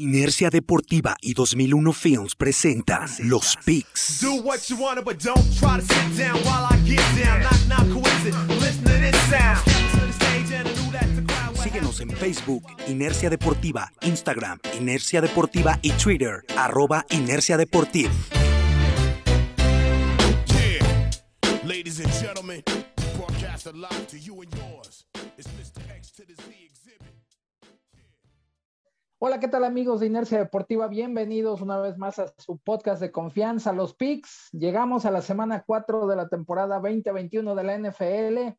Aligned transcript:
Inercia 0.00 0.48
Deportiva 0.48 1.14
y 1.20 1.34
2001 1.34 1.92
Films 1.92 2.34
presentan 2.34 3.06
Los 3.18 3.58
Picks. 3.66 4.24
Síguenos 11.62 12.00
en 12.00 12.10
Facebook, 12.12 12.64
Inercia 12.88 13.28
Deportiva, 13.28 13.92
Instagram, 14.00 14.58
Inercia 14.78 15.20
Deportiva 15.20 15.78
y 15.82 15.90
Twitter, 15.92 16.44
arroba 16.56 17.04
Inercia 17.10 17.58
Deportiva. 17.58 18.10
Ladies 21.62 22.00
and 22.00 22.12
gentlemen, 22.18 22.62
broadcast 23.16 23.66
alive 23.66 24.06
to 24.08 24.18
you 24.18 24.40
and 24.40 24.52
yours. 24.54 25.04
It's 25.36 25.48
Mr. 25.48 25.82
X 25.94 26.10
to 26.12 26.24
the 26.24 26.34
Z. 26.34 26.70
Hola, 29.22 29.38
¿qué 29.38 29.48
tal 29.48 29.64
amigos 29.64 30.00
de 30.00 30.06
Inercia 30.06 30.38
Deportiva? 30.38 30.88
Bienvenidos 30.88 31.60
una 31.60 31.76
vez 31.78 31.98
más 31.98 32.18
a 32.18 32.32
su 32.38 32.56
podcast 32.56 33.02
de 33.02 33.12
confianza, 33.12 33.70
Los 33.74 33.94
Picks. 33.94 34.48
Llegamos 34.50 35.04
a 35.04 35.10
la 35.10 35.20
semana 35.20 35.62
4 35.66 36.06
de 36.06 36.16
la 36.16 36.30
temporada 36.30 36.80
2021 36.80 37.54
de 37.54 37.62
la 37.62 37.76
NFL. 37.78 38.56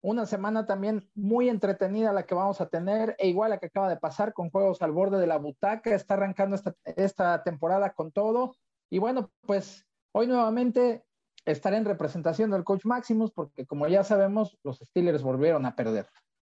Una 0.00 0.26
semana 0.26 0.66
también 0.66 1.08
muy 1.14 1.48
entretenida 1.48 2.12
la 2.12 2.24
que 2.24 2.34
vamos 2.34 2.60
a 2.60 2.68
tener, 2.68 3.14
e 3.16 3.28
igual 3.28 3.50
la 3.50 3.58
que 3.58 3.66
acaba 3.66 3.88
de 3.88 3.96
pasar 3.96 4.32
con 4.32 4.50
juegos 4.50 4.82
al 4.82 4.90
borde 4.90 5.20
de 5.20 5.28
la 5.28 5.38
butaca. 5.38 5.94
Está 5.94 6.14
arrancando 6.14 6.56
esta, 6.56 6.74
esta 6.82 7.44
temporada 7.44 7.92
con 7.92 8.10
todo. 8.10 8.56
Y 8.90 8.98
bueno, 8.98 9.30
pues 9.46 9.86
hoy 10.10 10.26
nuevamente 10.26 11.04
estaré 11.44 11.76
en 11.76 11.84
representación 11.84 12.50
del 12.50 12.64
coach 12.64 12.86
Maximus, 12.86 13.30
porque 13.30 13.66
como 13.66 13.86
ya 13.86 14.02
sabemos, 14.02 14.58
los 14.64 14.80
Steelers 14.80 15.22
volvieron 15.22 15.64
a 15.64 15.76
perder. 15.76 16.08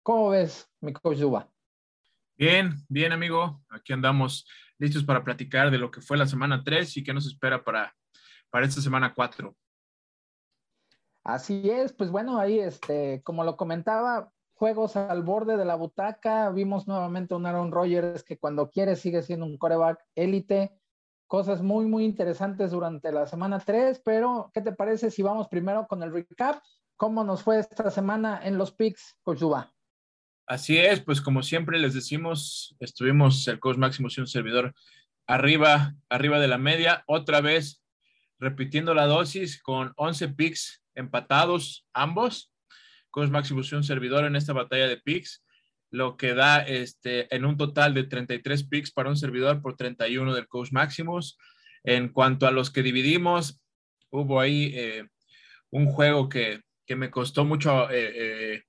¿Cómo 0.03 0.31
ves, 0.31 0.69
mi 0.81 0.91
coach 0.91 1.19
Duba? 1.19 1.49
Bien, 2.37 2.75
bien, 2.87 3.11
amigo. 3.13 3.63
Aquí 3.67 3.93
andamos 3.93 4.45
listos 4.77 5.03
para 5.03 5.23
platicar 5.23 5.71
de 5.71 5.79
lo 5.79 5.89
que 5.89 6.01
fue 6.01 6.17
la 6.17 6.27
semana 6.27 6.63
3 6.63 6.97
y 6.97 7.03
qué 7.03 7.11
nos 7.11 7.25
espera 7.25 7.63
para, 7.63 7.95
para 8.51 8.67
esta 8.67 8.79
semana 8.79 9.15
4. 9.15 9.55
Así 11.23 11.67
es, 11.69 11.93
pues 11.93 12.11
bueno, 12.11 12.39
ahí, 12.39 12.59
este, 12.59 13.23
como 13.23 13.43
lo 13.43 13.57
comentaba, 13.57 14.31
juegos 14.53 14.95
al 14.95 15.23
borde 15.23 15.57
de 15.57 15.65
la 15.65 15.73
butaca. 15.73 16.51
Vimos 16.51 16.87
nuevamente 16.87 17.33
un 17.33 17.47
Aaron 17.47 17.71
Rodgers 17.71 18.23
que 18.23 18.37
cuando 18.37 18.69
quiere 18.69 18.95
sigue 18.95 19.23
siendo 19.23 19.47
un 19.47 19.57
coreback 19.57 19.99
élite. 20.13 20.79
Cosas 21.25 21.63
muy, 21.63 21.87
muy 21.87 22.05
interesantes 22.05 22.69
durante 22.69 23.11
la 23.11 23.25
semana 23.25 23.59
3, 23.59 23.99
pero 24.05 24.51
¿qué 24.53 24.61
te 24.61 24.71
parece 24.71 25.09
si 25.09 25.23
vamos 25.23 25.47
primero 25.47 25.87
con 25.87 26.03
el 26.03 26.13
recap? 26.13 26.61
¿Cómo 26.97 27.23
nos 27.23 27.41
fue 27.41 27.59
esta 27.59 27.89
semana 27.89 28.39
en 28.43 28.59
los 28.59 28.71
picks, 28.71 29.17
Cochuba? 29.23 29.73
Así 30.47 30.77
es, 30.77 31.01
pues 31.01 31.19
como 31.19 31.43
siempre 31.43 31.77
les 31.77 31.93
decimos, 31.93 32.73
estuvimos 32.79 33.45
el 33.49 33.59
coach 33.59 33.75
máximo 33.75 34.07
y 34.09 34.21
un 34.21 34.27
servidor 34.27 34.73
arriba, 35.27 35.93
arriba 36.07 36.39
de 36.39 36.47
la 36.47 36.57
media, 36.57 37.03
otra 37.05 37.41
vez 37.41 37.83
repitiendo 38.39 38.93
la 38.93 39.07
dosis 39.07 39.61
con 39.61 39.91
11 39.97 40.29
picks 40.29 40.81
empatados 40.95 41.85
ambos. 41.93 42.53
Coach 43.09 43.29
máximo 43.29 43.61
y 43.61 43.75
un 43.75 43.83
servidor 43.83 44.23
en 44.23 44.37
esta 44.37 44.53
batalla 44.53 44.87
de 44.87 44.95
picks, 44.95 45.43
lo 45.91 46.15
que 46.15 46.33
da 46.33 46.61
este, 46.61 47.33
en 47.35 47.43
un 47.43 47.57
total 47.57 47.93
de 47.93 48.03
33 48.03 48.63
picks 48.69 48.91
para 48.91 49.09
un 49.09 49.17
servidor 49.17 49.61
por 49.61 49.75
31 49.75 50.33
del 50.33 50.47
coach 50.47 50.71
Maximus. 50.71 51.37
En 51.83 52.07
cuanto 52.09 52.47
a 52.47 52.51
los 52.51 52.69
que 52.69 52.83
dividimos, 52.83 53.59
hubo 54.11 54.39
ahí 54.39 54.71
eh, 54.75 55.07
un 55.71 55.87
juego 55.87 56.29
que, 56.29 56.61
que, 56.85 56.95
me 56.95 57.09
costó 57.11 57.43
mucho 57.43 57.89
eh, 57.89 58.11
eh, 58.15 58.63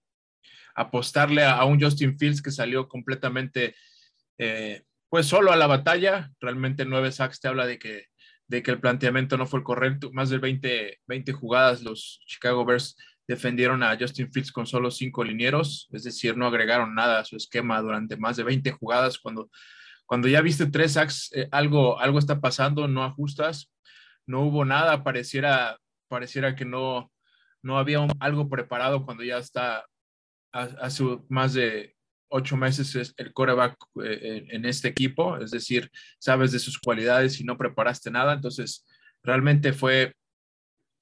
apostarle 0.79 1.45
a, 1.45 1.65
un 1.65 1.81
Justin 1.81 2.17
Fields 2.17 2.41
que 2.41 2.53
salió 2.53 2.89
completamente, 2.89 3.75
eh, 4.39 4.83
pues 5.09 5.27
solo 5.27 5.53
a 5.53 5.57
la 5.57 5.67
batalla. 5.67 6.31
Realmente 6.41 6.85
nueve 6.85 7.11
sacks 7.11 7.41
te 7.41 7.49
habla 7.49 7.67
de 7.67 7.79
que, 7.79 8.07
de 8.47 8.63
que 8.63 8.71
el 8.71 8.81
planteamiento 8.81 9.37
no 9.37 9.47
fue 9.47 9.59
el 9.59 9.65
correcto. 9.65 10.11
Más 10.13 10.31
de 10.31 10.39
20, 10.39 11.01
20 11.07 11.33
jugadas 11.33 11.83
los 11.83 12.21
Chicago 12.27 12.65
Bears 12.65 12.97
defendieron 13.27 13.83
a 13.83 13.97
Justin 13.99 14.33
Fields 14.33 14.53
con 14.53 14.67
solo 14.67 14.91
cinco 14.91 15.23
linieros, 15.23 15.87
es 15.93 16.05
decir, 16.05 16.37
no 16.37 16.47
agregaron 16.47 16.95
nada 16.95 17.21
a 17.21 17.25
su 17.25 17.37
esquema 17.37 17.83
durante 17.83 18.17
más 18.17 18.37
de 18.37 18.45
20 18.45 18.71
jugadas. 18.73 19.19
Cuando, 19.19 19.51
cuando 20.07 20.29
ya 20.29 20.41
viste 20.41 20.67
tres 20.67 20.93
sacks, 20.93 21.31
eh, 21.35 21.49
algo, 21.51 22.01
algo 22.01 22.19
está 22.19 22.41
pasando, 22.41 22.89
no 22.89 23.05
ajustas, 23.05 23.71
no 24.27 24.43
hubo 24.43 24.65
nada, 24.65 25.03
pareciera, 25.05 25.77
pareciera 26.09 26.55
que 26.55 26.65
no, 26.65 27.13
no 27.63 27.79
había 27.79 28.07
algo 28.21 28.49
preparado 28.49 29.05
cuando 29.05 29.25
ya 29.25 29.39
está 29.39 29.85
hace 30.53 31.05
más 31.29 31.55
de 31.55 31.95
ocho 32.31 32.57
meses 32.57 32.95
es 32.95 33.15
el 33.17 33.33
coreback 33.33 33.77
eh, 34.05 34.47
en 34.51 34.65
este 34.65 34.89
equipo, 34.89 35.39
es 35.39 35.51
decir, 35.51 35.91
sabes 36.19 36.53
de 36.53 36.59
sus 36.59 36.79
cualidades 36.79 37.41
y 37.41 37.45
no 37.45 37.57
preparaste 37.57 38.11
nada, 38.11 38.35
entonces 38.35 38.87
realmente 39.23 39.73
fue 39.73 40.15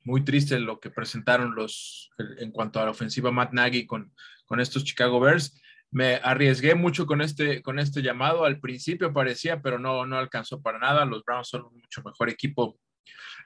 muy 0.04 0.24
triste 0.24 0.58
lo 0.60 0.78
que 0.78 0.90
presentaron 0.90 1.54
los 1.54 2.10
en 2.38 2.52
cuanto 2.52 2.80
a 2.80 2.84
la 2.84 2.92
ofensiva 2.92 3.32
Matt 3.32 3.52
Nagy 3.52 3.86
con, 3.86 4.12
con 4.46 4.60
estos 4.60 4.84
Chicago 4.84 5.18
Bears. 5.18 5.60
Me 5.90 6.16
arriesgué 6.22 6.74
mucho 6.74 7.06
con 7.06 7.20
este, 7.20 7.60
con 7.60 7.78
este 7.80 8.02
llamado, 8.02 8.44
al 8.44 8.60
principio 8.60 9.12
parecía, 9.12 9.62
pero 9.62 9.78
no, 9.78 10.06
no 10.06 10.16
alcanzó 10.16 10.62
para 10.62 10.78
nada. 10.78 11.04
Los 11.04 11.24
Browns 11.24 11.48
son 11.48 11.64
un 11.64 11.74
mucho 11.74 12.02
mejor 12.04 12.28
equipo 12.28 12.78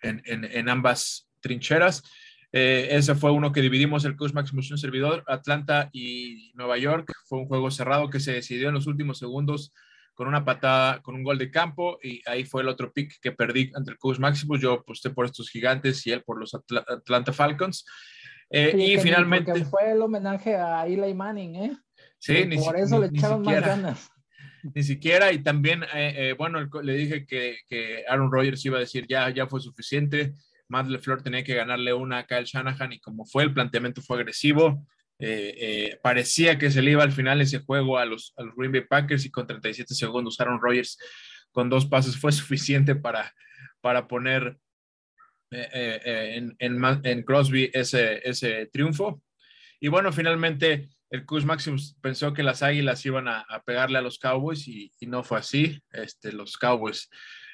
en, 0.02 0.20
en, 0.26 0.44
en 0.44 0.68
ambas 0.68 1.30
trincheras. 1.40 2.02
Eh, 2.52 2.88
ese 2.90 3.14
fue 3.14 3.30
uno 3.30 3.52
que 3.52 3.60
dividimos 3.60 4.04
el 4.04 4.16
Coach 4.16 4.32
Maximus 4.32 4.70
un 4.70 4.78
servidor, 4.78 5.24
Atlanta 5.26 5.88
y 5.92 6.52
Nueva 6.54 6.78
York. 6.78 7.12
Fue 7.26 7.38
un 7.38 7.46
juego 7.46 7.70
cerrado 7.70 8.10
que 8.10 8.20
se 8.20 8.32
decidió 8.32 8.68
en 8.68 8.74
los 8.74 8.86
últimos 8.86 9.18
segundos 9.18 9.72
con 10.14 10.28
una 10.28 10.44
patada, 10.44 11.00
con 11.00 11.14
un 11.14 11.22
gol 11.22 11.38
de 11.38 11.50
campo 11.50 11.98
y 12.02 12.22
ahí 12.26 12.44
fue 12.44 12.62
el 12.62 12.68
otro 12.68 12.92
pick 12.92 13.20
que 13.20 13.32
perdí 13.32 13.70
ante 13.74 13.92
el 13.92 13.98
Coach 13.98 14.18
Maximus. 14.18 14.60
Yo 14.60 14.72
aposté 14.74 15.10
por 15.10 15.26
estos 15.26 15.48
gigantes 15.48 16.06
y 16.06 16.12
él 16.12 16.22
por 16.22 16.38
los 16.38 16.54
Atlanta 16.54 17.32
Falcons. 17.32 17.86
Eh, 18.50 18.74
y 18.76 18.98
finalmente... 18.98 19.64
Fue 19.64 19.92
el 19.92 20.02
homenaje 20.02 20.56
a 20.56 20.86
Eli 20.86 21.14
Manning, 21.14 21.54
¿eh? 21.54 21.76
Sí, 22.18 22.44
ni, 22.46 22.58
por 22.58 22.76
eso 22.76 22.98
le 22.98 23.06
echaron 23.06 23.42
más 23.42 23.60
ganas. 23.60 24.10
Ni 24.74 24.82
siquiera, 24.82 25.32
y 25.32 25.42
también, 25.42 25.84
eh, 25.94 26.34
bueno, 26.36 26.68
le 26.82 26.92
dije 26.92 27.24
que, 27.24 27.56
que 27.66 28.04
Aaron 28.06 28.30
Rodgers 28.30 28.62
iba 28.66 28.76
a 28.76 28.80
decir, 28.80 29.06
ya, 29.08 29.30
ya 29.30 29.46
fue 29.46 29.58
suficiente, 29.58 30.34
Matt 30.70 30.88
LeFleur 30.88 31.22
tenía 31.22 31.44
que 31.44 31.54
ganarle 31.54 31.92
una 31.92 32.19
a 32.19 32.26
Kyle 32.26 32.44
Shanahan 32.44 32.92
y 32.92 33.00
como 33.00 33.26
fue, 33.26 33.42
el 33.42 33.53
planteamiento 33.53 34.00
fue 34.00 34.19
agresivo. 34.19 34.86
Eh, 35.19 35.54
eh, 35.58 35.98
parecía 36.03 36.58
que 36.58 36.70
se 36.70 36.81
le 36.81 36.92
iba 36.92 37.03
al 37.03 37.12
final 37.12 37.41
ese 37.41 37.58
juego 37.58 37.98
a 37.98 38.06
los, 38.06 38.32
a 38.38 38.44
Green 38.56 38.72
Bay 38.72 38.86
Packers 38.88 39.26
y 39.26 39.30
con 39.30 39.47
37 39.47 39.94
segundos 39.94 40.41
Aaron 40.41 40.59
Rodgers 40.62 40.97
con 41.53 41.69
dos 41.69 41.84
pases 41.84 42.16
fue 42.16 42.32
suficiente 42.32 42.94
para, 42.94 43.34
para 43.82 44.09
poner 44.09 44.56
eh, 45.50 46.41
en, 46.59 46.80
en, 47.04 47.22
Crosby 47.25 47.70
ese, 47.75 48.26
ese 48.26 48.66
triunfo. 48.66 49.22
Y 49.80 49.88
bueno, 49.88 50.12
finalmente 50.12 50.88
el 51.10 51.26
Cus 51.26 51.44
Maximus 51.44 51.97
pensó 52.00 52.32
que 52.32 52.44
las 52.44 52.62
Águilas 52.62 53.04
iban 53.04 53.26
a, 53.26 53.44
pegarle 53.66 53.98
a 53.98 54.03
los 54.03 54.19
Cowboys 54.19 54.69
y, 54.69 54.92
y, 55.00 55.06
no 55.06 55.25
fue 55.25 55.38
así. 55.38 55.82
Este, 55.91 56.32
los 56.32 56.56
Cowboys 56.56 57.10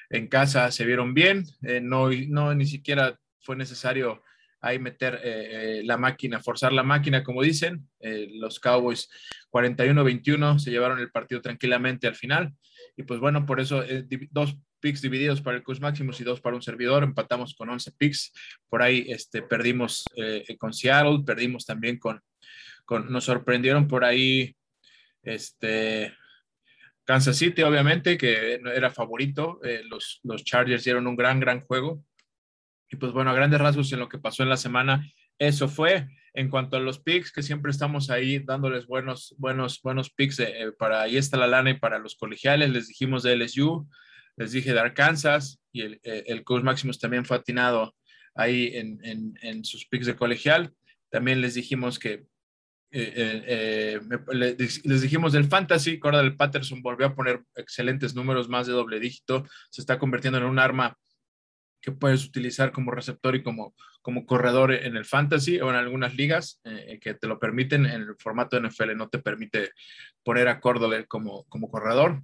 en 0.09 0.27
casa 0.27 0.71
se 0.71 0.85
vieron 0.85 1.13
bien, 1.13 1.43
eh, 1.63 1.81
no, 1.81 2.09
no 2.09 2.53
ni 2.55 2.65
siquiera 2.65 3.19
fue 3.41 3.55
necesario 3.55 4.23
ahí 4.61 4.79
meter 4.79 5.15
eh, 5.23 5.79
eh, 5.79 5.81
la 5.83 5.97
máquina, 5.97 6.41
forzar 6.41 6.73
la 6.73 6.83
máquina, 6.83 7.23
como 7.23 7.43
dicen. 7.43 7.87
los 8.39 8.59
Cowboys 8.59 9.09
41-21 9.51 10.59
se 10.59 10.71
llevaron 10.71 10.99
el 10.99 11.11
partido 11.11 11.41
tranquilamente 11.41 12.07
al 12.07 12.15
final. 12.15 12.53
Y 12.95 13.03
pues 13.03 13.19
bueno, 13.19 13.45
por 13.45 13.59
eso 13.59 13.83
dos 14.31 14.57
picks 14.79 15.01
divididos 15.01 15.41
para 15.41 15.57
el 15.57 15.63
Cus 15.63 15.79
Maximus 15.79 16.19
y 16.19 16.23
dos 16.23 16.41
para 16.41 16.55
un 16.55 16.61
servidor. 16.61 17.03
Empatamos 17.03 17.53
con 17.53 17.69
11 17.69 17.91
picks. 17.97 18.33
Por 18.67 18.81
ahí 18.81 19.05
este, 19.07 19.43
perdimos 19.43 20.03
con 20.57 20.73
Seattle, 20.73 21.19
perdimos 21.25 21.65
también 21.65 21.99
con, 21.99 22.19
con, 22.85 23.11
nos 23.11 23.25
sorprendieron 23.25 23.87
por 23.87 24.03
ahí 24.03 24.55
este, 25.21 26.13
Kansas 27.07 27.37
City, 27.37 27.61
obviamente, 27.61 28.17
que 28.17 28.59
era 28.75 28.91
favorito. 28.91 29.61
Eh, 29.63 29.81
los, 29.89 30.19
los 30.23 30.43
Chargers 30.43 30.83
dieron 30.83 31.07
un 31.07 31.15
gran, 31.15 31.39
gran 31.39 31.61
juego. 31.61 32.03
Y 32.89 32.97
pues 32.97 33.13
bueno, 33.13 33.31
a 33.31 33.33
grandes 33.33 33.61
rasgos 33.61 33.91
en 33.93 33.99
lo 33.99 34.09
que 34.09 34.17
pasó 34.19 34.43
en 34.43 34.49
la 34.49 34.57
semana, 34.57 35.09
eso 35.39 35.69
fue. 35.69 36.07
En 36.33 36.49
cuanto 36.49 36.75
a 36.75 36.81
los 36.81 36.99
picks, 36.99 37.31
que 37.31 37.41
siempre 37.41 37.71
estamos 37.71 38.09
ahí 38.09 38.39
dándoles 38.39 38.87
buenos, 38.87 39.33
buenos, 39.37 39.81
buenos 39.81 40.11
picks 40.11 40.39
eh, 40.39 40.71
para 40.77 41.01
ahí 41.01 41.15
está 41.15 41.37
la 41.37 41.47
lana 41.47 41.69
y 41.69 41.79
para 41.79 41.97
los 41.97 42.15
colegiales, 42.15 42.69
les 42.69 42.89
dijimos 42.89 43.23
de 43.23 43.37
LSU, 43.37 43.89
les 44.35 44.51
dije 44.51 44.73
de 44.73 44.79
Arkansas 44.79 45.61
y 45.71 45.81
el, 45.81 46.01
eh, 46.03 46.25
el 46.27 46.43
coach 46.43 46.63
también 46.99 47.25
fue 47.25 47.37
atinado 47.37 47.95
ahí 48.35 48.71
en, 48.75 48.99
en, 49.03 49.33
en 49.41 49.63
sus 49.63 49.87
picks 49.87 50.05
de 50.05 50.17
colegial. 50.17 50.73
También 51.09 51.39
les 51.39 51.53
dijimos 51.53 51.99
que 51.99 52.25
eh, 52.89 53.43
eh, 53.45 53.99
eh, 54.07 54.69
les 54.83 55.01
dijimos 55.01 55.33
del 55.33 55.45
fantasy, 55.45 55.99
del 55.99 56.37
Patterson 56.37 56.81
volvió 56.81 57.07
a 57.07 57.15
poner 57.15 57.43
excelentes 57.55 58.15
números, 58.15 58.47
más 58.47 58.65
de 58.67 58.73
doble 58.73 58.99
dígito, 58.99 59.45
se 59.69 59.81
está 59.81 59.99
convirtiendo 59.99 60.37
en 60.37 60.45
un 60.45 60.59
arma 60.59 60.97
que 61.81 61.91
puedes 61.91 62.25
utilizar 62.25 62.71
como 62.71 62.91
receptor 62.91 63.35
y 63.35 63.43
como, 63.43 63.75
como 64.01 64.25
corredor 64.25 64.73
en 64.73 64.95
el 64.95 65.05
fantasy 65.05 65.59
o 65.59 65.69
en 65.69 65.75
algunas 65.75 66.15
ligas 66.15 66.59
que 67.01 67.13
te 67.13 67.27
lo 67.27 67.39
permiten, 67.39 67.85
en 67.85 68.01
el 68.01 68.15
formato 68.17 68.59
NFL 68.59 68.95
no 68.95 69.09
te 69.09 69.19
permite 69.19 69.71
poner 70.23 70.47
a 70.47 70.59
Cordell 70.59 71.07
como, 71.07 71.45
como 71.45 71.69
corredor. 71.69 72.23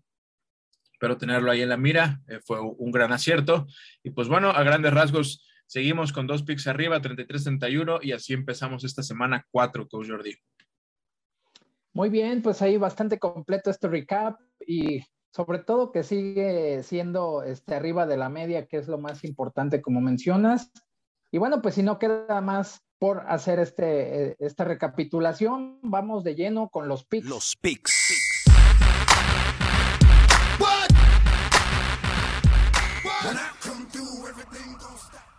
pero 1.00 1.18
tenerlo 1.18 1.52
ahí 1.52 1.62
en 1.62 1.70
la 1.70 1.78
mira 1.78 2.22
eh, 2.28 2.40
fue 2.46 2.60
un 2.62 2.92
gran 2.92 3.12
acierto. 3.12 3.68
Y 4.04 4.12
pues 4.12 4.28
bueno, 4.28 4.50
a 4.50 4.64
grandes 4.64 4.94
rasgos, 4.94 5.46
seguimos 5.68 6.14
con 6.14 6.28
dos 6.28 6.44
picks 6.44 6.68
arriba, 6.68 7.02
33-31, 7.02 8.00
y 8.02 8.12
así 8.12 8.34
empezamos 8.34 8.84
esta 8.84 9.04
semana 9.04 9.46
4, 9.52 9.88
Coach 9.88 10.10
Jordi. 10.10 10.36
Muy 11.94 12.10
bien, 12.10 12.42
pues 12.42 12.62
ahí 12.62 12.78
bastante 12.78 13.20
completo 13.20 13.70
este 13.70 13.88
recap 13.88 14.40
y 14.66 15.02
sobre 15.32 15.60
todo 15.60 15.92
que 15.92 16.04
sigue 16.04 16.84
siendo 16.84 17.44
este, 17.44 17.76
arriba 17.76 18.06
de 18.06 18.18
la 18.18 18.30
media, 18.30 18.66
que 18.66 18.78
es 18.78 18.88
lo 18.88 18.98
más 18.98 19.24
importante, 19.24 19.82
como 19.82 20.02
mencionas. 20.02 20.72
Y 21.32 21.40
bueno, 21.40 21.62
pues 21.62 21.76
si 21.76 21.84
no 21.84 22.00
queda 22.00 22.42
más 22.42 22.82
por 23.00 23.26
hacer 23.28 23.60
este, 23.60 24.30
eh, 24.30 24.36
esta 24.40 24.64
recapitulación, 24.64 25.80
vamos 25.82 26.24
de 26.24 26.36
lleno 26.36 26.70
con 26.70 26.88
los 26.88 27.06
picks. 27.06 27.28
Los 27.28 27.56
picks. 27.60 28.33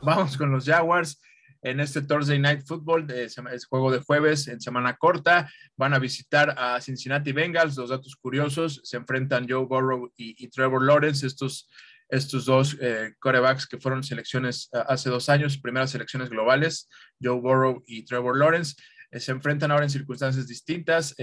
Vamos 0.04 0.36
con 0.36 0.52
los 0.52 0.66
Jaguars 0.66 1.20
en 1.62 1.80
este 1.80 2.02
Thursday 2.02 2.38
Night 2.38 2.66
Football, 2.66 3.10
es 3.10 3.64
juego 3.64 3.90
de 3.90 4.00
jueves 4.00 4.48
en 4.48 4.60
semana 4.60 4.96
corta. 4.96 5.50
Van 5.78 5.94
a 5.94 5.98
visitar 5.98 6.54
a 6.58 6.78
Cincinnati 6.82 7.32
Bengals. 7.32 7.76
Los 7.76 7.88
datos 7.88 8.14
curiosos, 8.16 8.82
se 8.84 8.98
enfrentan 8.98 9.46
Joe 9.48 9.64
Burrow 9.64 10.12
y, 10.14 10.46
Trevor 10.48 10.84
Lawrence, 10.84 11.26
estos, 11.26 11.70
estos 12.10 12.44
dos 12.44 12.76
eh, 12.82 13.14
corebacks 13.18 13.66
que 13.66 13.78
fueron 13.78 14.02
selecciones 14.02 14.68
eh, 14.74 14.82
hace 14.86 15.08
dos 15.08 15.30
años, 15.30 15.56
primeras 15.56 15.90
selecciones 15.90 16.28
globales, 16.28 16.86
Joe 17.22 17.40
Burrow 17.40 17.82
y 17.86 18.04
Trevor 18.04 18.36
Lawrence. 18.36 18.74
Eh, 19.10 19.20
se 19.20 19.32
enfrentan 19.32 19.70
ahora 19.70 19.84
en 19.84 19.90
circunstancias 19.90 20.46
distintas. 20.46 21.14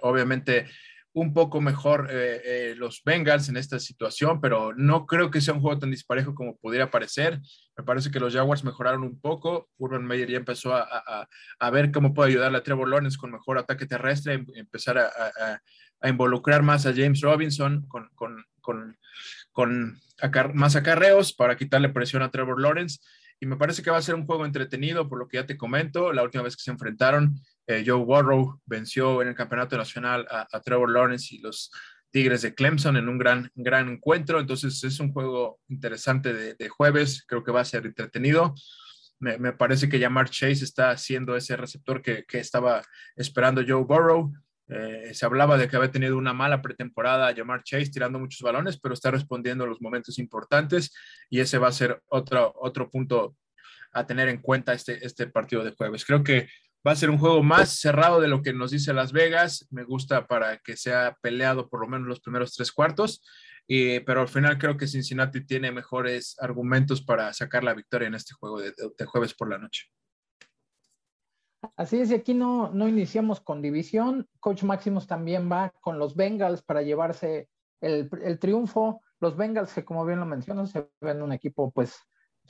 obviamente 0.00 0.66
un 1.14 1.34
poco 1.34 1.60
mejor 1.60 2.08
eh, 2.10 2.40
eh, 2.44 2.74
los 2.76 3.02
Bengals 3.04 3.48
en 3.48 3.56
esta 3.56 3.78
situación, 3.78 4.40
pero 4.40 4.72
no 4.74 5.06
creo 5.06 5.30
que 5.30 5.40
sea 5.40 5.54
un 5.54 5.60
juego 5.60 5.78
tan 5.78 5.90
disparejo 5.90 6.34
como 6.34 6.56
pudiera 6.56 6.90
parecer. 6.90 7.40
Me 7.76 7.84
parece 7.84 8.10
que 8.10 8.20
los 8.20 8.32
Jaguars 8.32 8.64
mejoraron 8.64 9.02
un 9.02 9.20
poco. 9.20 9.68
Urban 9.76 10.06
Meyer 10.06 10.30
ya 10.30 10.38
empezó 10.38 10.74
a, 10.74 11.70
ver 11.70 11.92
cómo 11.92 12.14
puede 12.14 12.30
ayudar 12.30 12.54
a 12.54 12.62
Trevor 12.62 12.88
Lawrence 12.88 13.18
con 13.18 13.30
mejor 13.30 13.58
ataque 13.58 13.86
terrestre, 13.86 14.34
em, 14.34 14.46
empezar 14.54 14.98
a, 14.98 15.60
involucrar 16.04 16.62
más 16.62 16.84
a 16.86 16.92
James 16.92 17.20
Robinson 17.20 17.86
con, 17.86 18.08
con, 18.14 18.44
con 19.52 20.00
más 20.54 20.76
acarreos 20.76 21.32
para 21.32 21.56
quitarle 21.56 21.90
presión 21.90 22.22
a 22.22 22.30
Trevor 22.30 22.60
Lawrence. 22.60 23.00
Y 23.38 23.46
me 23.46 23.56
parece 23.56 23.82
que 23.82 23.90
va 23.90 23.98
a 23.98 24.02
ser 24.02 24.14
un 24.14 24.24
juego 24.24 24.46
entretenido, 24.46 25.08
por 25.08 25.18
lo 25.18 25.26
que 25.28 25.36
ya 25.36 25.46
te 25.46 25.56
comento. 25.56 26.12
La 26.12 26.22
última 26.22 26.44
vez 26.44 26.56
que 26.56 26.62
se 26.62 26.70
enfrentaron, 26.70 27.34
eh, 27.66 27.84
Joe 27.86 28.04
Burrow 28.04 28.60
venció 28.66 29.22
en 29.22 29.28
el 29.28 29.34
campeonato 29.34 29.76
nacional 29.76 30.26
a, 30.30 30.60
Trevor 30.60 30.90
Lawrence 30.90 31.34
y 31.34 31.38
los 31.38 31.70
Tigres 32.10 32.42
de 32.42 32.54
Clemson 32.54 32.96
en 32.96 33.08
un 33.08 33.18
gran, 33.18 33.50
gran 33.54 33.88
encuentro. 33.88 34.40
Entonces 34.40 34.82
es 34.84 35.00
un 35.00 35.12
juego 35.12 35.60
interesante 35.68 36.32
de, 36.32 36.68
jueves, 36.68 37.24
creo 37.26 37.42
que 37.42 37.52
va 37.52 37.60
a 37.60 37.64
ser 37.64 37.86
entretenido. 37.86 38.54
Me, 39.18 39.52
parece 39.52 39.88
que 39.88 40.00
Jamar 40.00 40.28
Chase 40.28 40.64
está 40.64 40.90
haciendo 40.90 41.36
ese 41.36 41.56
receptor 41.56 42.02
que, 42.02 42.24
estaba 42.32 42.82
esperando 43.14 43.62
Joe 43.66 43.84
Burrow. 43.84 44.32
Eh, 44.68 45.12
se 45.14 45.24
hablaba 45.24 45.56
de 45.56 45.68
que 45.68 45.76
había 45.76 45.90
tenido 45.90 46.16
una 46.16 46.32
mala 46.32 46.60
pretemporada 46.60 47.34
Jamar 47.34 47.62
Chase 47.62 47.90
tirando 47.92 48.18
muchos 48.18 48.40
balones, 48.40 48.80
pero 48.80 48.94
está 48.94 49.10
respondiendo 49.12 49.64
a 49.64 49.68
los 49.68 49.80
momentos 49.80 50.18
importantes 50.18 50.92
y 51.30 51.40
ese 51.40 51.58
va 51.58 51.68
a 51.68 51.72
ser 51.72 52.02
otro, 52.08 52.52
otro 52.56 52.90
punto 52.90 53.36
a 53.92 54.06
tener 54.06 54.28
en 54.28 54.38
cuenta 54.38 54.72
este, 54.72 55.04
este 55.06 55.26
partido 55.28 55.62
de 55.62 55.72
jueves. 55.72 56.04
Creo 56.04 56.24
que 56.24 56.48
Va 56.86 56.92
a 56.92 56.96
ser 56.96 57.10
un 57.10 57.18
juego 57.18 57.44
más 57.44 57.78
cerrado 57.78 58.20
de 58.20 58.26
lo 58.26 58.42
que 58.42 58.52
nos 58.52 58.72
dice 58.72 58.92
Las 58.92 59.12
Vegas. 59.12 59.68
Me 59.70 59.84
gusta 59.84 60.26
para 60.26 60.58
que 60.58 60.76
sea 60.76 61.16
peleado 61.22 61.68
por 61.68 61.80
lo 61.80 61.88
menos 61.88 62.08
los 62.08 62.20
primeros 62.20 62.54
tres 62.54 62.72
cuartos. 62.72 63.22
pero 63.68 64.20
al 64.20 64.28
final 64.28 64.58
creo 64.58 64.76
que 64.76 64.88
Cincinnati 64.88 65.46
tiene 65.46 65.70
mejores 65.70 66.36
argumentos 66.40 67.00
para 67.00 67.32
sacar 67.32 67.62
la 67.62 67.74
victoria 67.74 68.08
en 68.08 68.14
este 68.14 68.34
juego 68.34 68.60
de, 68.60 68.72
jueves 69.06 69.32
por 69.34 69.48
la 69.48 69.58
noche. 69.58 69.86
Así 71.76 72.00
es, 72.00 72.10
y 72.10 72.14
aquí 72.14 72.34
no, 72.34 72.70
no 72.72 72.88
iniciamos 72.88 73.40
con 73.40 73.62
división. 73.62 74.28
Coach 74.40 74.64
Máximos 74.64 75.06
también 75.06 75.50
va 75.50 75.72
con 75.80 76.00
los 76.00 76.16
Bengals 76.16 76.62
para 76.62 76.82
llevarse 76.82 77.48
el, 77.80 78.10
el 78.24 78.40
triunfo. 78.40 79.00
Los 79.20 79.36
Bengals, 79.36 79.72
que 79.72 79.84
como 79.84 80.04
bien 80.04 80.18
lo 80.18 80.26
mencionas, 80.26 80.70
se 80.70 80.90
ven 81.00 81.22
un 81.22 81.32
equipo 81.32 81.70
pues 81.70 81.96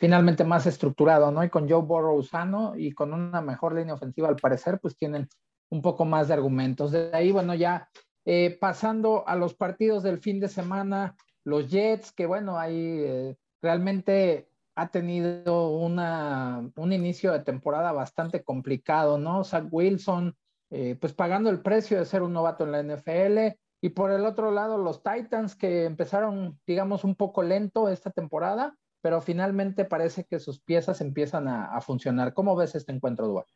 finalmente 0.02 0.43
más 0.43 0.66
estructurado, 0.66 1.31
¿no? 1.31 1.44
Y 1.44 1.49
con 1.49 1.70
Joe 1.70 1.81
Burrow 1.81 2.20
sano 2.25 2.75
y 2.76 2.90
con 2.90 3.12
una 3.12 3.40
mejor 3.40 3.76
línea 3.76 3.94
ofensiva 3.94 4.26
al 4.26 4.34
parecer, 4.34 4.81
pues 4.81 4.96
tienen 4.96 5.28
un 5.70 5.81
poco 5.81 6.04
más 6.04 6.26
de 6.26 6.34
argumentos. 6.34 6.90
De 6.90 7.10
ahí, 7.12 7.31
bueno, 7.31 7.54
ya 7.54 7.88
eh, 8.25 8.58
pasando 8.60 9.22
a 9.28 9.37
los 9.37 9.54
partidos 9.54 10.02
del 10.02 10.19
fin 10.19 10.40
de 10.40 10.49
semana, 10.49 11.14
los 11.44 11.70
Jets, 11.70 12.10
que 12.10 12.26
bueno, 12.26 12.58
ahí 12.58 12.75
eh, 12.75 13.37
realmente 13.62 14.49
ha 14.75 14.88
tenido 14.88 15.70
una, 15.70 16.69
un 16.75 16.93
inicio 16.93 17.31
de 17.31 17.44
temporada 17.44 17.93
bastante 17.93 18.43
complicado, 18.43 19.19
¿no? 19.19 19.44
Zach 19.44 19.69
Wilson, 19.70 20.34
eh, 20.70 20.96
pues 21.00 21.12
pagando 21.12 21.49
el 21.49 21.62
precio 21.62 22.00
de 22.00 22.06
ser 22.06 22.22
un 22.22 22.32
novato 22.32 22.64
en 22.64 22.72
la 22.72 22.82
NFL. 22.82 23.56
Y 23.81 23.90
por 23.90 24.10
el 24.10 24.26
otro 24.26 24.50
lado, 24.50 24.78
los 24.78 25.00
Titans, 25.04 25.54
que 25.54 25.84
empezaron, 25.84 26.58
digamos, 26.66 27.04
un 27.04 27.14
poco 27.14 27.44
lento 27.44 27.88
esta 27.88 28.10
temporada, 28.10 28.76
pero 29.02 29.20
finalmente 29.20 29.84
parece 29.84 30.25
que 30.25 30.38
sus 30.38 30.60
piezas 30.60 31.00
empiezan 31.00 31.49
a, 31.49 31.81
funcionar. 31.81 32.32
¿Cómo 32.32 32.54
ves 32.56 32.75
este 32.76 32.93
encuentro, 32.93 33.26
Duarte? 33.26 33.52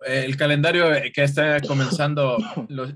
El 0.00 0.36
calendario 0.36 0.84
que 1.12 1.24
está 1.24 1.60
comenzando 1.60 2.36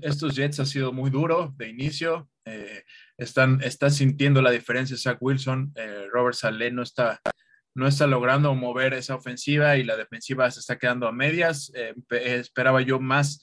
estos 0.01 0.35
Jets 0.35 0.59
ha 0.59 0.65
sido 0.65 0.93
muy 0.93 1.09
duro 1.09 1.53
de 1.57 1.69
inicio. 1.69 2.29
Eh, 2.45 2.83
están, 3.17 3.61
está 3.63 3.89
sintiendo 3.89 4.41
la 4.41 4.51
diferencia 4.51 4.95
Zach 4.95 5.17
Wilson. 5.19 5.73
Eh, 5.75 6.05
Robert 6.11 6.35
Saleh 6.35 6.71
no 6.71 6.83
está, 6.83 7.19
no 7.75 7.87
está 7.87 8.05
logrando 8.05 8.53
mover 8.53 8.93
esa 8.93 9.15
ofensiva 9.15 9.77
y 9.77 9.83
la 9.83 9.97
defensiva 9.97 10.49
se 10.51 10.59
está 10.59 10.77
quedando 10.77 11.07
a 11.07 11.11
medias. 11.11 11.71
Eh, 11.75 11.95
esperaba 12.11 12.81
yo 12.81 12.99
más 12.99 13.41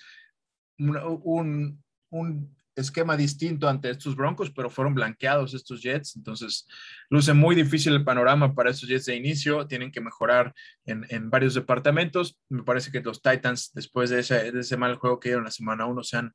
un, 0.78 1.82
un 2.10 2.56
esquema 2.74 3.16
distinto 3.16 3.68
ante 3.68 3.90
estos 3.90 4.16
Broncos, 4.16 4.50
pero 4.50 4.70
fueron 4.70 4.94
blanqueados 4.94 5.54
estos 5.54 5.82
Jets, 5.82 6.16
entonces 6.16 6.66
luce 7.10 7.32
muy 7.32 7.54
difícil 7.54 7.92
el 7.92 8.04
panorama 8.04 8.54
para 8.54 8.70
estos 8.70 8.88
Jets 8.88 9.06
de 9.06 9.16
inicio, 9.16 9.66
tienen 9.66 9.92
que 9.92 10.00
mejorar 10.00 10.54
en, 10.86 11.30
varios 11.30 11.54
departamentos, 11.54 12.38
me 12.48 12.62
parece 12.62 12.90
que 12.90 13.00
los 13.00 13.20
Titans 13.20 13.72
después 13.74 14.10
de 14.10 14.20
ese, 14.20 14.76
mal 14.76 14.96
juego 14.96 15.20
que 15.20 15.28
dieron 15.30 15.44
la 15.44 15.50
semana 15.50 15.86
1 15.86 16.02
se 16.02 16.16
han, 16.16 16.34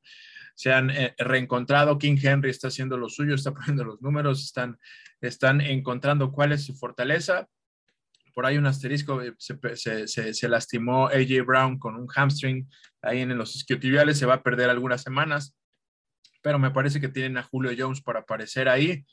se 0.54 0.72
han 0.72 0.90
eh, 0.90 1.14
reencontrado, 1.18 1.98
King 1.98 2.18
Henry 2.22 2.50
está 2.50 2.68
haciendo 2.68 2.96
lo 2.96 3.08
suyo, 3.08 3.34
está 3.34 3.52
poniendo 3.54 3.84
los 3.84 4.00
números, 4.00 4.44
están, 4.44 4.78
están 5.20 5.60
encontrando 5.60 6.30
cuál 6.30 6.52
es 6.52 6.64
su 6.64 6.74
fortaleza, 6.76 7.48
por 8.32 8.46
ahí 8.46 8.56
un 8.56 8.66
asterisco, 8.66 9.20
eh, 9.20 9.34
se, 9.38 10.06
se, 10.06 10.48
lastimó 10.48 11.08
AJ 11.08 11.44
Brown 11.44 11.76
con 11.76 11.96
un 11.96 12.06
hamstring 12.06 12.70
ahí 13.02 13.22
en 13.22 13.36
los 13.36 13.56
isquiotibiales, 13.56 14.16
se 14.16 14.26
va 14.26 14.34
a 14.34 14.42
perder 14.44 14.70
algunas 14.70 15.02
semanas 15.02 15.56
pero 16.42 16.58
me 16.58 16.70
parece 16.70 17.00
que 17.00 17.08
tienen 17.08 17.36
a 17.36 17.42
Julio 17.42 17.72
Jones 17.76 18.00
para 18.00 18.20
aparecer 18.20 18.68
ahí 18.68 19.04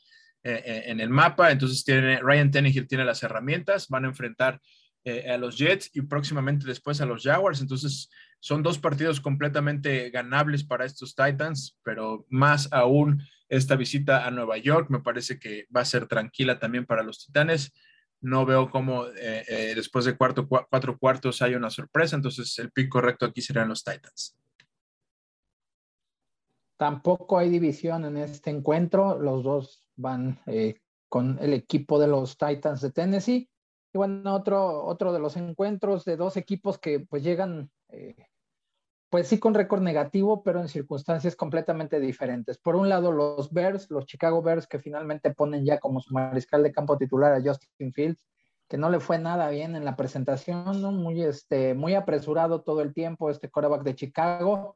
eh, 0.47 0.61
eh, 0.63 0.83
en 0.85 0.99
el 0.99 1.09
mapa. 1.09 1.51
Entonces 1.51 1.83
tiene, 1.83 2.19
Ryan 2.19 2.51
Tannehill 2.51 2.87
tiene 2.87 3.03
las 3.03 3.23
herramientas, 3.23 3.87
van 3.87 4.05
a 4.05 4.09
enfrentar 4.09 4.61
eh, 5.03 5.31
a 5.31 5.37
los 5.37 5.57
Jets 5.57 5.89
y 5.93 6.03
próximamente 6.03 6.67
después 6.67 7.01
a 7.01 7.07
los 7.07 7.23
Jaguars. 7.23 7.61
Entonces 7.61 8.11
son 8.39 8.61
dos 8.61 8.77
partidos 8.77 9.19
completamente 9.19 10.11
ganables 10.11 10.63
para 10.63 10.85
estos 10.85 11.15
Titans, 11.15 11.79
pero 11.81 12.27
más 12.29 12.71
aún 12.71 13.23
esta 13.49 13.75
visita 13.75 14.27
a 14.27 14.29
Nueva 14.29 14.57
York 14.57 14.91
me 14.91 14.99
parece 14.99 15.39
que 15.39 15.65
va 15.75 15.81
a 15.81 15.85
ser 15.85 16.05
tranquila 16.07 16.59
también 16.59 16.85
para 16.85 17.01
los 17.01 17.25
Titanes. 17.25 17.73
No 18.21 18.45
veo 18.45 18.69
cómo 18.69 19.05
después 19.05 20.05
de 20.05 20.15
cuatro 20.15 20.97
cuartos 20.99 21.41
hay 21.41 21.55
una 21.55 21.69
sorpresa, 21.69 22.15
entonces 22.15 22.57
el 22.59 22.71
pick 22.71 22.89
correcto 22.89 23.25
aquí 23.25 23.41
serán 23.41 23.69
los 23.69 23.83
Titans. 23.83 24.35
Tampoco 26.77 27.37
hay 27.37 27.49
división 27.49 28.05
en 28.05 28.17
este 28.17 28.49
encuentro. 28.49 29.17
Los 29.17 29.43
dos 29.43 29.85
van 29.95 30.39
eh, 30.45 30.75
con 31.07 31.37
el 31.39 31.53
equipo 31.53 31.99
de 31.99 32.07
los 32.07 32.37
Titans 32.37 32.81
de 32.81 32.91
Tennessee. 32.91 33.49
Y 33.93 33.97
bueno, 33.97 34.35
otro, 34.35 34.83
otro 34.85 35.13
de 35.13 35.19
los 35.19 35.37
encuentros 35.37 36.03
de 36.03 36.17
dos 36.17 36.35
equipos 36.35 36.77
que 36.77 36.99
pues 36.99 37.23
llegan, 37.23 37.71
eh, 37.89 38.27
pues 39.09 39.27
sí 39.29 39.39
con 39.39 39.53
récord 39.53 39.81
negativo, 39.81 40.43
pero 40.43 40.59
en 40.59 40.67
circunstancias 40.67 41.37
completamente 41.37 42.01
diferentes. 42.01 42.57
Por 42.57 42.75
un 42.75 42.89
lado, 42.89 43.13
los 43.13 43.53
Bears, 43.53 43.89
los 43.89 44.05
Chicago 44.05 44.41
Bears, 44.41 44.67
que 44.67 44.79
finalmente 44.79 45.33
ponen 45.33 45.63
ya 45.63 45.79
como 45.79 46.01
su 46.01 46.13
mariscal 46.13 46.61
de 46.63 46.73
campo 46.73 46.97
titular 46.97 47.31
a 47.33 47.41
Justin 47.41 47.93
Fields, 47.93 48.25
que 48.67 48.77
no 48.77 48.89
le 48.89 48.99
fue 48.99 49.17
nada 49.17 49.49
bien 49.49 49.77
en 49.77 49.85
la 49.85 49.95
presentación, 49.95 50.81
¿no? 50.81 50.91
muy, 50.91 51.21
este, 51.21 51.73
muy 51.73 51.93
apresurado 51.93 52.63
todo 52.63 52.81
el 52.81 52.93
tiempo 52.93 53.29
este 53.29 53.49
quarterback 53.49 53.83
de 53.83 53.95
Chicago 53.95 54.75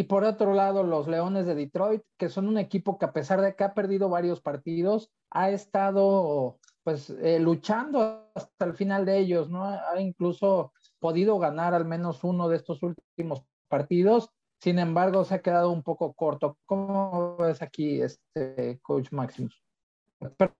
y 0.00 0.04
por 0.04 0.24
otro 0.24 0.54
lado, 0.54 0.82
los 0.82 1.08
Leones 1.08 1.44
de 1.44 1.54
Detroit, 1.54 2.00
que 2.16 2.30
son 2.30 2.48
un 2.48 2.56
equipo 2.56 2.98
que 2.98 3.04
a 3.04 3.12
pesar 3.12 3.42
de 3.42 3.54
que 3.54 3.64
ha 3.64 3.74
perdido 3.74 4.08
varios 4.08 4.40
partidos, 4.40 5.10
ha 5.30 5.50
estado 5.50 6.58
pues 6.82 7.10
eh, 7.10 7.38
luchando 7.38 8.30
hasta 8.34 8.64
el 8.64 8.72
final 8.72 9.04
de 9.04 9.18
ellos, 9.18 9.50
¿no? 9.50 9.62
Ha 9.62 10.00
incluso 10.00 10.72
podido 11.00 11.38
ganar 11.38 11.74
al 11.74 11.84
menos 11.84 12.24
uno 12.24 12.48
de 12.48 12.56
estos 12.56 12.82
últimos 12.82 13.44
partidos 13.68 14.30
Sin 14.58 14.78
embargo, 14.78 15.22
se 15.22 15.34
ha 15.34 15.42
quedado 15.42 15.70
un 15.70 15.82
poco 15.82 16.14
corto. 16.14 16.56
¿Cómo 16.64 17.36
ves 17.36 17.60
aquí, 17.60 18.00
este 18.00 18.80
coach 18.80 19.12
Maximus? 19.12 19.62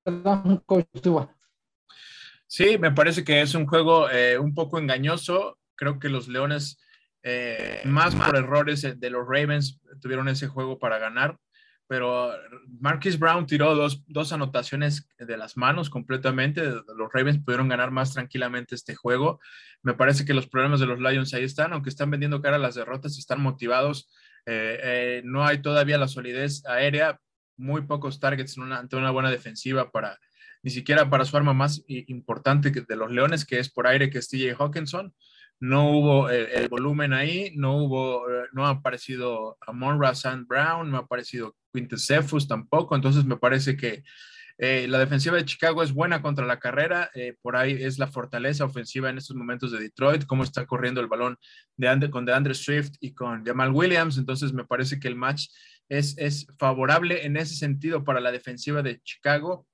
Perdón, 0.05 0.63
coach 0.67 0.85
Tuba. 1.03 1.35
Sí, 2.47 2.77
me 2.77 2.93
parece 2.93 3.25
que 3.25 3.41
es 3.41 3.55
un 3.55 3.67
juego 3.67 4.11
eh, 4.11 4.39
un 4.39 4.53
poco 4.53 4.79
engañoso. 4.79 5.57
Creo 5.77 5.99
que 5.99 6.11
los 6.11 6.29
Leones, 6.29 6.79
eh, 7.23 7.83
más 7.85 8.15
por 8.15 8.37
errores 8.37 8.83
de 8.99 9.11
los 9.11 9.27
Ravens, 9.27 9.81
tuvieron 10.01 10.29
ese 10.29 10.49
juego 10.49 10.79
para 10.79 10.99
ganar 10.99 11.39
pero 11.91 12.33
Marquis 12.79 13.19
Brown 13.19 13.47
tiró 13.47 13.75
dos, 13.75 14.05
dos, 14.07 14.33
anotaciones 14.33 15.09
de 15.19 15.37
las 15.37 15.57
manos 15.57 15.91
completamente. 15.91 16.63
Los 16.63 17.13
Ravens 17.13 17.43
pudieron 17.43 17.69
ganar 17.69 17.91
más 17.91 18.15
tranquilamente 18.15 18.77
este 18.77 18.95
juego. 18.95 19.41
Me 19.83 19.95
parece 19.95 20.25
que 20.25 20.33
los 20.33 20.47
problemas 20.47 20.79
de 20.79 20.87
los 20.87 21.01
Lions 21.01 21.35
ahí 21.35 21.43
están, 21.43 21.73
aunque 21.73 21.89
están 21.89 22.09
vendiendo 22.09 22.41
cara 22.41 22.55
a 22.55 22.61
las 22.61 22.77
derrotas, 22.77 23.19
están 23.19 23.41
motivados. 23.41 24.09
Eh, 24.47 24.79
eh, 24.85 25.23
no 25.25 25.45
hay 25.45 25.63
todavía 25.63 25.99
la 25.99 26.07
solidez 26.07 26.65
aérea, 26.65 27.19
muy 27.57 27.83
pocos 27.83 28.21
targets 28.21 28.57
ante 28.57 28.95
una 28.95 29.11
buena 29.11 29.33
defensiva 29.33 29.91
para 29.91 30.17
ni 30.63 30.71
siquiera 30.71 31.11
para 31.11 31.25
su 31.25 31.37
arma 31.37 31.55
más 31.55 31.83
importante 31.89 32.71
de 32.71 32.97
los 32.97 33.11
Leones, 33.11 33.45
que 33.45 33.59
es 33.59 33.69
por 33.69 33.89
aire, 33.89 34.11
que 34.11 34.19
es 34.19 34.29
TJ 34.29 34.55
Hawkinson 34.61 35.13
no 35.61 35.91
hubo 35.91 36.31
el, 36.31 36.69
volumen 36.69 37.13
ahí, 37.13 37.53
no 37.55 37.77
hubo, 37.77 38.29
eh, 38.31 38.47
no 38.53 38.67
ha 38.67 38.71
aparecido 38.71 39.59
Amon 39.67 40.01
Sand 40.17 40.47
Brown, 40.49 40.91
no 40.91 40.97
ha 40.97 41.01
aparecido 41.01 41.55
Quintus 41.73 42.07
Cephus 42.07 42.49
tampoco, 42.49 42.97
entonces 42.97 43.27
me 43.27 43.37
parece 43.37 43.77
que 43.77 44.03
eh, 44.57 44.87
la 44.89 44.99
defensiva 44.99 45.37
de 45.37 45.45
Chicago 45.45 45.83
es 45.83 45.93
buena 45.93 46.23
contra 46.23 46.47
la 46.47 46.59
carrera, 46.59 47.11
eh, 47.15 47.37
por 47.43 47.57
ahí 47.57 47.73
es 47.73 47.99
la 47.99 48.07
fortaleza 48.07 48.65
ofensiva 48.65 49.11
en 49.11 49.19
estos 49.19 49.37
momentos 49.37 49.71
de 49.71 49.81
Detroit, 49.81 50.25
cómo 50.25 50.45
está 50.45 50.67
corriendo 50.67 51.03
el 51.03 51.09
balón 51.09 51.39
de 51.77 52.11
con 52.11 52.25
DeAndre 52.25 52.55
Swift 52.55 52.93
y 52.99 53.13
con 53.13 53.45
Jamal 53.45 53.71
Williams, 53.71 54.17
entonces 54.17 54.55
me 54.55 54.65
parece 54.65 54.99
que 54.99 55.09
el 55.09 55.17
match 55.17 55.49
es, 55.91 56.17
es 56.17 56.47
favorable 56.59 57.27
en 57.27 57.37
ese 57.37 57.55
sentido 57.55 58.03
para 58.03 58.21
la 58.21 58.33
defensiva 58.33 58.83
de 58.83 59.01
Chicago. 59.03 59.67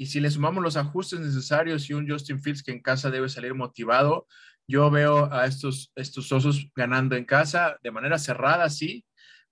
Y 0.00 0.06
si 0.06 0.20
le 0.20 0.30
sumamos 0.30 0.62
los 0.62 0.76
ajustes 0.76 1.18
necesarios 1.18 1.90
y 1.90 1.94
un 1.94 2.08
Justin 2.08 2.40
Fields 2.40 2.62
que 2.62 2.70
en 2.70 2.80
casa 2.80 3.10
debe 3.10 3.28
salir 3.28 3.54
motivado, 3.54 4.28
yo 4.68 4.90
veo 4.90 5.32
a 5.32 5.46
estos, 5.46 5.90
estos 5.96 6.30
osos 6.30 6.70
ganando 6.76 7.16
en 7.16 7.24
casa 7.24 7.78
de 7.82 7.90
manera 7.90 8.18
cerrada, 8.18 8.68
sí, 8.68 9.04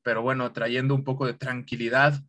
pero 0.03 0.23
bueno, 0.23 0.53
trayendo 0.53 0.95
un 0.95 1.03
poco 1.03 1.27
de 1.27 1.35
tranquilidad, 1.35 2.23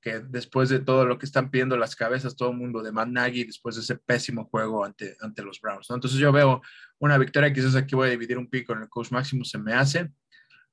que 0.00 0.18
después 0.18 0.68
de 0.68 0.80
todo 0.80 1.06
lo 1.06 1.16
que 1.16 1.26
están 1.26 1.50
pidiendo 1.50 1.76
las 1.76 1.94
cabezas, 1.94 2.34
todo 2.34 2.50
el 2.50 2.56
mundo 2.56 2.82
de 2.82 2.90
Matt 2.90 3.08
Nagy, 3.08 3.44
después 3.44 3.76
de 3.76 3.82
ese 3.82 3.96
pésimo 3.96 4.46
juego 4.46 4.84
ante, 4.84 5.16
ante 5.20 5.42
los 5.42 5.60
Browns. 5.60 5.88
Entonces 5.90 6.18
yo 6.18 6.32
veo 6.32 6.60
una 6.98 7.16
victoria, 7.16 7.52
quizás 7.52 7.76
aquí 7.76 7.94
voy 7.94 8.08
a 8.08 8.10
dividir 8.10 8.36
un 8.36 8.50
pico 8.50 8.72
en 8.72 8.82
el 8.82 8.88
coach 8.88 9.12
máximo, 9.12 9.44
se 9.44 9.58
me 9.58 9.72
hace, 9.72 10.10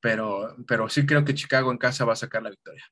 pero, 0.01 0.55
pero 0.67 0.89
sí 0.89 1.05
creo 1.05 1.23
que 1.23 1.35
Chicago 1.35 1.71
en 1.71 1.77
casa 1.77 2.05
va 2.05 2.13
a 2.13 2.17
sacar 2.17 2.41
la 2.41 2.49
victoria. 2.49 2.83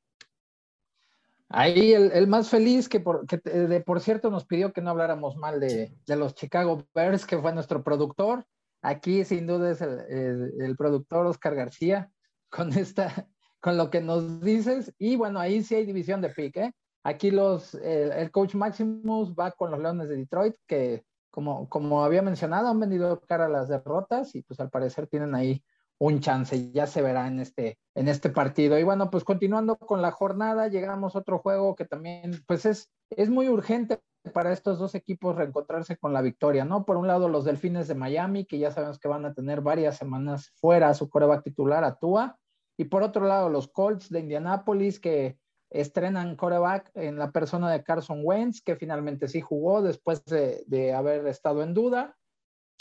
Ahí 1.49 1.93
el, 1.93 2.27
más 2.27 2.49
feliz 2.49 2.87
que 2.87 2.99
por, 2.99 3.25
que 3.25 3.37
de, 3.37 3.81
por 3.81 4.01
cierto 4.01 4.29
nos 4.29 4.45
pidió 4.45 4.73
que 4.73 4.81
no 4.81 4.91
habláramos 4.91 5.37
mal 5.37 5.59
de, 5.59 5.93
de 6.05 6.15
los 6.15 6.35
Chicago 6.35 6.87
Bears, 6.93 7.25
que 7.25 7.37
fue 7.37 7.53
nuestro 7.53 7.83
productor, 7.83 8.45
Aquí 8.81 9.23
sin 9.25 9.47
duda 9.47 9.71
es 9.71 9.81
el, 9.81 10.75
productor 10.77 11.25
Oscar 11.25 11.55
García 11.55 12.11
con 12.49 12.73
esta, 12.73 13.27
con 13.59 13.77
lo 13.77 13.89
que 13.89 14.01
nos 14.01 14.41
dices. 14.41 14.93
Y 14.97 15.15
bueno, 15.15 15.39
ahí 15.39 15.63
sí 15.63 15.75
hay 15.75 15.85
división 15.85 16.21
de 16.21 16.29
pick, 16.29 16.57
¿eh? 16.57 16.73
Aquí 17.03 17.31
los, 17.31 17.73
el, 17.75 18.31
coach 18.31 18.55
Maximus 18.55 19.33
va 19.33 19.51
con 19.51 19.71
los 19.71 19.79
Leones 19.79 20.09
de 20.09 20.17
Detroit, 20.17 20.55
que 20.67 21.05
como, 21.31 21.69
como 21.69 22.03
había 22.03 22.21
mencionado, 22.21 22.67
han 22.67 22.79
venido 22.79 23.21
cara 23.21 23.45
a 23.45 23.49
las 23.49 23.69
derrotas 23.69 24.35
y 24.35 24.41
pues 24.41 24.59
al 24.59 24.69
parecer 24.69 25.07
tienen 25.07 25.33
ahí 25.33 25.63
un 25.99 26.19
chance, 26.19 26.71
ya 26.71 26.87
se 26.87 27.01
verá 27.01 27.27
en 27.27 27.39
este, 27.39 27.79
en 27.95 28.07
este 28.07 28.29
partido. 28.29 28.77
Y 28.77 28.83
bueno, 28.83 29.09
pues 29.09 29.23
continuando 29.23 29.77
con 29.77 30.01
la 30.01 30.11
jornada, 30.11 30.67
llegamos 30.67 31.15
a 31.15 31.19
otro 31.19 31.39
juego 31.39 31.75
que 31.75 31.85
también 31.85 32.43
pues 32.47 32.65
es, 32.65 32.91
es 33.09 33.29
muy 33.29 33.49
urgente 33.49 33.99
para 34.33 34.51
estos 34.51 34.77
dos 34.77 34.93
equipos 34.93 35.35
reencontrarse 35.35 35.97
con 35.97 36.13
la 36.13 36.21
victoria, 36.21 36.65
¿no? 36.65 36.85
Por 36.85 36.97
un 36.97 37.07
lado, 37.07 37.29
los 37.29 37.45
Delfines 37.45 37.87
de 37.87 37.95
Miami, 37.95 38.45
que 38.45 38.59
ya 38.59 38.71
sabemos 38.71 38.99
que 38.99 39.07
van 39.07 39.25
a 39.25 39.33
tener 39.33 39.61
varias 39.61 39.97
semanas 39.97 40.51
fuera 40.55 40.93
su 40.93 41.09
coreback 41.09 41.43
titular, 41.43 41.83
a 41.83 41.95
Tua, 41.95 42.37
y 42.77 42.85
por 42.85 43.03
otro 43.03 43.25
lado, 43.25 43.49
los 43.49 43.69
Colts 43.69 44.09
de 44.09 44.19
Indianápolis, 44.19 44.99
que 44.99 45.39
estrenan 45.69 46.35
coreback 46.35 46.91
en 46.95 47.17
la 47.17 47.31
persona 47.31 47.71
de 47.71 47.83
Carson 47.83 48.21
Wentz, 48.23 48.61
que 48.61 48.75
finalmente 48.75 49.27
sí 49.27 49.41
jugó 49.41 49.81
después 49.81 50.23
de, 50.25 50.63
de 50.67 50.93
haber 50.93 51.25
estado 51.27 51.63
en 51.63 51.73
duda, 51.73 52.17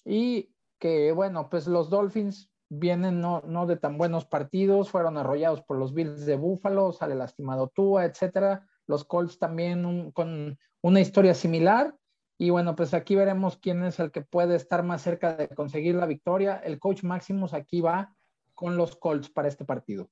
y 0.04 0.52
que, 0.78 1.12
bueno, 1.12 1.48
pues 1.48 1.66
los 1.66 1.90
Dolphins 1.90 2.50
vienen 2.68 3.20
no, 3.20 3.42
no 3.46 3.66
de 3.66 3.76
tan 3.76 3.98
buenos 3.98 4.24
partidos, 4.24 4.90
fueron 4.90 5.16
arrollados 5.18 5.62
por 5.62 5.78
los 5.78 5.94
Bills 5.94 6.26
de 6.26 6.36
Buffalo, 6.36 6.92
sale 6.92 7.14
lastimado 7.14 7.68
Tua, 7.68 8.04
etcétera 8.04 8.66
los 8.86 9.04
Colts 9.04 9.38
también 9.38 10.10
con 10.12 10.58
una 10.82 11.00
historia 11.00 11.34
similar. 11.34 11.94
Y 12.38 12.50
bueno, 12.50 12.76
pues 12.76 12.92
aquí 12.92 13.14
veremos 13.14 13.56
quién 13.56 13.82
es 13.84 13.98
el 13.98 14.10
que 14.10 14.20
puede 14.20 14.56
estar 14.56 14.82
más 14.82 15.02
cerca 15.02 15.36
de 15.36 15.48
conseguir 15.48 15.94
la 15.94 16.06
victoria. 16.06 16.56
El 16.56 16.78
coach 16.78 17.02
Maximus 17.02 17.54
aquí 17.54 17.80
va 17.80 18.14
con 18.54 18.76
los 18.76 18.96
Colts 18.96 19.30
para 19.30 19.48
este 19.48 19.64
partido. 19.64 20.10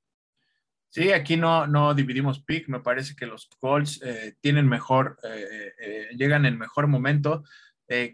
Sí, 0.89 1.13
aquí 1.13 1.37
no, 1.37 1.67
no 1.67 1.93
dividimos 1.93 2.43
pick. 2.43 2.69
Me 2.69 2.81
parece 2.81 3.15
que 3.15 3.27
los 3.27 3.49
Colts 3.61 4.01
eh, 4.03 4.37
tienen 4.41 4.69
mejor, 4.69 5.19
eh, 5.25 5.73
eh, 5.79 6.09
llegan 6.17 6.47
en 6.47 6.57
mejor 6.57 6.87
momento. 6.87 7.43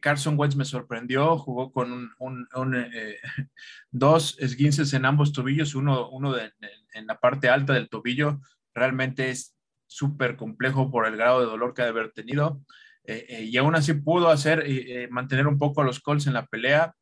Carson 0.00 0.38
Wentz 0.38 0.56
me 0.56 0.64
sorprendió, 0.64 1.38
jugó 1.38 1.72
con 1.72 2.12
un, 2.18 2.48
dos 3.90 4.36
esguinces 4.40 4.92
en 4.94 5.04
ambos 5.04 5.32
tobillos, 5.32 5.74
uno, 5.74 6.10
en 6.92 7.06
la 7.06 7.18
parte 7.18 7.48
alta 7.48 7.74
del 7.74 7.88
tobillo. 7.88 8.40
Realmente 8.74 9.30
es, 9.30 9.54
súper 9.90 10.36
complejo 10.36 10.90
por 10.90 11.06
el 11.06 11.16
grado 11.16 11.40
de 11.40 11.46
dolor 11.46 11.74
que 11.74 11.82
ha 11.82 11.86
de 11.86 11.90
haber 11.90 12.12
tenido. 12.12 12.62
Eh, 13.04 13.26
eh, 13.28 13.42
y 13.44 13.56
aún 13.56 13.74
así 13.74 13.92
pudo 13.92 14.28
hacer, 14.28 14.62
eh, 14.64 15.08
mantener 15.10 15.48
un 15.48 15.58
poco 15.58 15.80
a 15.80 15.84
los 15.84 16.00
Colts 16.00 16.28
en 16.28 16.32
la 16.32 16.46
pelea. 16.46 16.94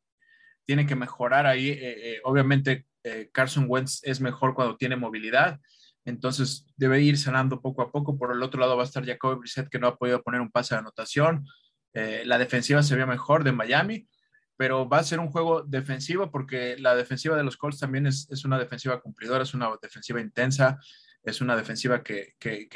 Tiene 0.65 0.85
que 0.85 0.95
mejorar 0.95 1.45
ahí. 1.45 1.79
obviamente, 2.23 2.85
Carson 3.31 3.65
Wentz 3.67 4.01
es 4.03 4.21
mejor 4.21 4.53
cuando 4.53 4.75
tiene 4.75 4.95
movilidad. 4.95 5.59
Entonces 6.05 6.67
debe 6.77 7.01
ir 7.01 7.17
sanando 7.17 7.61
poco 7.61 7.81
a 7.81 7.91
poco. 7.91 8.17
Por 8.17 8.31
el 8.31 8.43
otro 8.43 8.59
lado 8.59 8.75
va 8.75 8.83
a 8.83 8.85
estar 8.85 9.05
Jacoby 9.05 9.39
Brissett 9.39 9.69
que 9.69 9.79
no 9.79 9.87
ha 9.87 9.97
podido 9.97 10.21
poner 10.21 10.41
un 10.41 10.51
pase 10.51 10.75
de 10.75 10.79
anotación. 10.79 11.45
La 11.93 12.37
defensiva 12.37 12.83
se 12.83 12.95
ve 12.95 13.05
mejor 13.05 13.43
de 13.43 13.51
Miami, 13.51 14.07
pero 14.55 14.87
va 14.87 14.99
a 14.99 15.03
ser 15.03 15.19
un 15.19 15.29
juego 15.29 15.63
defensivo 15.63 16.31
porque 16.31 16.77
la 16.77 16.95
defensiva 16.95 17.35
de 17.35 17.43
los 17.43 17.57
Colts 17.57 17.79
también 17.79 18.07
es, 18.07 18.27
es 18.29 18.45
una 18.45 18.59
defensiva 18.59 19.01
cumplidora, 19.01 19.43
es 19.43 19.53
una 19.53 19.69
defensiva 19.81 20.21
intensa 20.21 20.79
es 21.23 21.41
una 21.41 21.55
defensiva 21.55 22.01
que, 22.03 22.35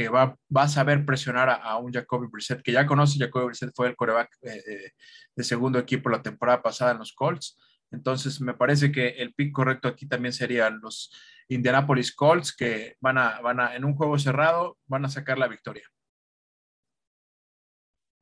va, 0.09 0.37
a 0.55 0.67
saber 0.67 1.05
presionar 1.05 1.49
a, 1.49 1.77
un 1.77 1.91
Jacoby 1.91 2.27
Brissett, 2.27 2.61
que 2.61 2.71
ya 2.71 2.85
conoce, 2.85 3.19
Jacoby 3.19 3.45
Brissett 3.45 3.73
fue 3.75 3.87
el 3.87 3.95
coreback 3.95 4.29
eh, 4.41 4.63
eh, 4.67 4.91
de 5.35 5.43
segundo 5.43 5.79
equipo 5.79 6.09
la 6.09 6.21
temporada 6.21 6.61
pasada 6.61 6.91
en 6.91 6.99
los 6.99 7.13
Colts, 7.13 7.57
entonces 7.91 8.41
me 8.41 8.53
parece 8.53 8.91
que 8.91 9.09
el 9.09 9.33
pick 9.33 9.53
correcto 9.53 9.87
aquí 9.87 10.07
también 10.07 10.33
serían 10.33 10.79
los 10.81 11.11
Indianapolis 11.47 12.13
Colts, 12.13 12.55
que 12.55 12.95
van 12.99 13.17
a, 13.17 13.39
van 13.41 13.59
a, 13.59 13.75
en 13.75 13.85
un 13.85 13.95
juego 13.95 14.17
cerrado, 14.17 14.77
van 14.87 15.05
a 15.05 15.09
sacar 15.09 15.37
la 15.37 15.47
victoria. 15.47 15.87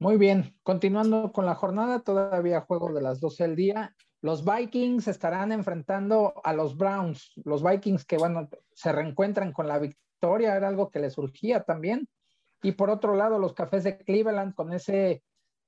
Muy 0.01 0.17
bien, 0.17 0.55
continuando 0.63 1.31
con 1.31 1.45
la 1.45 1.53
jornada, 1.53 1.99
todavía 1.99 2.61
juego 2.61 2.91
de 2.91 3.03
las 3.03 3.19
12 3.19 3.43
del 3.43 3.55
día. 3.55 3.95
Los 4.23 4.43
Vikings 4.43 5.07
estarán 5.07 5.51
enfrentando 5.51 6.33
a 6.43 6.53
los 6.53 6.75
Browns, 6.75 7.33
los 7.45 7.61
Vikings 7.61 8.03
que 8.05 8.17
bueno, 8.17 8.49
se 8.73 8.91
reencuentran 8.91 9.53
con 9.53 9.67
la 9.67 9.77
victoria 9.77 10.55
era 10.55 10.69
algo 10.69 10.89
que 10.89 10.97
le 10.97 11.11
surgía 11.11 11.65
también. 11.65 12.09
Y 12.63 12.71
por 12.71 12.89
otro 12.89 13.13
lado, 13.13 13.37
los 13.37 13.53
cafés 13.53 13.83
de 13.83 13.99
Cleveland 13.99 14.55
con 14.55 14.73
ese 14.73 15.21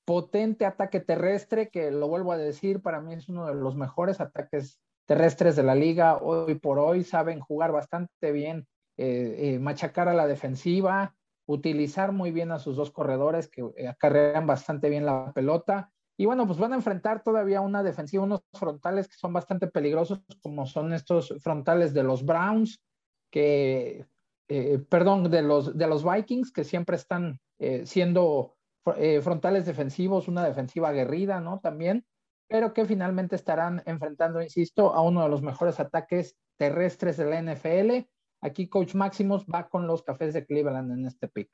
potente 0.03 0.65
ataque 0.65 0.99
terrestre, 0.99 1.69
que 1.69 1.91
lo 1.91 2.07
vuelvo 2.07 2.31
a 2.31 2.37
decir, 2.37 2.81
para 2.81 3.01
mí 3.01 3.13
es 3.13 3.29
uno 3.29 3.45
de 3.45 3.53
los 3.53 3.75
mejores 3.75 4.19
ataques 4.19 4.81
terrestres 5.05 5.55
de 5.55 5.61
la 5.61 5.75
liga. 5.75 6.17
Hoy 6.17 6.55
por 6.55 6.79
hoy 6.79 7.03
saben 7.03 7.39
jugar 7.39 7.71
bastante 7.71 8.31
bien, 8.31 8.65
eh, 8.97 9.35
eh, 9.37 9.59
machacar 9.59 10.07
a 10.09 10.15
la 10.15 10.25
defensiva, 10.25 11.13
utilizar 11.45 12.11
muy 12.11 12.31
bien 12.31 12.51
a 12.51 12.59
sus 12.59 12.75
dos 12.75 12.91
corredores 12.91 13.47
que 13.47 13.61
eh, 13.75 13.87
acarrean 13.87 14.47
bastante 14.47 14.89
bien 14.89 15.05
la 15.05 15.31
pelota. 15.33 15.91
Y 16.17 16.25
bueno, 16.25 16.45
pues 16.45 16.59
van 16.59 16.73
a 16.73 16.75
enfrentar 16.75 17.23
todavía 17.23 17.61
una 17.61 17.83
defensiva, 17.83 18.23
unos 18.23 18.43
frontales 18.53 19.07
que 19.07 19.15
son 19.15 19.33
bastante 19.33 19.67
peligrosos, 19.67 20.21
como 20.41 20.65
son 20.65 20.93
estos 20.93 21.33
frontales 21.41 21.93
de 21.93 22.03
los 22.03 22.23
Browns, 22.23 22.81
que 23.31 24.05
eh, 24.47 24.79
perdón, 24.89 25.29
de 25.31 25.41
los, 25.41 25.75
de 25.77 25.87
los 25.87 26.03
Vikings, 26.03 26.51
que 26.51 26.63
siempre 26.63 26.95
están 26.95 27.39
eh, 27.59 27.85
siendo 27.85 28.55
frontales 29.21 29.65
defensivos, 29.65 30.27
una 30.27 30.43
defensiva 30.43 30.89
aguerrida, 30.89 31.39
¿no? 31.39 31.61
También, 31.61 32.05
pero 32.49 32.73
que 32.73 32.85
finalmente 32.85 33.37
estarán 33.37 33.81
enfrentando, 33.85 34.41
insisto, 34.41 34.93
a 34.93 35.01
uno 35.01 35.23
de 35.23 35.29
los 35.29 35.41
mejores 35.41 35.79
ataques 35.79 36.35
terrestres 36.57 37.17
de 37.17 37.25
la 37.25 37.41
NFL. 37.41 38.07
Aquí 38.43 38.67
Coach 38.67 38.93
Maximus 38.93 39.45
va 39.45 39.69
con 39.69 39.87
los 39.87 40.03
Cafés 40.03 40.33
de 40.33 40.45
Cleveland 40.45 40.91
en 40.91 41.05
este 41.05 41.27
pick. 41.27 41.49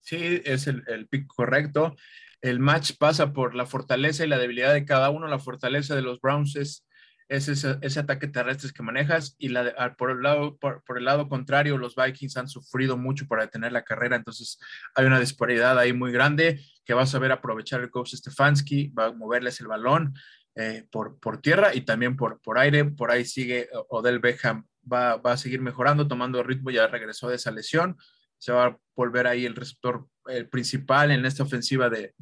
Sí, 0.00 0.42
es 0.44 0.66
el, 0.66 0.84
el 0.86 1.08
pick 1.08 1.26
correcto. 1.26 1.96
El 2.40 2.60
match 2.60 2.92
pasa 2.98 3.32
por 3.32 3.54
la 3.54 3.66
fortaleza 3.66 4.24
y 4.24 4.28
la 4.28 4.38
debilidad 4.38 4.72
de 4.72 4.84
cada 4.84 5.10
uno. 5.10 5.26
La 5.26 5.38
fortaleza 5.38 5.94
de 5.94 6.02
los 6.02 6.20
Browns 6.20 6.56
es 6.56 6.88
es 7.28 7.48
ese, 7.48 8.00
ataque 8.00 8.26
terrestre 8.26 8.72
que 8.74 8.82
manejas 8.82 9.36
y 9.38 9.48
la 9.48 9.74
ah, 9.76 9.94
por, 9.96 10.10
el 10.10 10.22
lado, 10.22 10.56
por, 10.56 10.82
el 10.96 11.04
lado 11.04 11.28
contrario, 11.28 11.76
los 11.76 11.94
Vikings 11.94 12.38
han 12.38 12.48
sufrido 12.48 12.96
mucho 12.96 13.26
para 13.26 13.42
detener 13.42 13.72
la 13.72 13.84
carrera, 13.84 14.16
entonces 14.16 14.58
hay 14.94 15.04
una 15.04 15.20
disparidad 15.20 15.78
ahí 15.78 15.92
muy 15.92 16.10
grande 16.10 16.60
que 16.86 16.94
va 16.94 17.02
a 17.02 17.06
saber 17.06 17.30
aprovechar 17.30 17.80
el 17.80 17.90
coach 17.90 18.14
Stefanski, 18.14 18.88
va 18.88 19.06
a 19.06 19.12
moverles 19.12 19.60
el 19.60 19.66
balón 19.66 20.14
eh, 20.54 20.86
por, 20.90 21.20
por 21.20 21.40
tierra 21.42 21.74
y 21.74 21.82
también 21.82 22.16
por, 22.16 22.40
por 22.40 22.58
aire, 22.58 22.86
por 22.86 23.10
ahí 23.10 23.26
sigue 23.26 23.68
Odell 23.90 24.20
Beckham, 24.20 24.66
va, 24.92 25.20
a 25.22 25.36
seguir 25.36 25.60
mejorando, 25.60 26.08
tomando 26.08 26.42
ritmo, 26.42 26.70
ya 26.70 26.86
regresó 26.86 27.28
de 27.28 27.36
esa 27.36 27.50
lesión, 27.50 27.96
se 28.38 28.52
va 28.52 28.66
a 28.66 28.78
volver 28.94 29.26
ahí 29.26 29.44
el 29.44 29.56
receptor 29.56 30.06
principal 30.50 31.10
en 31.10 31.24
esta 31.24 31.42
ofensiva 31.42 31.90
de, 31.90 32.12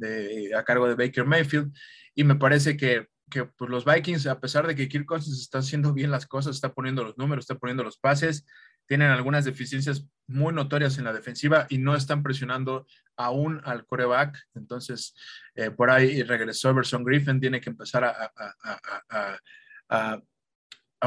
a 0.57 0.65
cargo 0.65 0.89
de 0.89 0.95
Baker 0.95 1.25
Mayfield 1.25 1.73
y 2.15 2.25
me 2.25 2.37
parece 2.37 2.77
que 2.77 3.07
que 3.31 3.45
pues, 3.45 3.71
los 3.71 3.85
Vikings, 3.85 4.27
a 4.27 4.41
pesar 4.41 4.67
de 4.67 4.75
que 4.75 4.89
Kirk 4.89 5.07
Cousins 5.07 5.41
está 5.41 5.59
haciendo 5.59 5.93
bien 5.93 6.11
las 6.11 6.27
cosas, 6.27 6.55
está 6.55 6.73
poniendo 6.73 7.05
los 7.05 7.19
números, 7.19 7.45
está 7.45 7.57
poniendo 7.57 7.83
los 7.83 7.99
pases, 7.99 8.47
tienen 8.87 9.11
algunas 9.11 9.45
deficiencias 9.45 10.07
muy 10.29 10.53
notorias 10.53 10.99
en 10.99 11.05
la 11.05 11.13
defensiva 11.13 11.67
y 11.69 11.79
no 11.79 11.97
están 11.97 12.23
presionando 12.23 12.87
aún 13.17 13.61
al 13.65 13.85
coreback. 13.85 14.39
Entonces, 14.55 15.15
eh, 15.55 15.71
por 15.71 15.91
ahí 15.91 16.23
regresó 16.23 16.71
Everson 16.71 17.05
Griffin, 17.05 17.41
tiene 17.41 17.61
que 17.61 17.71
empezar 17.71 18.05
a, 18.05 19.43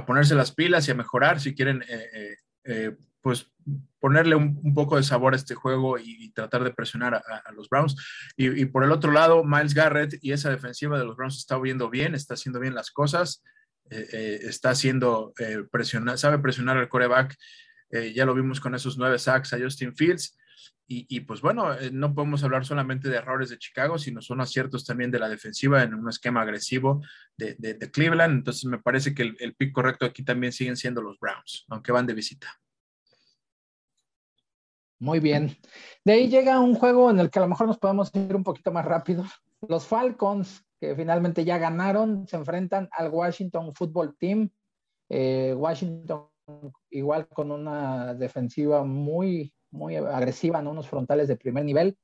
ponerse 0.06 0.36
las 0.36 0.52
pilas 0.54 0.88
y 0.88 0.92
a 0.92 0.96
mejorar 0.96 1.40
si 1.40 1.54
quieren 1.54 1.84
eh, 1.90 2.38
eh, 2.64 2.96
pues 3.22 3.52
ponerle 4.00 4.36
un, 4.36 4.74
poco 4.74 4.96
de 4.96 5.04
sabor 5.04 5.34
a 5.34 5.36
este 5.36 5.56
juego 5.56 5.98
y, 6.00 6.32
tratar 6.32 6.64
de 6.64 6.72
presionar 6.72 7.16
a, 7.16 7.52
los 7.52 7.68
Browns. 7.70 7.96
Y, 8.38 8.66
por 8.66 8.84
el 8.84 8.92
otro 8.92 9.12
lado, 9.12 9.44
Miles 9.44 9.74
Garrett 9.74 10.18
y 10.22 10.32
esa 10.32 10.50
defensiva 10.50 10.98
de 10.98 11.06
los 11.06 11.18
Browns 11.18 11.38
está 11.38 11.60
viendo 11.60 11.90
bien, 11.90 12.16
está 12.16 12.36
haciendo 12.36 12.60
bien 12.60 12.76
las 12.76 12.92
cosas, 12.92 13.44
eh, 13.90 14.08
eh, 14.14 14.40
está 14.44 14.70
haciendo 14.70 15.34
eh, 15.40 15.64
presionar, 15.70 16.18
sabe 16.18 16.40
presionar 16.40 16.78
al 16.78 16.90
coreback. 16.90 17.36
ya 18.14 18.26
lo 18.26 18.36
vimos 18.36 18.60
con 18.60 18.76
esos 18.76 18.98
nueve 18.98 19.18
sacks 19.18 19.52
a 19.54 19.60
Justin 19.60 19.96
Fields. 19.96 20.38
Y, 20.92 21.20
pues 21.20 21.42
bueno, 21.42 21.68
no 21.92 22.16
podemos 22.16 22.44
hablar 22.44 22.66
solamente 22.66 23.10
de 23.10 23.18
errores 23.18 23.50
de 23.50 23.60
Chicago, 23.60 24.00
sino 24.00 24.24
son 24.24 24.42
aciertos 24.42 24.84
también 24.84 25.12
de 25.12 25.20
la 25.20 25.30
defensiva 25.30 25.84
en 25.84 25.94
un 25.94 26.10
esquema 26.10 26.42
agresivo 26.42 27.04
de, 27.38 27.78
Cleveland. 27.94 28.40
Entonces 28.40 28.66
me 28.66 28.80
parece 28.80 29.14
que 29.14 29.22
el, 29.22 29.38
el 29.40 29.54
pick 29.54 29.72
correcto 29.72 30.08
aquí 30.08 30.24
también 30.24 30.52
siguen 30.52 30.76
siendo 30.76 31.04
los 31.04 31.20
Browns, 31.20 31.66
aunque 31.70 31.92
van 31.92 32.08
de 32.08 32.16
visita. 32.16 32.60
Muy 34.98 35.20
bien. 35.20 35.56
De 36.04 36.14
ahí 36.14 36.28
llega 36.28 36.60
un 36.60 36.74
juego 36.74 37.12
en 37.12 37.20
el 37.20 37.30
que 37.30 37.38
a 37.38 37.44
lo 37.44 37.50
mejor 37.50 37.68
nos 37.68 37.78
podemos 37.78 38.10
ir 38.16 38.36
un 38.36 38.44
poquito 38.44 38.72
más 38.72 38.84
rápido. 38.84 39.24
Los 39.68 39.86
Falcons, 39.86 40.66
que 40.80 40.96
finalmente 40.96 41.46
ya 41.46 41.60
ganaron, 41.60 42.28
se 42.28 42.36
enfrentan 42.36 42.90
al 42.92 43.10
Washington 43.10 43.74
Football 43.76 44.16
Team. 44.18 44.50
Eh, 45.08 45.54
Washington 45.56 46.30
igual 46.90 47.28
con 47.28 47.52
una 47.52 48.14
defensiva 48.14 48.84
muy, 48.84 49.54
muy 49.72 49.96
agresiva, 49.96 50.62
¿no? 50.62 50.72
unos 50.72 50.88
frontales 50.88 51.28
de 51.28 51.38
primer 51.38 51.66
nivel. 51.66 51.98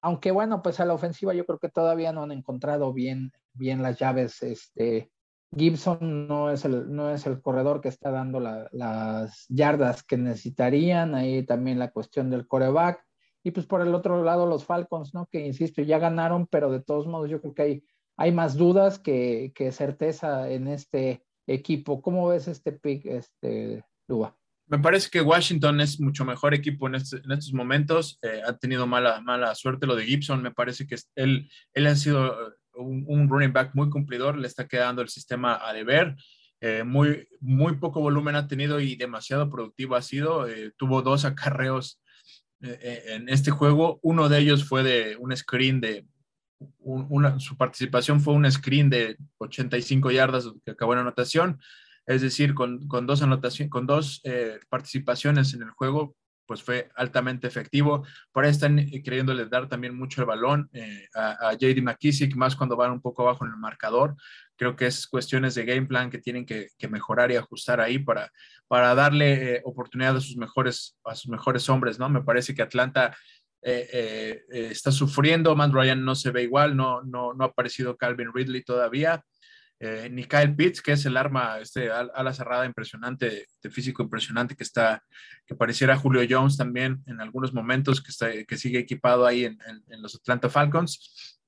Aunque 0.00 0.30
bueno, 0.30 0.62
pues 0.62 0.80
a 0.80 0.84
la 0.84 0.94
ofensiva 0.94 1.34
yo 1.34 1.46
creo 1.46 1.58
que 1.58 1.68
todavía 1.68 2.12
no 2.12 2.22
han 2.22 2.32
encontrado 2.32 2.92
bien, 2.92 3.32
bien 3.52 3.82
las 3.82 3.98
llaves 3.98 4.42
este, 4.42 5.10
Gibson 5.56 6.28
no 6.28 6.50
es 6.50 6.64
el, 6.64 6.94
no 6.94 7.10
es 7.10 7.26
el 7.26 7.40
corredor 7.40 7.80
que 7.80 7.88
está 7.88 8.10
dando 8.10 8.40
las 8.40 9.46
yardas 9.48 10.02
que 10.02 10.16
necesitarían. 10.16 11.14
Ahí 11.14 11.44
también 11.44 11.78
la 11.78 11.90
cuestión 11.90 12.30
del 12.30 12.46
coreback. 12.46 13.02
Y 13.42 13.50
pues 13.52 13.66
por 13.66 13.80
el 13.80 13.94
otro 13.94 14.22
lado 14.22 14.46
los 14.46 14.64
Falcons, 14.64 15.14
¿no? 15.14 15.26
Que 15.26 15.46
insisto, 15.46 15.80
ya 15.82 15.98
ganaron, 15.98 16.46
pero 16.46 16.70
de 16.70 16.80
todos 16.80 17.06
modos 17.06 17.30
yo 17.30 17.40
creo 17.40 17.54
que 17.54 17.62
hay, 17.62 17.84
hay 18.16 18.32
más 18.32 18.56
dudas 18.56 18.98
que, 18.98 19.52
certeza 19.72 20.50
en 20.50 20.68
este 20.68 21.24
equipo. 21.46 22.02
¿Cómo 22.02 22.28
ves 22.28 22.48
este 22.48 22.72
pick, 22.72 23.06
este, 23.06 23.84
Luba? 24.06 24.36
Me 24.68 24.78
parece 24.78 25.08
que 25.10 25.20
Washington 25.20 25.80
es 25.80 25.98
mucho 25.98 26.24
mejor 26.24 26.54
equipo 26.54 26.86
en, 26.86 26.96
este, 26.96 27.16
estos 27.16 27.52
momentos. 27.52 28.18
Eh, 28.22 28.42
ha 28.46 28.56
tenido 28.56 28.86
mala, 28.86 29.20
mala 29.20 29.54
suerte 29.54 29.86
lo 29.86 29.96
de 29.96 30.06
Gibson. 30.06 30.42
Me 30.42 30.50
parece 30.50 30.86
que 30.86 30.96
él, 31.16 31.50
él 31.72 31.86
ha 31.86 31.96
sido 31.96 32.54
un, 32.78 33.28
running 33.28 33.52
back 33.52 33.74
muy 33.74 33.90
cumplidor, 33.90 34.36
le 34.36 34.46
está 34.46 34.66
quedando 34.66 35.02
el 35.02 35.08
sistema 35.08 35.58
a 35.62 35.72
deber. 35.72 36.16
Eh, 36.60 36.82
muy, 36.84 37.28
muy 37.40 37.76
poco 37.76 38.00
volumen 38.00 38.34
ha 38.34 38.48
tenido 38.48 38.80
y 38.80 38.96
demasiado 38.96 39.50
productivo 39.50 39.96
ha 39.96 40.02
sido. 40.02 40.48
Eh, 40.48 40.72
tuvo 40.76 41.02
dos 41.02 41.24
acarreos 41.24 42.00
eh, 42.62 43.04
en 43.08 43.28
este 43.28 43.50
juego. 43.50 43.98
Uno 44.02 44.28
de 44.28 44.38
ellos 44.38 44.64
fue 44.64 44.82
de 44.82 45.16
un 45.16 45.36
screen 45.36 45.80
de, 45.80 46.06
una, 46.80 47.38
su 47.38 47.56
participación 47.56 48.20
fue 48.20 48.34
un 48.34 48.50
screen 48.50 48.90
de 48.90 49.16
85 49.38 50.10
yardas 50.10 50.50
que 50.64 50.72
acabó 50.72 50.94
en 50.94 51.00
anotación. 51.00 51.60
Es 52.08 52.22
decir, 52.22 52.54
con, 52.54 52.88
con 52.88 53.06
dos, 53.06 53.22
anotaciones, 53.22 53.70
con 53.70 53.86
dos 53.86 54.22
participaciones 54.68 55.54
en 55.54 55.62
el 55.62 55.70
juego, 55.70 56.16
pues 56.48 56.62
fue 56.62 56.88
altamente 56.96 57.46
efectivo. 57.46 58.04
Por 58.32 58.44
ahí 58.44 58.50
están 58.50 58.78
eh, 58.78 59.02
queriéndole 59.04 59.44
dar 59.46 59.68
también 59.68 59.94
mucho 59.94 60.22
el 60.22 60.26
balón 60.26 60.68
eh, 60.72 61.06
a, 61.14 61.52
JD 61.52 61.82
McKissick, 61.82 62.34
más 62.34 62.56
cuando 62.56 62.74
van 62.74 62.90
un 62.90 63.02
poco 63.02 63.22
abajo 63.22 63.44
en 63.44 63.50
el 63.52 63.58
marcador. 63.58 64.16
Creo 64.56 64.74
que 64.74 64.86
es 64.86 65.06
cuestiones 65.06 65.54
de 65.54 65.66
game 65.66 65.86
plan 65.86 66.10
que 66.10 66.18
tienen 66.18 66.46
que, 66.46 66.70
mejorar 66.88 67.30
y 67.30 67.36
ajustar 67.36 67.82
ahí 67.82 67.98
para, 67.98 68.32
para 68.66 68.94
darle 68.94 69.56
eh, 69.56 69.60
oportunidad 69.64 70.16
a 70.16 70.20
sus, 70.20 70.38
mejores, 70.38 70.96
a 71.04 71.14
sus 71.14 71.30
mejores 71.30 71.68
hombres, 71.68 71.98
¿no? 71.98 72.08
Me 72.08 72.22
parece 72.22 72.54
que 72.54 72.62
Atlanta 72.62 73.14
está 73.60 74.92
sufriendo, 74.92 75.54
Matt 75.54 75.72
Ryan 75.72 76.02
no 76.02 76.14
se 76.14 76.30
ve 76.30 76.44
igual, 76.44 76.76
no, 76.76 77.02
no, 77.02 77.34
no 77.34 77.44
ha 77.44 77.48
aparecido 77.48 77.96
Calvin 77.96 78.32
Ridley 78.32 78.62
todavía. 78.62 79.22
Eh, 79.80 80.08
ni 80.10 80.24
Kyle 80.24 80.56
Pitts, 80.56 80.82
que 80.82 80.92
es 80.92 81.06
el 81.06 81.16
arma, 81.16 81.60
este 81.60 81.88
ala 81.90 82.32
cerrada 82.32 82.66
impresionante, 82.66 83.46
de 83.62 83.70
físico 83.70 84.02
impresionante 84.02 84.56
que 84.56 84.64
está, 84.64 85.04
que 85.46 85.54
pareciera 85.54 85.96
Julio 85.96 86.26
Jones 86.28 86.56
también 86.56 87.02
en 87.06 87.20
algunos 87.20 87.54
momentos, 87.54 88.02
que, 88.02 88.10
está, 88.10 88.28
que 88.44 88.56
sigue 88.56 88.80
equipado 88.80 89.24
ahí 89.24 89.44
en, 89.44 89.58
los 90.02 90.16
Atlanta 90.16 90.48
Falcons. 90.50 91.40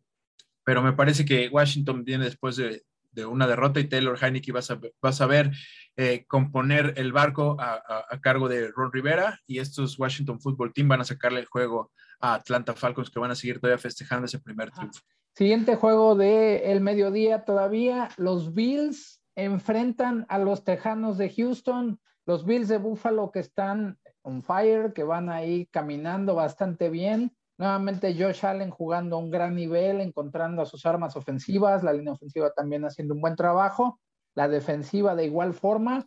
Pero 0.63 0.81
me 0.81 0.93
parece 0.93 1.25
que 1.25 1.49
Washington 1.49 2.05
viene 2.05 2.25
después 2.25 2.57
de, 2.57 2.85
una 3.27 3.49
derrota 3.49 3.81
y 3.81 3.89
Taylor 3.89 4.17
Heineke 4.23 4.53
va 4.53 4.61
a, 4.61 5.13
saber, 5.13 5.51
eh, 5.97 6.25
componer 6.29 6.95
el 6.97 7.13
barco 7.13 7.57
a, 7.61 8.07
cargo 8.23 8.49
de 8.49 8.71
Ron 8.71 8.93
Rivera 8.93 9.41
y 9.47 9.59
estos 9.59 9.99
Washington 9.99 10.41
Football 10.41 10.73
Team 10.73 10.89
van 10.89 11.01
a 11.01 11.05
sacarle 11.05 11.41
el 11.41 11.47
juego 11.47 11.91
a 12.21 12.35
Atlanta 12.35 12.75
Falcons 12.75 13.11
que 13.11 13.19
van 13.19 13.33
a 13.33 13.35
seguir 13.35 13.59
todavía 13.59 13.79
festejando 13.79 14.27
ese 14.27 14.39
primer 14.39 14.71
triunfo. 14.71 15.01
Siguiente 15.35 15.77
juego 15.77 16.17
de 16.17 16.73
el 16.73 16.81
mediodía 16.81 17.45
todavía, 17.45 18.11
los 18.17 18.53
Bills 18.53 19.23
enfrentan 19.37 20.27
a 20.29 20.39
los 20.39 20.65
Tejanos 20.65 21.19
de 21.19 21.31
Houston, 21.31 22.01
los 22.27 22.45
Bills 22.45 22.69
de 22.69 22.79
Buffalo 22.79 23.31
que 23.31 23.39
están 23.39 23.99
on 24.23 24.43
fire, 24.43 24.93
que 24.93 25.05
van 25.05 25.31
ahí 25.31 25.67
caminando 25.67 26.35
bastante 26.35 26.91
bien. 26.91 27.35
Nuevamente 27.59 28.15
Josh 28.19 28.45
Allen 28.45 28.71
jugando 28.71 29.17
a 29.17 29.19
un 29.21 29.31
gran 29.31 29.55
nivel, 29.55 30.01
encontrando 30.01 30.63
a 30.63 30.67
sus 30.67 30.85
armas 30.85 31.17
ofensivas, 31.17 31.83
la 31.83 31.93
línea 31.93 32.13
ofensiva 32.13 32.51
también 32.53 32.85
haciendo 32.85 33.15
un 33.15 33.21
buen 33.21 33.37
trabajo, 33.37 34.01
la 34.35 34.49
defensiva 34.49 35.15
de 35.15 35.27
igual 35.27 35.55
forma. 35.55 36.05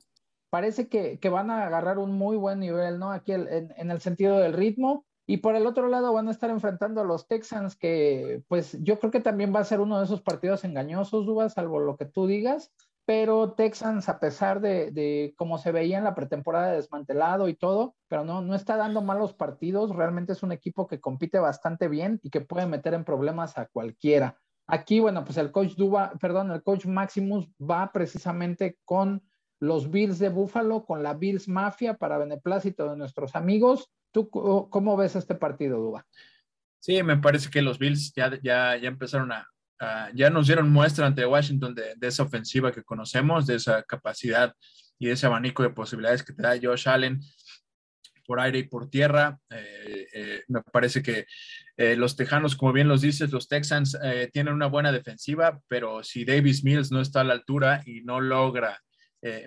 Parece 0.49 0.89
que, 0.89 1.17
van 1.29 1.49
a 1.49 1.65
agarrar 1.65 1.97
un 1.97 2.11
muy 2.11 2.37
buen 2.37 2.59
nivel, 2.59 2.99
¿no? 2.99 3.11
Aquí 3.11 3.31
en 3.31 3.91
el 3.91 4.01
sentido 4.01 4.37
del 4.37 4.53
ritmo 4.53 5.05
y 5.25 5.37
por 5.37 5.55
el 5.55 5.65
otro 5.65 5.87
lado 5.87 6.11
van 6.13 6.27
a 6.27 6.31
estar 6.31 6.49
enfrentando 6.49 7.01
a 7.01 7.05
los 7.05 7.27
Texans, 7.27 7.75
que 7.77 8.43
pues 8.47 8.77
yo 8.81 8.99
creo 8.99 9.11
que 9.11 9.21
también 9.21 9.55
va 9.55 9.61
a 9.61 9.65
ser 9.65 9.79
uno 9.79 9.99
de 9.99 10.05
esos 10.05 10.21
partidos 10.21 10.65
engañosos, 10.65 11.25
Duba, 11.25 11.49
salvo 11.49 11.79
lo 11.79 11.95
que 11.95 12.05
tú 12.05 12.27
digas. 12.27 12.73
Pero 13.05 13.51
Texans, 13.51 14.07
a 14.07 14.19
pesar 14.19 14.61
de, 14.61 14.91
de 14.91 15.33
cómo 15.37 15.57
se 15.57 15.73
veía 15.73 15.97
en 15.97 16.05
la 16.05 16.15
pretemporada 16.15 16.71
desmantelado 16.71 17.49
y 17.49 17.53
todo, 17.53 17.95
pero 18.07 18.23
no, 18.23 18.41
no 18.41 18.55
está 18.55 18.77
dando 18.77 19.01
malos 19.01 19.33
partidos. 19.33 19.93
Realmente 19.93 20.31
es 20.31 20.41
un 20.41 20.53
equipo 20.53 20.87
que 20.87 21.01
compite 21.01 21.37
bastante 21.39 21.89
bien 21.89 22.21
y 22.23 22.29
que 22.29 22.39
puede 22.39 22.65
meter 22.65 22.93
en 22.93 23.03
problemas 23.03 23.57
a 23.57 23.65
cualquiera. 23.65 24.37
Aquí, 24.67 25.01
bueno, 25.01 25.25
pues 25.25 25.37
el 25.37 25.51
coach 25.51 25.75
Duba, 25.75 26.13
perdón, 26.21 26.51
el 26.51 26.63
coach 26.63 26.85
Maximus 26.85 27.49
va 27.59 27.91
precisamente 27.91 28.77
con 28.85 29.21
los 29.59 29.91
Bills 29.91 30.19
de 30.19 30.29
Buffalo, 30.29 30.85
con 30.85 31.03
la 31.03 31.13
Bills 31.13 31.49
Mafia 31.49 31.95
para 31.95 32.17
beneplácito 32.17 32.89
de 32.89 32.95
nuestros 32.95 33.35
amigos 33.35 33.91
¿Tú 34.13 34.29
cómo 34.29 34.95
ves 34.95 35.15
este 35.15 35.33
partido, 35.33 35.79
Duba? 35.79 36.05
Sí, 36.79 37.01
me 37.01 37.17
parece 37.17 37.49
que 37.49 37.63
los 37.63 37.79
Bills 37.79 38.13
ya, 38.15 38.39
ya, 38.43 38.77
ya 38.77 38.87
empezaron 38.87 39.31
a, 39.31 39.49
ya 40.13 40.29
nos 40.29 40.47
dieron 40.47 40.71
muestra 40.71 41.07
ante 41.07 41.25
Washington 41.25 41.73
de, 41.75 42.07
esa 42.07 42.23
ofensiva 42.23 42.71
que 42.71 42.83
conocemos, 42.83 43.47
de 43.47 43.55
esa 43.55 43.81
capacidad 43.83 44.53
y 44.99 45.07
de 45.07 45.13
ese 45.13 45.25
abanico 45.25 45.63
de 45.63 45.71
posibilidades 45.71 46.23
que 46.23 46.33
te 46.33 46.43
da 46.43 46.57
Josh 46.61 46.87
Allen 46.87 47.19
por 48.25 48.39
aire 48.39 48.59
y 48.59 48.63
por 48.63 48.89
tierra. 48.89 49.39
Eh, 49.49 50.07
eh, 50.13 50.43
me 50.47 50.61
parece 50.61 51.01
que 51.01 51.25
eh, 51.75 51.95
los 51.95 52.15
Tejanos, 52.15 52.55
como 52.55 52.71
bien 52.71 52.87
los 52.87 53.01
dices, 53.01 53.31
los 53.31 53.47
Texans 53.47 53.97
tienen 54.31 54.53
una 54.53 54.67
buena 54.67 54.91
defensiva, 54.91 55.59
pero 55.67 56.03
si 56.03 56.23
Davis 56.23 56.63
Mills 56.63 56.91
no 56.91 57.01
está 57.01 57.21
a 57.21 57.25
la 57.25 57.33
altura 57.33 57.81
y 57.85 58.01
no 58.01 58.21
logra 58.21 58.79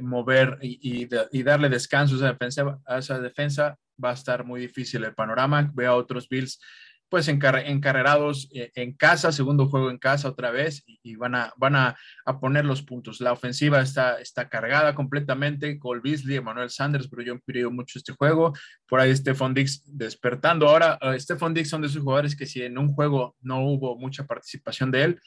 mover 0.01 0.59
y, 0.63 1.07
darle 1.43 1.69
descanso 1.69 2.15
a 2.15 2.19
esa 2.19 2.33
defensa, 2.33 2.79
a 2.87 2.99
esa 2.99 3.21
defensa 3.21 3.79
va 4.03 4.11
a 4.11 4.15
estar 4.15 4.45
muy 4.45 4.61
difícil 4.61 5.05
el 5.05 5.15
panorama. 5.15 5.71
Veo 5.75 5.93
a 5.93 5.97
otros 5.97 6.29
Bills 6.29 6.61
pues 7.09 7.29
encarrerados 7.29 8.49
eh, 8.53 8.73
en 8.75 8.93
casa, 8.93 9.31
segundo 9.31 9.69
juego 9.69 9.91
en 9.91 9.99
casa 9.99 10.29
otra 10.29 10.51
vez, 10.51 10.83
y, 10.87 11.15
van, 11.15 11.35
a, 11.37 11.53
van 11.57 11.77
a, 11.77 11.97
poner 12.41 12.65
los 12.65 12.83
puntos. 12.83 13.21
La 13.21 13.33
ofensiva 13.33 13.81
está, 13.81 14.21
está 14.21 14.49
cargada 14.49 14.95
completamente, 14.95 15.79
Cole 15.79 16.01
Beasley, 16.03 16.37
Emmanuel 16.37 16.71
Sanders, 16.71 17.09
pero 17.09 17.23
yo 17.23 17.35
he 17.35 17.39
pedido 17.39 17.71
mucho 17.71 17.99
este 17.99 18.13
juego, 18.13 18.53
por 18.89 19.01
ahí 19.01 19.15
Stephon 19.15 19.55
Dix 19.55 19.83
despertando. 19.87 20.69
Ahora, 20.69 20.99
uh, 21.01 21.19
Stephon 21.19 21.55
Dix 21.55 21.69
son 21.71 21.83
de 21.83 21.89
esos 21.89 22.03
jugadores 22.03 22.35
que 22.35 22.47
si 22.47 22.63
en 22.63 22.77
un 22.77 22.93
juego 22.93 23.37
no 23.41 23.65
hubo 23.65 23.97
mucha 23.97 24.27
participación 24.27 24.91
de 24.91 25.05
él, 25.05 25.21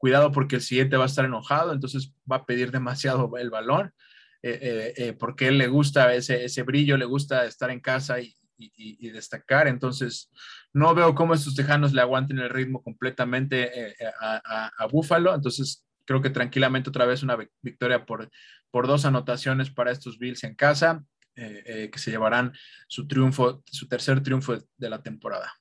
cuidado 0.00 0.32
porque 0.32 0.56
el 0.56 0.62
siguiente 0.62 0.96
va 0.96 1.04
a 1.04 1.06
estar 1.06 1.26
enojado, 1.26 1.72
entonces 1.72 2.12
va 2.30 2.36
a 2.36 2.46
pedir 2.46 2.72
demasiado 2.72 3.30
el 3.36 3.50
balón. 3.50 3.92
Eh, 4.42 4.94
eh, 4.96 5.12
porque 5.12 5.48
él 5.48 5.58
le 5.58 5.66
gusta 5.66 6.14
ese, 6.14 6.46
ese 6.46 6.62
brillo, 6.62 6.96
le 6.96 7.04
gusta 7.04 7.44
estar 7.44 7.70
en 7.70 7.80
casa 7.80 8.16
y, 8.20 8.34
destacar. 9.10 9.68
Entonces, 9.68 10.30
no 10.72 10.94
veo 10.94 11.14
cómo 11.14 11.34
estos 11.34 11.54
tejanos 11.54 11.92
le 11.92 12.00
aguanten 12.00 12.38
el 12.38 12.50
ritmo 12.50 12.82
completamente 12.82 13.88
eh, 13.88 13.94
eh, 13.98 14.10
a, 14.20 14.70
a, 14.78 14.86
Búfalo. 14.86 15.34
Entonces, 15.34 15.84
creo 16.04 16.20
que 16.20 16.30
tranquilamente 16.30 16.90
otra 16.90 17.06
vez 17.06 17.22
una 17.22 17.36
victoria 17.62 18.04
por, 18.04 18.30
por 18.70 18.86
dos 18.86 19.04
anotaciones 19.04 19.70
para 19.70 19.90
estos 19.90 20.18
Bills 20.18 20.44
en 20.44 20.54
casa, 20.54 21.04
eh, 21.36 21.88
que 21.90 21.98
se 21.98 22.10
llevarán 22.10 22.52
su 22.86 23.06
triunfo, 23.06 23.62
su 23.64 23.88
tercer 23.88 24.22
triunfo 24.22 24.58
de 24.76 24.90
la 24.90 25.02
temporada. 25.02 25.52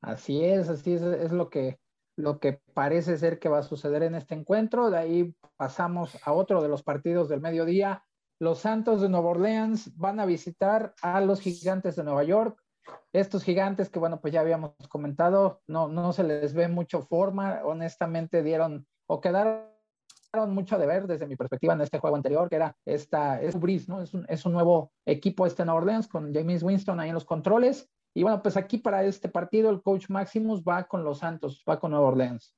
Así 0.00 0.44
es, 0.44 0.68
así 0.68 0.92
es, 0.92 1.02
es 1.02 1.32
lo 1.32 1.50
que, 1.50 1.78
lo 2.16 2.40
que 2.40 2.60
parece 2.74 3.18
ser 3.18 3.38
que 3.38 3.48
va 3.48 3.58
a 3.58 3.62
suceder 3.62 4.02
en 4.02 4.14
este 4.14 4.34
encuentro. 4.34 4.90
De 4.90 4.98
ahí 4.98 5.36
pasamos 5.56 6.16
a 6.24 6.32
otro 6.32 6.62
de 6.62 6.68
los 6.68 6.82
partidos 6.82 7.28
del 7.28 7.40
mediodía, 7.40 8.02
los 8.38 8.58
Santos 8.58 9.00
de 9.00 9.08
Nueva 9.08 9.30
Orleans 9.30 9.96
van 9.96 10.20
a 10.20 10.26
visitar 10.26 10.94
a 11.00 11.20
los 11.20 11.40
gigantes 11.40 11.96
de 11.96 12.04
Nueva 12.04 12.24
York. 12.24 12.60
Estos 13.12 13.42
gigantes 13.42 13.88
que, 13.88 13.98
bueno, 13.98 14.20
pues 14.20 14.32
ya 14.32 14.40
habíamos 14.40 14.72
comentado, 14.88 15.62
no, 15.66 15.88
no 15.88 16.12
se 16.12 16.22
les 16.22 16.52
ve 16.52 16.68
mucho 16.68 17.02
forma, 17.02 17.60
honestamente 17.64 18.42
dieron 18.42 18.86
o 19.06 19.20
quedaron 19.20 19.66
mucho 20.48 20.78
de 20.78 20.86
ver 20.86 21.06
desde 21.06 21.26
mi 21.26 21.34
perspectiva 21.34 21.72
en 21.72 21.80
este 21.80 21.98
juego 21.98 22.16
anterior, 22.16 22.48
que 22.50 22.56
era 22.56 22.76
esta, 22.84 23.40
es 23.40 23.58
Breeze, 23.58 23.86
¿no? 23.88 24.04
Un, 24.12 24.26
es 24.28 24.44
un 24.44 24.52
nuevo 24.52 24.92
equipo 25.06 25.46
este 25.46 25.64
Nueva 25.64 25.80
Orleans 25.80 26.06
con 26.06 26.34
James 26.34 26.62
Winston 26.62 27.00
ahí 27.00 27.08
en 27.08 27.14
los 27.14 27.24
controles. 27.24 27.88
Y 28.16 28.22
bueno, 28.22 28.42
pues 28.42 28.56
aquí 28.56 28.78
para 28.78 29.04
este 29.04 29.28
partido 29.28 29.68
el 29.68 29.82
coach 29.82 30.08
Maximus 30.08 30.62
va 30.62 30.84
con 30.88 31.04
los 31.04 31.18
Santos, 31.18 31.62
va 31.68 31.78
con 31.78 31.90
Nueva 31.90 32.06
Orleans. 32.06 32.56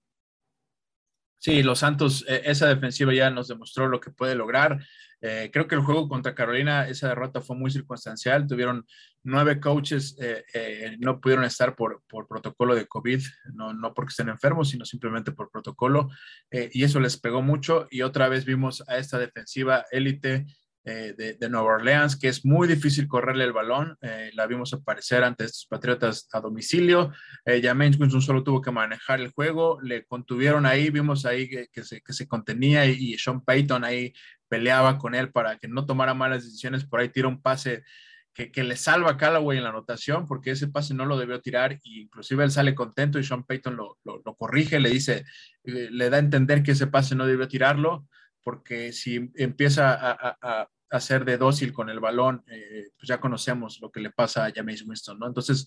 Sí, 1.37 1.65
los 1.65 1.81
Santos, 1.81 2.25
eh, 2.29 2.43
esa 2.45 2.69
defensiva 2.69 3.13
ya 3.13 3.29
nos 3.29 3.49
demostró 3.49 3.89
lo 3.89 3.99
que 3.99 4.13
puede 4.13 4.37
lograr. 4.37 4.79
Eh, 5.21 5.51
creo 5.53 5.67
que 5.67 5.75
el 5.75 5.81
juego 5.81 6.09
contra 6.09 6.37
Carolina, 6.37 6.87
esa 6.87 7.09
derrota 7.09 7.41
fue 7.41 7.57
muy 7.57 7.73
circunstancial. 7.73 8.47
Tuvieron 8.47 8.87
nueve 9.25 9.59
coaches, 9.59 10.17
eh, 10.21 10.97
no 11.01 11.21
pudieron 11.21 11.45
estar 11.45 11.75
por, 11.75 12.05
protocolo 12.07 12.77
de 12.77 12.87
COVID, 12.87 13.21
no, 13.55 13.75
no, 13.75 13.93
porque 13.95 14.11
estén 14.11 14.29
enfermos, 14.29 14.69
sino 14.69 14.85
simplemente 14.85 15.33
por 15.33 15.51
protocolo. 15.51 16.09
y 16.53 16.85
eso 16.85 17.01
les 17.01 17.19
pegó 17.19 17.43
mucho. 17.43 17.89
Y 17.91 18.03
otra 18.03 18.29
vez 18.29 18.45
vimos 18.45 18.85
a 18.87 18.97
esta 18.97 19.19
defensiva 19.19 19.87
élite 19.91 20.47
eh, 20.91 21.37
de, 21.39 21.51
Nueva 21.51 21.75
Orleans, 21.75 22.17
que 22.17 22.29
es 22.29 22.47
muy 22.47 22.67
difícil 22.67 23.07
correrle 23.07 23.45
el 23.45 23.53
balón. 23.53 23.99
Eh, 24.01 24.31
la 24.33 24.47
vimos 24.47 24.73
aparecer 24.73 25.23
ante 25.23 25.45
estos 25.45 25.67
Patriotas 25.67 26.27
a 26.33 26.41
domicilio. 26.41 27.13
Eh, 27.45 27.61
James 27.63 28.01
Winston 28.01 28.23
solo 28.23 28.43
tuvo 28.43 28.63
que 28.63 28.71
manejar 28.71 29.21
el 29.21 29.29
juego, 29.29 29.79
le 29.83 30.07
contuvieron 30.07 30.65
ahí, 30.65 30.89
vimos 30.89 31.27
ahí 31.27 31.47
que, 31.47 31.85
se, 31.85 32.01
que 32.01 32.15
se, 32.15 32.27
contenía 32.27 32.87
y, 32.87 33.19
Sean 33.19 33.43
Payton 33.43 33.85
ahí 33.85 34.15
peleaba 34.49 34.97
con 34.97 35.15
él 35.15 35.31
para 35.31 35.59
que 35.59 35.69
no 35.69 35.85
tomara 35.85 36.15
malas 36.15 36.45
decisiones. 36.45 36.87
Por 36.87 37.01
ahí 37.01 37.11
tira 37.11 37.29
un 37.29 37.43
pase 37.43 37.85
que, 38.33 38.51
que, 38.51 38.65
le 38.65 38.75
salva 38.75 39.11
a 39.11 39.17
Callaway 39.19 39.59
en 39.59 39.65
la 39.65 39.71
anotación, 39.71 40.27
porque 40.27 40.53
ese 40.53 40.69
pase 40.69 40.95
no 40.95 41.05
lo 41.05 41.19
debió 41.19 41.43
tirar, 41.43 41.73
e 41.75 41.81
inclusive 41.85 42.45
él 42.45 42.51
sale 42.51 42.75
contento 42.75 43.19
y 43.19 43.25
Sean 43.25 43.45
Payton 43.45 43.77
lo, 43.77 43.99
lo, 44.05 44.23
lo 44.25 44.35
corrige, 44.37 44.81
le 44.81 44.89
dice, 44.89 45.27
le 45.65 46.09
da 46.09 46.17
a 46.17 46.21
entender 46.21 46.63
que 46.63 46.71
ese 46.71 46.87
pase 46.87 47.15
no 47.15 47.27
debió 47.27 47.47
tirarlo, 47.47 48.07
porque 48.49 48.93
si 48.95 49.31
empieza 49.35 49.95
a, 50.01 50.71
hacer 50.91 51.25
de 51.25 51.39
dócil 51.39 51.73
con 51.73 51.91
el 51.91 52.01
balón, 52.01 52.43
eh, 52.47 52.91
pues 52.97 53.09
ya 53.09 53.21
conocemos 53.21 53.81
lo 53.81 53.91
que 53.91 54.01
le 54.01 54.11
pasa 54.11 54.47
a 54.47 54.53
James 54.55 54.83
Winston, 54.87 55.19
¿no? 55.19 55.27
Entonces, 55.27 55.67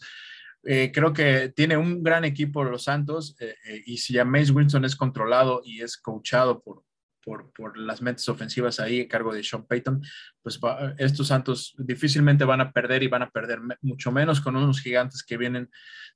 eh, 0.63 0.91
creo 0.93 1.12
que 1.13 1.49
tiene 1.49 1.77
un 1.77 2.03
gran 2.03 2.23
equipo 2.23 2.63
los 2.63 2.84
Santos 2.84 3.36
eh, 3.39 3.55
y 3.86 3.97
si 3.97 4.13
James 4.13 4.51
Winston 4.51 4.86
es 4.86 4.95
controlado 4.95 5.62
y 5.63 5.81
es 5.81 5.97
coachado 5.97 6.62
por, 6.62 6.84
por, 7.23 7.51
por, 7.51 7.77
las 7.77 8.01
mentes 8.01 8.27
ofensivas 8.29 8.79
ahí 8.79 9.01
en 9.01 9.07
cargo 9.07 9.34
de 9.34 9.43
Sean 9.43 9.65
Payton, 9.65 10.03
pues 10.41 10.60
estos 10.97 11.27
Santos 11.27 11.73
difícilmente 11.77 12.45
van 12.45 12.62
a 12.62 12.71
perder 12.71 13.01
y 13.03 13.07
van 13.07 13.23
a 13.23 13.29
perder 13.31 13.60
mucho 13.81 14.12
menos 14.12 14.39
con 14.39 14.55
unos 14.55 14.81
gigantes 14.81 15.23
que 15.23 15.38
vienen 15.38 15.69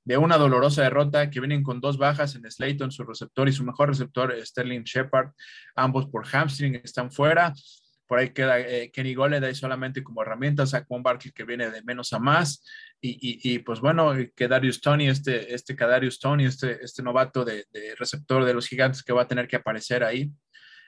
de 0.04 0.16
una 0.16 0.38
dolorosa 0.38 0.82
derrota, 0.82 1.30
que 1.30 1.40
vienen 1.40 1.64
con 1.64 1.80
dos 1.80 1.98
bajas 1.98 2.36
en 2.36 2.48
Slayton, 2.48 2.92
su 2.92 3.02
receptor 3.02 3.48
y 3.48 3.52
su 3.52 3.64
mejor 3.64 3.88
receptor, 3.88 4.32
Sterling 4.44 4.84
Shepard, 4.84 5.30
ambos 5.74 6.06
por 6.06 6.24
hamstring 6.26 6.76
están 6.76 7.10
fuera 7.10 7.52
por 8.06 8.18
ahí 8.18 8.30
queda 8.30 8.58
eh, 8.60 8.90
Kenny 8.92 9.14
Goleday 9.14 9.54
solamente 9.54 10.02
como 10.02 10.22
herramienta, 10.22 10.66
Saquon 10.66 11.02
Barkley 11.02 11.32
que 11.32 11.44
viene 11.44 11.70
de 11.70 11.82
menos 11.82 12.12
a 12.12 12.18
más, 12.18 12.64
y, 13.00 13.52
y, 13.52 13.58
pues 13.60 13.80
bueno, 13.80 14.14
que 14.34 14.48
Darius 14.48 14.80
Tony, 14.80 15.08
este, 15.08 15.54
este 15.54 15.76
Kadarius 15.76 16.18
Tony, 16.18 16.46
este, 16.46 16.82
este 16.82 17.02
novato 17.02 17.44
de, 17.44 17.66
receptor 17.98 18.44
de 18.44 18.54
los 18.54 18.66
gigantes 18.66 19.02
que 19.02 19.12
va 19.12 19.22
a 19.22 19.28
tener 19.28 19.46
que 19.46 19.56
aparecer 19.56 20.02
ahí. 20.02 20.30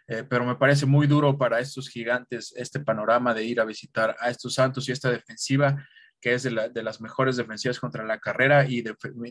Eh, 0.09 0.25
pero 0.29 0.45
me 0.47 0.57
parece 0.57 0.87
muy 0.87 1.07
duro 1.07 1.37
para 1.37 1.61
estos 1.61 1.91
gigantes 1.91 2.55
este 2.57 2.81
panorama 2.81 3.35
de 3.35 3.45
ir 3.45 3.61
a 3.61 3.67
visitar 3.67 4.17
a 4.19 4.31
estos 4.31 4.55
Santos 4.55 4.89
y 4.89 4.93
esta 4.93 5.11
defensiva 5.11 5.87
que 6.21 6.35
es 6.35 6.43
de, 6.43 6.83
las 6.83 7.01
mejores 7.01 7.37
defensivas 7.37 7.79
contra 7.79 8.05
la 8.05 8.19
carrera 8.19 8.67
y 8.69 8.83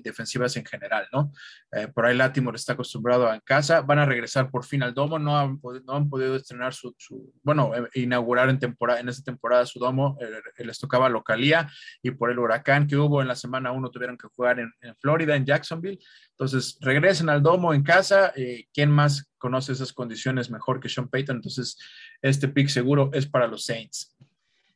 defensivas 0.02 0.56
en 0.58 0.66
general, 0.66 1.08
¿no? 1.12 1.32
Eh, 1.72 1.88
por 1.88 2.06
ahí 2.06 2.16
Latimore 2.16 2.56
está 2.56 2.74
acostumbrado 2.74 3.28
a 3.28 3.40
casa, 3.42 3.82
van 3.82 4.00
a 4.00 4.06
regresar 4.06 4.50
por 4.50 4.66
fin 4.66 4.84
al 4.84 4.94
domo, 4.94 5.20
no 5.20 5.38
han, 5.38 5.60
podido 5.60 6.36
estrenar 6.36 6.74
su, 6.74 6.96
bueno, 7.44 7.76
eh, 7.76 7.90
inaugurar 7.96 8.50
en, 8.50 8.60
temporada, 8.60 9.00
en 9.00 9.10
esta 9.10 9.24
temporada 9.24 9.66
su 9.66 9.80
domo, 9.80 10.18
eh, 10.22 10.64
les 10.64 10.80
tocaba 10.80 11.10
localía 11.10 11.70
y 12.02 12.12
por 12.12 12.32
el 12.32 12.40
huracán 12.40 12.88
que 12.88 12.96
hubo 12.96 13.22
en 13.22 13.28
la 13.28 13.36
semana 13.36 13.72
uno 13.72 13.90
tuvieron 13.90 14.18
que 14.18 14.28
jugar 14.28 14.60
en, 14.60 14.72
en 14.82 14.96
Florida, 14.98 15.36
en 15.36 15.46
Jacksonville, 15.46 16.00
entonces 16.32 16.78
regresen 16.82 17.30
al 17.30 17.42
domo 17.42 17.74
en 17.74 17.84
casa, 17.84 18.34
¿quién 18.74 18.92
más 18.92 19.30
conoce 19.38 19.72
esas 19.74 19.92
condiciones 19.92 20.50
mejor 20.50 20.80
que 20.80 20.90
Sean 20.90 21.10
Payton? 21.10 21.38
Entonces 21.38 21.78
este 22.22 22.48
pick 22.48 22.70
seguro 22.70 23.10
es 23.14 23.28
para 23.28 23.48
los 23.48 23.66
Saints. 23.66 24.16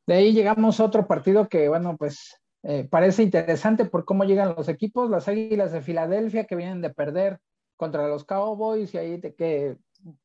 De 0.08 0.16
ahí 0.16 0.34
llegamos 0.34 0.80
a 0.80 0.86
otro 0.86 1.08
partido 1.08 1.48
que, 1.48 1.70
bueno, 1.70 1.96
pues 1.98 2.42
eh, 2.64 2.88
parece 2.90 3.24
interesante 3.24 3.86
por 3.86 4.06
cómo 4.06 4.24
llegan 4.24 4.56
los 4.56 4.70
equipos, 4.70 5.10
las 5.10 5.28
Águilas 5.28 5.72
de 5.72 5.82
Filadelfia 5.82 6.46
que 6.46 6.56
vienen 6.56 6.82
de 6.82 6.92
perder 6.92 7.40
contra 7.76 8.08
los 8.08 8.24
Cowboys 8.26 8.94
y 8.94 8.98
ahí 8.98 9.18
de 9.18 9.34
que 9.34 9.78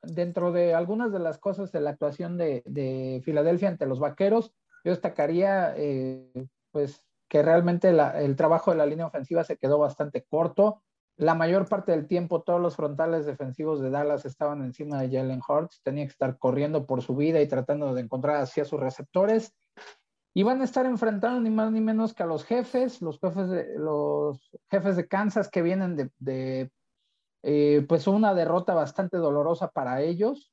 dentro 0.02 0.52
de 0.52 0.74
algunas 0.74 1.12
de 1.12 1.18
las 1.18 1.38
cosas 1.38 1.72
de 1.72 1.80
la 1.80 1.90
actuación 1.90 2.36
de, 2.36 3.22
Filadelfia 3.24 3.68
ante 3.68 3.86
los 3.86 4.00
Vaqueros, 4.00 4.52
yo 4.84 4.90
destacaría 4.90 5.74
eh, 5.76 6.30
pues 6.70 7.02
que 7.28 7.42
realmente 7.42 7.88
el 7.88 8.36
trabajo 8.36 8.70
de 8.70 8.76
la 8.76 8.86
línea 8.86 9.06
ofensiva 9.06 9.42
se 9.42 9.56
quedó 9.56 9.78
bastante 9.78 10.24
corto. 10.28 10.82
La 11.16 11.34
mayor 11.34 11.66
parte 11.66 11.92
del 11.92 12.06
tiempo 12.06 12.42
todos 12.42 12.60
los 12.60 12.76
frontales 12.76 13.26
defensivos 13.26 13.80
de 13.80 13.90
Dallas 13.90 14.26
estaban 14.26 14.62
encima 14.62 15.00
de 15.00 15.16
Jalen 15.16 15.40
Hurts, 15.46 15.80
tenía 15.82 16.04
que 16.04 16.12
estar 16.12 16.38
corriendo 16.38 16.86
por 16.86 17.02
su 17.02 17.16
vida 17.16 17.40
y 17.40 17.48
tratando 17.48 17.94
de 17.94 18.02
encontrar 18.02 18.36
hacia 18.36 18.64
sus 18.64 18.78
receptores 18.78 19.54
y 20.36 20.42
van 20.42 20.60
a 20.60 20.64
estar 20.64 20.84
enfrentando 20.84 21.40
ni 21.40 21.48
más 21.48 21.72
ni 21.72 21.80
menos 21.80 22.12
que 22.12 22.22
a 22.22 22.26
los 22.26 22.44
jefes, 22.44 23.00
los 23.00 23.18
jefes 23.18 23.48
de, 23.48 23.78
los 23.78 24.50
jefes 24.70 24.94
de 24.96 25.08
Kansas 25.08 25.48
que 25.48 25.62
vienen 25.62 26.12
de, 26.18 26.70
eh, 27.42 27.86
pues 27.88 28.06
una 28.06 28.34
derrota 28.34 28.74
bastante 28.74 29.16
dolorosa 29.16 29.70
para 29.70 30.02
ellos 30.02 30.52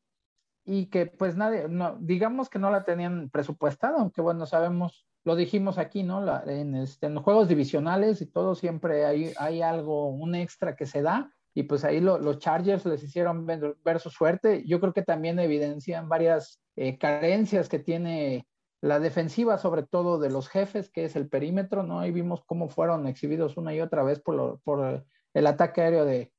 y 0.63 0.85
que 0.85 1.07
pues 1.07 1.35
nadie, 1.35 1.67
no, 1.67 1.97
digamos 1.99 2.49
que 2.49 2.59
no 2.59 2.71
la 2.71 2.85
tenían 2.85 3.29
presupuestada, 3.29 3.99
aunque 3.99 4.21
bueno, 4.21 4.45
sabemos, 4.45 5.05
lo 5.25 5.35
dijimos 5.35 5.77
aquí, 5.77 6.03
¿no? 6.03 6.23
en, 6.47 6.75
este, 6.75 7.07
en, 7.07 7.17
juegos 7.17 7.49
divisionales 7.49 8.21
y 8.21 8.25
todo 8.27 8.55
siempre 8.55 9.03
hay, 9.03 9.33
hay 9.37 9.61
algo, 9.61 10.07
un 10.07 10.33
extra 10.33 10.77
que 10.77 10.85
se 10.85 11.01
da 11.01 11.33
y 11.53 11.63
pues 11.63 11.83
ahí 11.83 11.99
los 11.99 12.39
Chargers 12.39 12.85
les 12.85 13.03
hicieron 13.03 13.45
ver, 13.45 13.99
su 13.99 14.09
suerte. 14.09 14.63
Yo 14.65 14.79
creo 14.79 14.93
que 14.93 15.03
también 15.03 15.39
evidencian 15.39 16.07
varias 16.07 16.61
eh, 16.77 16.97
carencias 16.97 17.67
que 17.67 17.79
tiene 17.79 18.47
la 18.83 18.99
defensiva, 18.99 19.57
sobre 19.57 19.83
todo 19.83 20.19
de 20.19 20.29
los 20.29 20.49
jefes, 20.49 20.89
que 20.89 21.05
es 21.05 21.15
el 21.15 21.29
perímetro, 21.29 21.83
¿no? 21.83 22.01
Ahí 22.01 22.11
vimos 22.11 22.43
cómo 22.45 22.67
fueron 22.67 23.07
exhibidos 23.07 23.55
una 23.55 23.73
y 23.73 23.79
otra 23.79 24.03
vez 24.03 24.19
por, 24.19 24.59
por 24.59 25.05
el 25.33 25.47
ataque 25.47 25.79
aéreo 25.79 26.03
de, 26.03 26.33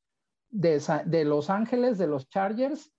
de, 0.51 1.25
Los 1.25 1.49
Ángeles, 1.49 1.97
de 1.97 2.07
los 2.07 2.29
Chargers. 2.29 2.93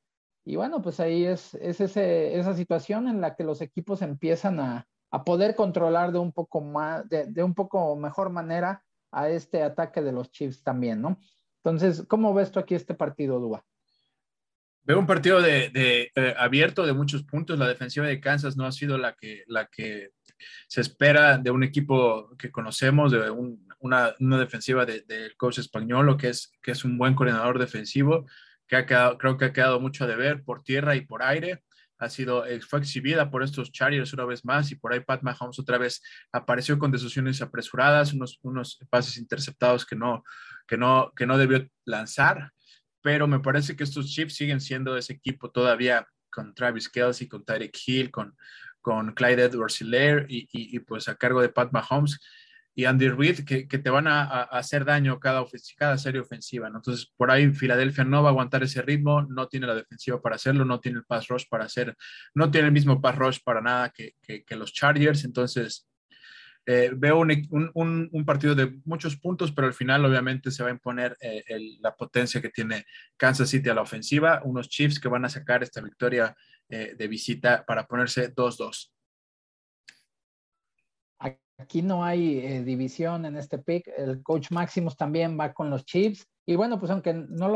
Y 0.46 0.56
bueno, 0.56 0.82
pues 0.82 1.00
ahí 1.00 1.26
es, 1.26 1.54
es 1.54 1.80
ese, 1.80 2.40
esa 2.40 2.56
situación 2.56 3.08
en 3.08 3.22
la 3.22 3.36
que 3.36 3.44
los 3.44 3.62
equipos 3.62 4.02
empiezan 4.02 4.60
a, 4.60 4.88
a 5.12 5.24
poder 5.24 5.56
controlar 5.56 6.12
de 6.12 6.18
un 6.18 6.32
poco 6.32 6.62
más, 6.62 7.08
de, 7.08 7.28
de, 7.28 7.44
un 7.44 7.54
poco 7.54 7.96
mejor 7.96 8.32
manera 8.32 8.84
a 9.12 9.30
este 9.30 9.62
ataque 9.62 10.02
de 10.02 10.12
los 10.12 10.32
Chiefs 10.32 10.64
también, 10.64 11.04
¿no? 11.04 11.20
Entonces, 11.64 12.04
¿cómo 12.08 12.34
ves 12.34 12.52
tú 12.52 12.60
aquí 12.60 12.74
este 12.74 12.96
partido, 12.96 13.40
Dua? 13.40 13.64
Veo 14.86 15.00
un 15.00 15.08
partido 15.08 15.42
de, 15.42 15.72
eh, 15.74 16.36
abierto 16.38 16.86
de 16.86 16.94
muchos 16.94 17.24
puntos. 17.24 17.58
La 17.58 17.68
defensiva 17.68 18.06
de 18.06 18.20
Kansas 18.22 18.56
no 18.56 18.68
ha 18.68 18.72
sido 18.72 19.00
la 19.00 19.14
que, 19.16 19.44
la 19.48 19.66
que 19.66 20.12
se 20.68 20.82
espera 20.82 21.40
de 21.40 21.50
un 21.50 21.64
equipo 21.64 22.36
que 22.38 22.52
conocemos, 22.52 23.12
de 23.12 23.32
un, 23.32 23.68
una, 23.80 24.14
una 24.20 24.38
defensiva 24.38 24.86
del 24.86 25.36
coach 25.38 25.58
español, 25.58 26.16
que 26.18 26.30
es, 26.30 26.52
que 26.62 26.72
es 26.72 26.86
un 26.86 27.00
buen 27.00 27.16
coordinador 27.16 27.58
defensivo, 27.58 28.28
que 28.68 28.76
ha 28.76 28.86
quedado, 28.86 29.18
creo 29.18 29.38
que 29.38 29.46
ha 29.46 29.54
quedado 29.54 29.80
mucho 29.80 30.04
a 30.04 30.08
deber 30.08 30.44
por 30.44 30.62
tierra 30.62 30.96
y 30.96 31.02
por 31.02 31.24
aire. 31.24 31.64
Ha 31.98 32.10
sido, 32.10 32.46
eh, 32.46 32.62
fue 32.62 32.78
exhibida 32.78 33.32
por 33.32 33.42
estos 33.42 33.72
Chargers 33.72 34.14
una 34.14 34.26
vez 34.26 34.46
más 34.46 34.70
y 34.70 34.76
por 34.76 34.94
ahí 34.94 35.00
Pat 35.00 35.24
Mahomes 35.24 35.58
otra 35.58 35.80
vez 35.80 36.04
apareció 36.32 36.78
con 36.78 36.92
decisiones 36.92 37.42
apresuradas, 37.42 38.14
unos, 38.14 38.38
unos 38.44 38.78
pases 38.92 39.18
interceptados 39.18 39.84
que 39.84 39.96
no, 39.96 40.24
que, 40.68 40.78
no, 40.78 41.12
que 41.16 41.26
no 41.26 41.40
debió 41.40 41.68
lanzar, 41.86 42.52
pero 43.06 43.28
me 43.28 43.40
parece 43.40 43.76
que 43.76 43.84
estos 43.84 44.08
Chiefs 44.08 44.34
siguen 44.34 44.60
siendo 44.60 44.98
ese 44.98 45.14
equipo 45.14 45.52
todavía 45.52 46.08
con 46.32 46.56
Travis 46.56 46.90
Kelsey, 46.90 47.28
con 47.28 47.46
Tyreek 47.46 47.78
Hill, 47.86 48.10
con, 48.10 48.36
con 48.82 49.14
Clyde 49.14 49.44
edwards 49.44 49.80
y, 49.80 50.48
y, 50.52 50.80
pues 50.80 51.08
a 51.08 51.14
cargo 51.14 51.40
de 51.40 51.50
Pat 51.50 51.72
Mahomes 51.72 52.20
y 52.74 52.86
Andy 52.86 53.10
Reid 53.10 53.46
que, 53.46 53.68
que 53.68 53.78
te 53.78 53.92
van 53.92 54.08
a, 54.08 54.24
hacer 54.46 54.86
daño 54.86 55.20
cada, 55.20 55.46
cada 55.78 56.00
serie 56.00 56.20
ofensiva. 56.20 56.66
Entonces, 56.66 57.14
por 57.16 57.30
ahí 57.30 57.54
Filadelfia 57.54 58.06
no 58.06 58.24
va 58.24 58.30
a 58.30 58.32
aguantar 58.32 58.64
ese 58.64 58.82
ritmo, 58.82 59.22
no 59.22 59.48
tiene 59.50 59.68
la 59.68 59.76
defensiva 59.76 60.20
para 60.20 60.38
hacerlo, 60.38 60.66
no 60.66 60.80
tiene 60.80 60.98
el 60.98 61.06
pass 61.06 61.28
rush 61.28 61.44
para 61.48 61.66
hacer, 61.66 61.96
no 62.34 62.50
tiene 62.50 62.70
el 62.70 62.74
mismo 62.74 63.02
pass 63.02 63.18
rush 63.18 63.38
para 63.46 63.62
nada 63.62 63.92
que, 63.92 64.16
que, 64.24 64.56
los 64.56 64.74
Chargers. 64.74 65.26
Entonces, 65.26 65.88
eh, 66.66 66.92
veo 66.96 67.20
un, 67.20 68.24
partido 68.26 68.56
de 68.56 68.80
muchos 68.86 69.18
puntos, 69.18 69.52
pero 69.52 69.68
al 69.68 69.74
final 69.74 70.04
obviamente 70.06 70.50
se 70.52 70.64
va 70.64 70.70
a 70.70 70.74
imponer 70.74 71.16
eh, 71.22 71.44
la 71.80 71.96
potencia 71.96 72.42
que 72.42 72.50
tiene 72.50 72.86
Kansas 73.18 73.50
City 73.50 73.70
a 73.70 73.76
la 73.76 73.82
ofensiva, 73.82 74.42
unos 74.44 74.70
Chiefs 74.70 75.00
que 75.00 75.08
van 75.08 75.26
a 75.26 75.30
sacar 75.30 75.62
esta 75.64 75.82
victoria 75.82 76.36
eh, 76.68 76.96
de 76.98 77.08
visita 77.08 77.64
para 77.64 77.86
ponerse 77.86 78.34
2-2. 78.34 78.92
Aquí 81.58 81.82
no 81.82 82.04
hay 82.04 82.40
eh, 82.40 82.64
división 82.64 83.26
en 83.26 83.38
este 83.38 83.60
pick. 83.60 83.88
El 83.96 84.22
coach 84.24 84.52
Maximus 84.52 84.98
también 84.98 85.40
va 85.40 85.54
con 85.54 85.70
los 85.70 85.86
Chiefs. 85.86 86.28
Y 86.46 86.56
bueno, 86.56 86.80
pues 86.80 86.92
aunque 86.92 87.14
no 87.14 87.48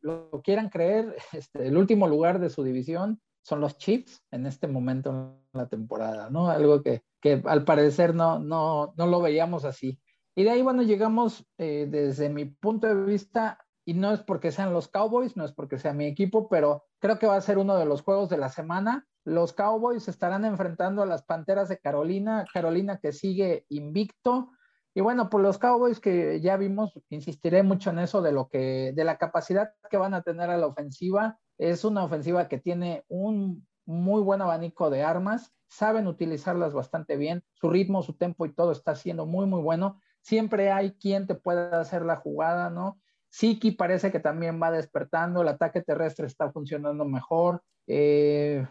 lo, 0.00 0.40
quieran 0.42 0.70
creer, 0.70 1.16
este, 1.32 1.66
el 1.66 1.76
último 1.76 2.06
lugar 2.06 2.38
de 2.38 2.48
su 2.48 2.62
división 2.62 3.20
son 3.48 3.60
los 3.60 3.78
Chiefs 3.78 4.22
en 4.30 4.46
este 4.46 4.68
momento 4.68 5.10
en 5.10 5.60
la 5.60 5.68
temporada, 5.68 6.28
¿no? 6.30 6.48
Algo 6.50 6.82
que, 6.82 7.02
al 7.44 7.64
parecer 7.64 8.14
no, 8.14 8.38
no, 8.38 8.92
no 8.96 9.06
lo 9.06 9.20
veíamos 9.20 9.64
así. 9.64 10.00
Y 10.34 10.44
de 10.44 10.50
ahí, 10.50 10.62
bueno, 10.62 10.82
llegamos 10.82 11.46
eh, 11.58 11.86
desde 11.90 12.28
mi 12.28 12.44
punto 12.44 12.86
de 12.86 12.94
vista, 13.04 13.58
y 13.84 13.94
no 13.94 14.12
es 14.12 14.20
porque 14.20 14.52
sean 14.52 14.72
los 14.72 14.88
Cowboys, 14.88 15.36
no 15.36 15.44
es 15.44 15.52
porque 15.52 15.78
sea 15.78 15.94
mi 15.94 16.06
equipo, 16.06 16.48
pero 16.48 16.84
creo 16.98 17.18
que 17.18 17.26
va 17.26 17.36
a 17.36 17.40
ser 17.40 17.58
uno 17.58 17.76
de 17.76 17.86
los 17.86 18.02
juegos 18.02 18.28
de 18.28 18.36
la 18.36 18.50
semana 18.50 19.08
los 19.28 19.52
Cowboys 19.52 20.08
estarán 20.08 20.44
enfrentando 20.46 21.02
a 21.02 21.06
las 21.06 21.22
Panteras 21.22 21.68
de 21.68 21.78
Carolina, 21.78 22.46
Carolina 22.52 22.98
que 22.98 23.12
sigue 23.12 23.66
invicto. 23.68 24.50
Y 24.94 25.02
bueno, 25.02 25.28
por 25.28 25.42
los 25.42 25.58
Cowboys 25.58 26.00
que 26.00 26.40
ya 26.40 26.56
vimos, 26.56 26.98
insistiré 27.10 27.62
mucho 27.62 27.90
en 27.90 27.98
eso 27.98 28.22
de 28.22 28.32
lo 28.32 28.48
que, 28.48 28.92
de 28.94 29.04
la 29.04 29.18
capacidad 29.18 29.70
que 29.90 29.98
van 29.98 30.14
a 30.14 30.22
tener 30.22 30.48
a 30.48 30.56
la 30.56 30.66
ofensiva. 30.66 31.38
Es 31.58 31.84
una 31.84 32.04
ofensiva 32.04 32.48
que 32.48 32.58
tiene 32.58 33.04
un 33.08 33.66
muy 33.84 34.22
buen 34.22 34.42
abanico 34.42 34.90
de 34.90 35.02
armas, 35.02 35.54
saben 35.66 36.06
utilizarlas 36.06 36.72
bastante 36.72 37.16
bien, 37.16 37.42
su 37.54 37.68
ritmo, 37.70 38.02
su 38.02 38.14
tempo 38.14 38.46
y 38.46 38.52
todo 38.52 38.72
está 38.72 38.94
siendo 38.94 39.26
muy, 39.26 39.46
muy 39.46 39.60
bueno. 39.62 40.00
Siempre 40.20 40.70
hay 40.70 40.92
quien 40.92 41.26
te 41.26 41.34
pueda 41.34 41.80
hacer 41.80 42.04
la 42.04 42.16
jugada, 42.16 42.70
¿no? 42.70 43.00
Siki 43.30 43.72
parece 43.72 44.10
que 44.10 44.20
también 44.20 44.60
va 44.62 44.70
despertando, 44.70 45.42
el 45.42 45.48
ataque 45.48 45.82
terrestre 45.82 46.26
está 46.26 46.50
funcionando 46.50 47.04
mejor. 47.04 47.62
Eh, 47.86 48.66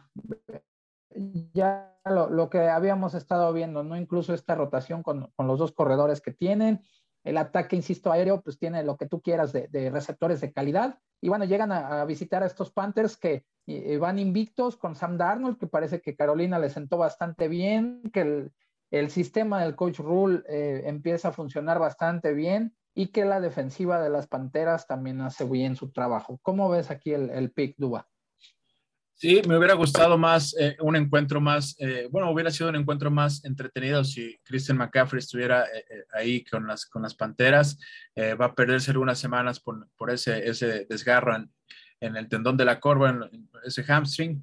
ya 1.53 1.95
lo, 2.05 2.49
que 2.49 2.69
habíamos 2.69 3.13
estado 3.13 3.51
viendo, 3.53 3.83
¿no? 3.83 3.97
Incluso 3.97 4.33
esta 4.33 4.55
rotación 4.55 5.03
con, 5.03 5.31
los 5.37 5.59
dos 5.59 5.71
corredores 5.71 6.21
que 6.21 6.31
tienen. 6.31 6.81
El 7.27 7.35
ataque, 7.35 7.75
insisto, 7.75 8.09
aéreo, 8.09 8.41
pues 8.41 8.57
tiene 8.57 8.85
lo 8.85 8.95
que 8.95 9.05
tú 9.05 9.21
quieras 9.21 9.51
de, 9.51 9.89
receptores 9.91 10.39
de 10.39 10.53
calidad. 10.53 10.97
Y 11.19 11.27
bueno, 11.27 11.43
llegan 11.43 11.73
a, 11.73 12.05
visitar 12.05 12.41
a 12.41 12.45
estos 12.45 12.71
Panthers 12.71 13.17
que 13.17 13.43
eh, 13.65 13.97
van 13.97 14.17
invictos 14.17 14.77
con 14.77 14.95
Sam 14.95 15.17
Darnold, 15.17 15.57
que 15.57 15.67
parece 15.67 15.99
que 15.99 16.15
Carolina 16.15 16.57
le 16.57 16.69
sentó 16.69 16.97
bastante 16.97 17.49
bien, 17.49 18.01
que 18.13 18.49
el, 18.91 19.09
sistema 19.09 19.61
del 19.61 19.75
coach 19.75 19.99
Rule 19.99 20.41
eh, 20.47 20.83
empieza 20.85 21.27
a 21.27 21.33
funcionar 21.33 21.79
bastante 21.79 22.33
bien 22.33 22.73
y 22.95 23.07
que 23.07 23.25
la 23.25 23.41
defensiva 23.41 24.01
de 24.01 24.09
las 24.09 24.27
Panteras 24.27 24.87
también 24.87 25.19
hace 25.19 25.43
bien 25.43 25.75
su 25.75 25.91
trabajo. 25.91 26.39
¿Cómo 26.41 26.69
ves 26.69 26.91
aquí 26.91 27.11
el, 27.11 27.29
el 27.29 27.51
pick, 27.51 27.75
Duba? 27.77 28.07
Sí, 29.19 29.41
me 29.47 29.57
hubiera 29.57 29.73
gustado 29.73 30.15
más 30.15 30.55
eh, 30.59 30.77
un 30.79 30.95
encuentro 30.95 31.41
más, 31.41 31.75
eh, 31.79 32.07
bueno, 32.11 32.29
hubiera 32.29 32.51
sido 32.51 32.69
un 32.69 32.75
encuentro 32.75 33.09
más 33.09 33.43
entretenido 33.45 34.03
si 34.03 34.39
Christian 34.43 34.77
McCaffrey 34.77 35.17
estuviera 35.17 35.65
eh, 35.65 36.05
ahí 36.13 36.43
con 36.43 36.67
las, 36.67 36.85
con 36.85 37.01
las 37.01 37.15
Panteras. 37.15 37.79
va 38.15 38.45
a 38.45 38.53
perderse 38.53 38.91
algunas 38.91 39.17
semanas 39.17 39.59
por, 39.59 39.89
por 39.97 40.11
ese, 40.11 40.47
ese 40.47 40.85
desgarro 40.85 41.35
en, 41.35 41.51
en, 41.99 42.15
el 42.15 42.29
tendón 42.29 42.57
de 42.57 42.65
la 42.65 42.79
corva, 42.79 43.09
en 43.09 43.49
ese 43.65 43.83
hamstring 43.83 44.39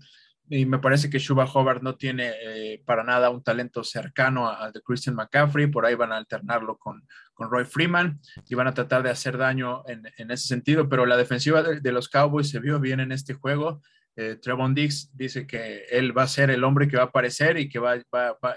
y 0.48 0.66
me 0.66 0.78
parece 0.78 1.08
que 1.08 1.18
Shuba 1.18 1.46
Hobart 1.46 1.82
no 1.82 1.96
tiene 1.96 2.32
eh, 2.42 2.82
para 2.84 3.02
nada 3.02 3.30
un 3.30 3.42
talento 3.42 3.82
cercano 3.82 4.50
al 4.50 4.72
de 4.72 4.82
Christian 4.82 5.16
McCaffrey, 5.16 5.68
por 5.68 5.87
ahí 5.87 5.94
van 5.94 6.12
a 6.12 6.18
alternarlo 6.18 6.76
con, 6.76 7.06
con 7.32 7.50
Roy 7.50 7.64
Freeman 7.64 8.20
y 8.48 8.54
van 8.54 8.66
a 8.66 8.74
tratar 8.74 9.02
de 9.02 9.10
hacer 9.10 9.38
daño 9.38 9.82
en, 9.88 10.02
en 10.18 10.30
ese 10.30 10.46
sentido, 10.46 10.88
pero 10.88 11.06
la 11.06 11.16
defensiva 11.16 11.62
de, 11.62 11.92
los 11.92 12.08
Cowboys 12.08 12.50
se 12.50 12.60
vio 12.60 12.78
bien 12.78 13.00
en 13.00 13.12
este 13.12 13.32
juego. 13.32 13.80
Eh, 14.16 14.37
Trevon 14.37 14.74
Dix 14.74 15.11
dice 15.16 15.46
que 15.46 15.85
él 15.90 16.16
va 16.16 16.22
a 16.22 16.29
ser 16.29 16.50
el 16.50 16.62
hombre 16.62 16.87
que 16.87 16.96
va 16.96 17.05
a 17.05 17.07
aparecer 17.07 17.59
y 17.59 17.68
que 17.68 17.79
va, 17.79 17.96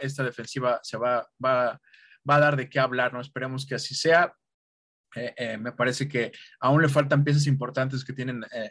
esta 0.02 0.24
defensiva 0.24 0.80
se 0.84 0.98
va, 0.98 1.28
a 1.44 1.80
dar 2.26 2.56
de 2.56 2.70
qué 2.70 2.80
hablar, 2.80 3.14
no 3.14 3.22
esperemos 3.22 3.66
que 3.66 3.76
así 3.76 3.96
sea. 3.96 4.34
Eh, 5.16 5.34
eh, 5.38 5.58
me 5.58 5.72
parece 5.72 6.08
que 6.08 6.32
aún 6.60 6.82
le 6.82 6.90
faltan 6.90 7.24
piezas 7.24 7.48
importantes 7.48 8.04
que 8.04 8.14
tienen 8.14 8.44
eh, 8.52 8.70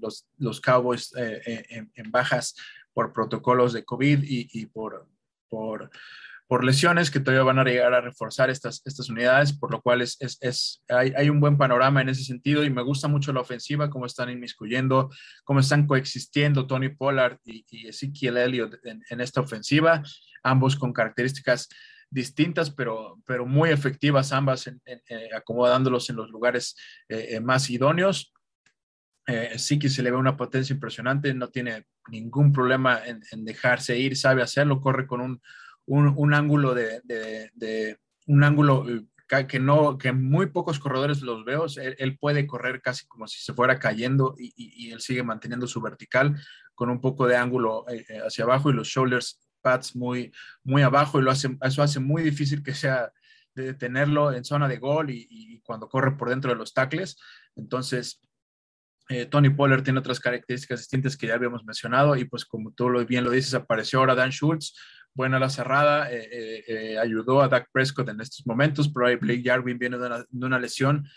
los, 0.00 0.28
los, 0.38 0.60
Cowboys 0.60 1.12
en, 1.16 2.10
bajas 2.10 2.54
por 2.92 3.12
protocolos 3.12 3.72
de 3.72 3.84
COVID 3.84 4.20
y, 4.22 4.66
por, 4.66 5.08
por, 5.48 5.90
por, 6.52 6.64
lesiones 6.64 7.10
que 7.10 7.20
todavía 7.20 7.44
van 7.44 7.58
a 7.58 7.64
llegar 7.64 7.94
a 7.94 8.00
reforzar 8.00 8.50
estas, 8.50 8.82
estas 8.84 9.08
unidades, 9.08 9.52
por 9.52 9.70
lo 9.70 9.80
cual 9.80 10.02
es, 10.02 10.18
es, 10.20 10.82
hay, 10.88 11.12
hay, 11.16 11.30
un 11.30 11.40
buen 11.40 11.56
panorama 11.56 12.02
en 12.02 12.10
ese 12.10 12.24
sentido 12.24 12.64
y 12.64 12.70
me 12.70 12.82
gusta 12.82 13.08
mucho 13.08 13.32
la 13.32 13.40
ofensiva, 13.40 13.88
cómo 13.88 14.06
están 14.06 14.28
inmiscuyendo, 14.28 15.10
cómo 15.44 15.60
están 15.60 15.86
coexistiendo 15.86 16.66
Tony 16.66 16.90
Pollard 16.90 17.38
y, 17.44 17.64
y 17.70 17.88
Ezekiel 17.88 18.36
Elliott 18.36 18.74
en, 18.84 19.20
esta 19.20 19.40
ofensiva, 19.40 20.02
ambos 20.42 20.76
con 20.76 20.92
características 20.92 21.68
distintas, 22.10 22.70
pero, 22.70 23.18
pero 23.24 23.46
muy 23.46 23.70
efectivas 23.70 24.32
ambas, 24.32 24.66
eh, 24.66 25.30
acomodándolos 25.34 26.10
en 26.10 26.16
los 26.16 26.30
lugares 26.30 26.76
eh, 27.08 27.28
eh, 27.30 27.40
más 27.40 27.70
idóneos. 27.70 28.32
que 29.26 29.88
se 29.88 30.02
le 30.02 30.10
ve 30.10 30.16
una 30.16 30.36
potencia 30.36 30.74
impresionante, 30.74 31.32
no 31.32 31.48
tiene 31.48 31.86
ningún 32.10 32.52
problema 32.52 33.00
en, 33.06 33.44
dejarse 33.44 33.98
ir, 33.98 34.16
sabe 34.16 34.42
hacerlo, 34.42 34.80
corre 34.80 35.06
con 35.06 35.20
un, 35.20 35.40
un, 35.86 36.34
ángulo 36.34 36.74
de, 36.74 37.00
de, 37.04 37.98
un 38.26 38.44
ángulo 38.44 38.86
que 39.48 39.58
no, 39.58 39.96
que 39.96 40.12
muy 40.12 40.46
pocos 40.46 40.78
corredores 40.78 41.22
los 41.22 41.44
veo, 41.44 41.66
él, 41.76 42.18
puede 42.18 42.46
correr 42.46 42.82
casi 42.82 43.06
como 43.06 43.26
si 43.26 43.40
se 43.40 43.54
fuera 43.54 43.78
cayendo 43.78 44.34
y, 44.38 44.52
y, 44.56 44.92
él 44.92 45.00
sigue 45.00 45.22
manteniendo 45.22 45.66
su 45.66 45.80
vertical 45.80 46.38
con 46.74 46.90
un 46.90 47.00
poco 47.00 47.26
de 47.26 47.36
ángulo 47.36 47.86
hacia 48.26 48.44
abajo 48.44 48.70
y 48.70 48.74
los 48.74 48.88
shoulders 48.88 49.40
pads 49.62 49.96
muy, 49.96 50.32
muy 50.64 50.82
abajo 50.82 51.18
y 51.18 51.22
lo 51.22 51.30
hace, 51.30 51.56
eso 51.62 51.82
hace 51.82 52.00
muy 52.00 52.22
difícil 52.22 52.62
que 52.62 52.74
sea 52.74 53.10
de 53.54 53.64
detenerlo 53.64 54.32
en 54.32 54.44
zona 54.44 54.68
de 54.68 54.78
gol 54.78 55.10
y, 55.10 55.60
cuando 55.64 55.88
corre 55.88 56.16
por 56.16 56.28
dentro 56.28 56.50
de 56.50 56.56
los 56.56 56.74
tackles. 56.74 57.16
Entonces, 57.54 58.20
eh, 59.08 59.26
Tony 59.26 59.50
Pollard 59.50 59.82
tiene 59.82 60.00
otras 60.00 60.18
características 60.18 60.80
distintas 60.80 61.16
que 61.16 61.28
ya 61.28 61.34
habíamos 61.34 61.64
mencionado 61.64 62.16
y 62.16 62.24
pues 62.24 62.44
como 62.44 62.72
tú 62.72 62.88
lo, 62.88 63.04
bien 63.06 63.24
lo 63.24 63.30
dices, 63.30 63.54
apareció 63.54 64.00
ahora 64.00 64.14
Dan 64.14 64.30
Schultz, 64.30 64.74
buena 65.14 65.38
la 65.38 65.48
cerrada, 65.48 66.10
eh, 66.12 66.64
eh, 66.66 66.98
ayudó 66.98 67.42
a 67.42 67.48
Dak 67.48 67.68
Prescott 67.72 68.08
en 68.08 68.20
estos 68.20 68.46
momentos, 68.46 68.90
pero 68.92 69.18
Blake 69.18 69.42
Jarwin 69.44 69.78
viene 69.78 69.98
de 69.98 70.06
una, 70.06 70.18
de 70.28 70.46
una 70.46 70.58
lesión 70.58 71.08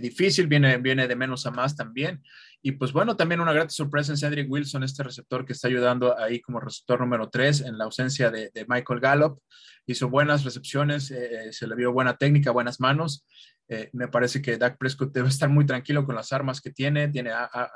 difícil, 0.00 0.48
viene, 0.48 0.78
viene 0.78 1.06
de 1.06 1.14
menos 1.14 1.46
a 1.46 1.52
más 1.52 1.76
también. 1.76 2.20
Y 2.62 2.72
pues 2.72 2.92
bueno, 2.92 3.16
también 3.16 3.40
una 3.40 3.54
gran 3.54 3.70
sorpresa 3.70 4.12
en 4.12 4.18
Cedric 4.18 4.50
Wilson, 4.50 4.82
este 4.82 5.02
receptor 5.02 5.46
que 5.46 5.54
está 5.54 5.68
ayudando 5.68 6.18
ahí 6.18 6.40
como 6.40 6.60
receptor 6.60 7.00
número 7.00 7.30
3 7.30 7.62
en 7.62 7.78
la 7.78 7.84
ausencia 7.84 8.30
de, 8.30 8.50
Michael 8.68 9.00
Gallup. 9.00 9.40
Hizo 9.86 10.10
buenas 10.10 10.44
recepciones, 10.44 11.10
eh, 11.10 11.48
eh, 11.48 11.52
se 11.52 11.66
le 11.66 11.74
vio 11.74 11.92
buena 11.92 12.16
técnica, 12.16 12.50
buenas 12.50 12.78
manos. 12.78 13.24
Eh, 13.72 13.88
me 13.92 14.08
parece 14.08 14.42
que 14.42 14.58
Dak 14.58 14.78
Prescott 14.78 15.12
debe 15.12 15.28
estar 15.28 15.48
muy 15.48 15.64
tranquilo 15.64 16.04
con 16.04 16.16
las 16.16 16.32
armas 16.32 16.60
que 16.60 16.72
tiene, 16.72 17.06
tiene 17.06 17.30
ah, 17.32 17.70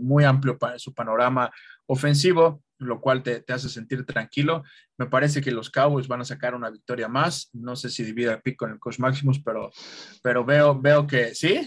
muy 0.00 0.22
amplio 0.22 0.56
su 0.76 0.94
panorama 0.94 1.50
ofensivo, 1.86 2.62
lo 2.78 3.00
cual 3.00 3.24
te, 3.24 3.44
hace 3.48 3.68
sentir 3.68 4.06
tranquilo. 4.06 4.62
Me 4.96 5.06
parece 5.06 5.40
que 5.40 5.50
los 5.50 5.68
Cowboys 5.68 6.06
van 6.06 6.20
a 6.20 6.24
sacar 6.24 6.54
una 6.54 6.70
victoria 6.70 7.08
más. 7.08 7.50
No 7.52 7.74
sé 7.74 7.90
si 7.90 8.04
divide 8.04 8.30
el 8.30 8.40
pick 8.40 8.56
con 8.56 8.70
el 8.70 8.78
coach 8.78 9.00
Maximus, 9.00 9.42
pero, 9.42 9.72
pero 10.22 10.44
veo, 10.44 10.80
veo 10.80 11.08
que 11.08 11.34
sí. 11.34 11.66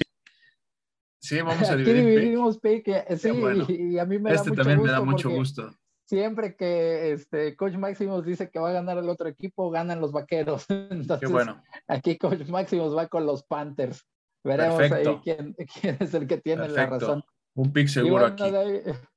Sí, 1.19 1.41
vamos 1.41 1.69
a 1.69 1.75
dividir. 1.75 1.97
Aquí 1.97 2.15
dividimos 2.15 2.59
pick. 2.59 2.85
Sí, 3.17 3.29
y 3.67 3.99
a 3.99 4.05
mí 4.05 4.19
me 4.19 4.33
este 4.33 4.51
da 4.51 4.51
mucho 4.51 4.61
también 4.61 4.81
me 4.83 4.91
da 4.91 5.01
mucho 5.01 5.29
gusto. 5.29 5.75
Siempre 6.05 6.55
que 6.55 7.11
este 7.11 7.55
Coach 7.55 7.75
Maximus 7.75 8.25
dice 8.25 8.49
que 8.49 8.59
va 8.59 8.69
a 8.69 8.73
ganar 8.73 8.97
el 8.97 9.09
otro 9.09 9.27
equipo, 9.27 9.69
ganan 9.69 9.99
los 9.99 10.11
vaqueros. 10.11 10.65
Entonces, 10.69 11.29
bueno. 11.29 11.61
aquí 11.87 12.17
Coach 12.17 12.47
Maximus 12.47 12.95
va 12.95 13.07
con 13.07 13.25
los 13.25 13.43
Panthers. 13.43 14.05
Veremos 14.43 14.91
ahí 14.91 15.05
quién, 15.23 15.55
es 15.99 16.13
el 16.13 16.27
que 16.27 16.37
tiene 16.37 16.69
la 16.69 16.85
razón. 16.85 17.23
Un 17.55 17.73
pick 17.73 17.87
seguro 17.87 18.25
aquí. 18.25 18.43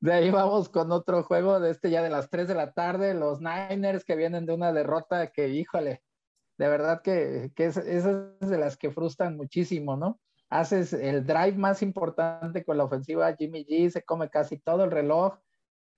De 0.00 0.14
ahí, 0.14 0.30
vamos 0.30 0.70
con 0.70 0.90
otro 0.92 1.22
juego 1.24 1.60
de 1.60 1.70
este 1.70 1.90
ya 1.90 2.02
de 2.02 2.08
las 2.08 2.30
3 2.30 2.48
de 2.48 2.54
la 2.54 2.72
tarde, 2.72 3.12
los 3.12 3.42
Niners 3.42 4.02
que 4.02 4.16
vienen 4.16 4.46
de 4.46 4.54
una 4.54 4.72
derrota 4.72 5.26
que, 5.26 5.48
híjole, 5.48 6.02
de 6.56 6.68
verdad 6.68 7.02
que, 7.02 7.52
que 7.54 7.66
es, 7.66 7.76
esas 7.76 8.40
de 8.40 8.56
las 8.56 8.78
que 8.78 8.90
frustran 8.90 9.36
muchísimo, 9.36 9.98
¿no? 9.98 10.18
Haces 10.48 10.94
el 10.94 11.26
drive 11.26 11.52
más 11.58 11.82
importante 11.82 12.64
con 12.64 12.78
la 12.78 12.84
ofensiva, 12.84 13.36
Jimmy 13.36 13.66
G 13.66 13.90
se 13.90 14.02
come 14.02 14.30
casi 14.30 14.58
todo 14.58 14.84
el 14.84 14.90
reloj, 14.90 15.34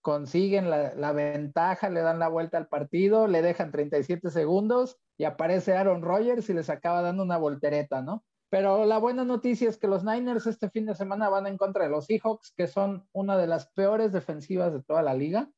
consiguen 0.03 0.69
la, 0.69 1.12
ventaja, 1.12 1.88
le 1.88 2.03
dan 2.03 2.19
la 2.19 2.29
vuelta 2.29 2.59
al 2.59 2.67
partido, 2.67 3.29
le 3.29 3.41
dejan 3.41 3.71
37 3.71 4.31
segundos 4.31 4.99
y 5.17 5.25
aparece 5.25 5.75
Aaron 5.75 6.03
Rodgers 6.03 6.51
y 6.51 6.55
les 6.55 6.69
acaba 6.69 7.03
dando 7.03 7.23
una 7.23 7.38
voltereta, 7.38 8.03
¿no? 8.03 8.25
Pero 8.51 8.85
la 8.85 8.99
buena 8.99 9.25
noticia 9.25 9.71
es 9.71 9.79
que 9.79 9.87
los 9.87 10.05
Niners 10.05 10.47
este 10.47 10.69
fin 10.69 10.85
de 10.85 10.95
semana 10.95 11.31
van 11.31 11.47
en 11.47 11.57
contra 11.57 11.85
de 11.85 11.91
los 11.91 12.05
Seahawks, 12.05 12.53
que 12.55 12.67
son 12.67 13.09
una 13.12 13.38
de 13.38 13.47
las 13.47 13.69
peores 13.69 14.12
defensivas 14.12 14.75
de 14.75 14.83
toda 14.83 15.01
la 15.03 15.15
liga. 15.15 15.49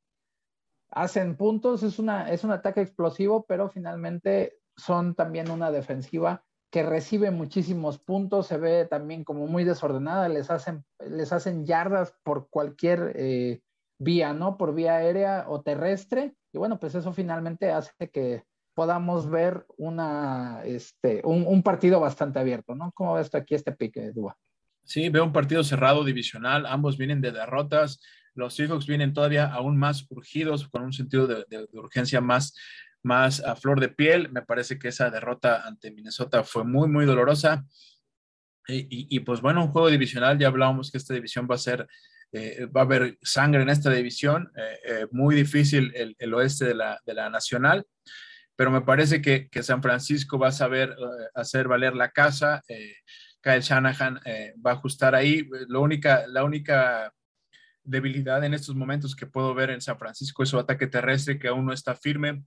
Hacen 0.91 1.37
puntos, 1.37 1.83
es, 1.83 1.99
una, 1.99 2.31
es 2.31 2.45
un 2.45 2.53
ataque 2.53 2.83
explosivo, 2.83 3.47
pero 3.49 3.69
finalmente 3.69 4.59
son 4.77 5.17
también 5.17 5.51
una 5.51 5.73
defensiva 5.73 6.45
que 6.71 6.83
recibe 6.83 7.31
muchísimos 7.31 7.99
puntos, 7.99 8.49
se 8.49 8.59
ve 8.59 8.85
también 8.85 9.25
como 9.25 9.47
muy 9.47 9.65
desordenada, 9.65 10.29
les 10.29 10.51
hacen, 10.51 10.85
les 10.99 11.33
hacen 11.33 11.67
yardas 11.67 12.15
por 12.23 12.49
cualquier 12.49 13.13
eh, 13.17 13.63
vía, 13.99 14.33
¿no? 14.33 14.57
Por 14.57 14.75
vía 14.75 14.97
aérea 14.97 15.47
o 15.49 15.63
terrestre. 15.63 16.35
Y 16.53 16.59
bueno, 16.59 16.79
pues 16.79 16.95
eso 16.95 17.13
finalmente 17.13 17.71
hace 17.71 18.11
que 18.11 18.45
podamos 18.75 19.31
ver 19.31 19.65
una, 19.77 20.63
este, 20.65 21.23
un, 21.25 21.63
partido 21.63 22.01
bastante 22.01 22.41
abierto, 22.41 22.75
¿no? 22.75 22.91
¿Cómo 22.93 23.15
ves 23.15 23.33
aquí 23.35 23.55
este 23.55 23.73
pique, 23.73 24.11
Dua? 24.13 24.37
Sí, 24.83 25.09
veo 25.09 25.25
un 25.25 25.33
partido 25.33 25.63
cerrado 25.63 26.05
divisional, 26.05 26.67
ambos 26.67 26.99
vienen 26.99 27.21
de 27.21 27.33
derrotas, 27.33 28.01
los 28.35 28.55
Seahawks 28.55 28.87
vienen 28.87 29.15
todavía 29.15 29.47
aún 29.47 29.77
más 29.77 30.07
urgidos, 30.11 30.69
con 30.69 30.83
un 30.83 30.93
sentido 30.93 31.27
de, 31.27 31.47
urgencia 31.73 32.21
más, 32.21 32.55
más 33.03 33.43
a 33.45 33.55
flor 33.55 33.81
de 33.81 33.89
piel. 33.89 34.31
Me 34.33 34.43
parece 34.43 34.77
que 34.77 34.89
esa 34.89 35.09
derrota 35.09 35.63
ante 35.65 35.93
Minnesota 35.93 36.43
fue 36.43 36.65
muy, 36.65 36.89
muy 36.89 37.07
dolorosa. 37.07 37.65
Y, 38.67 39.07
y, 39.17 39.21
pues 39.21 39.41
bueno, 39.41 39.63
un 39.63 39.71
juego 39.71 39.89
divisional, 39.89 40.37
ya 40.39 40.49
hablábamos 40.49 40.91
que 40.91 40.99
esta 40.99 41.15
división 41.15 41.47
va 41.49 41.55
a 41.55 41.59
ser 41.59 41.87
eh, 42.37 42.67
va 42.67 42.81
a 42.81 42.85
haber 42.85 43.17
sangre 43.23 43.63
en 43.63 43.69
esta 43.69 43.91
división, 43.91 44.51
eh, 44.57 44.79
eh, 44.87 45.07
muy 45.13 45.37
difícil 45.37 45.93
el, 45.95 46.35
oeste 46.35 46.65
de 46.65 46.75
la, 46.75 47.01
de 47.07 47.15
la, 47.15 47.31
nacional, 47.31 47.87
pero 48.57 48.73
me 48.73 48.81
parece 48.81 49.23
que, 49.23 49.49
que, 49.49 49.63
San 49.63 49.81
Francisco 49.81 50.37
va 50.37 50.49
a 50.49 50.53
saber 50.53 50.97
hacer 51.33 51.69
valer 51.69 51.95
la 51.95 52.11
casa, 52.11 52.61
Kyle 53.41 53.61
Shanahan 53.61 54.21
va 54.67 54.73
a 54.73 54.75
ajustar 54.75 55.15
ahí, 55.15 55.49
lo 55.69 55.81
única, 55.81 56.27
la 56.27 56.43
única 56.43 57.13
debilidad 57.85 58.43
en 58.43 58.55
estos 58.55 58.75
momentos 58.75 59.15
que 59.15 59.27
puedo 59.27 59.55
ver 59.55 59.71
en 59.71 59.81
San 59.81 59.97
Francisco 59.97 60.43
es 60.43 60.49
su 60.49 60.59
ataque 60.59 60.89
terrestre 60.89 61.39
que 61.39 61.47
aún 61.47 61.65
no 61.65 61.73
está 61.73 61.95
firme, 61.95 62.43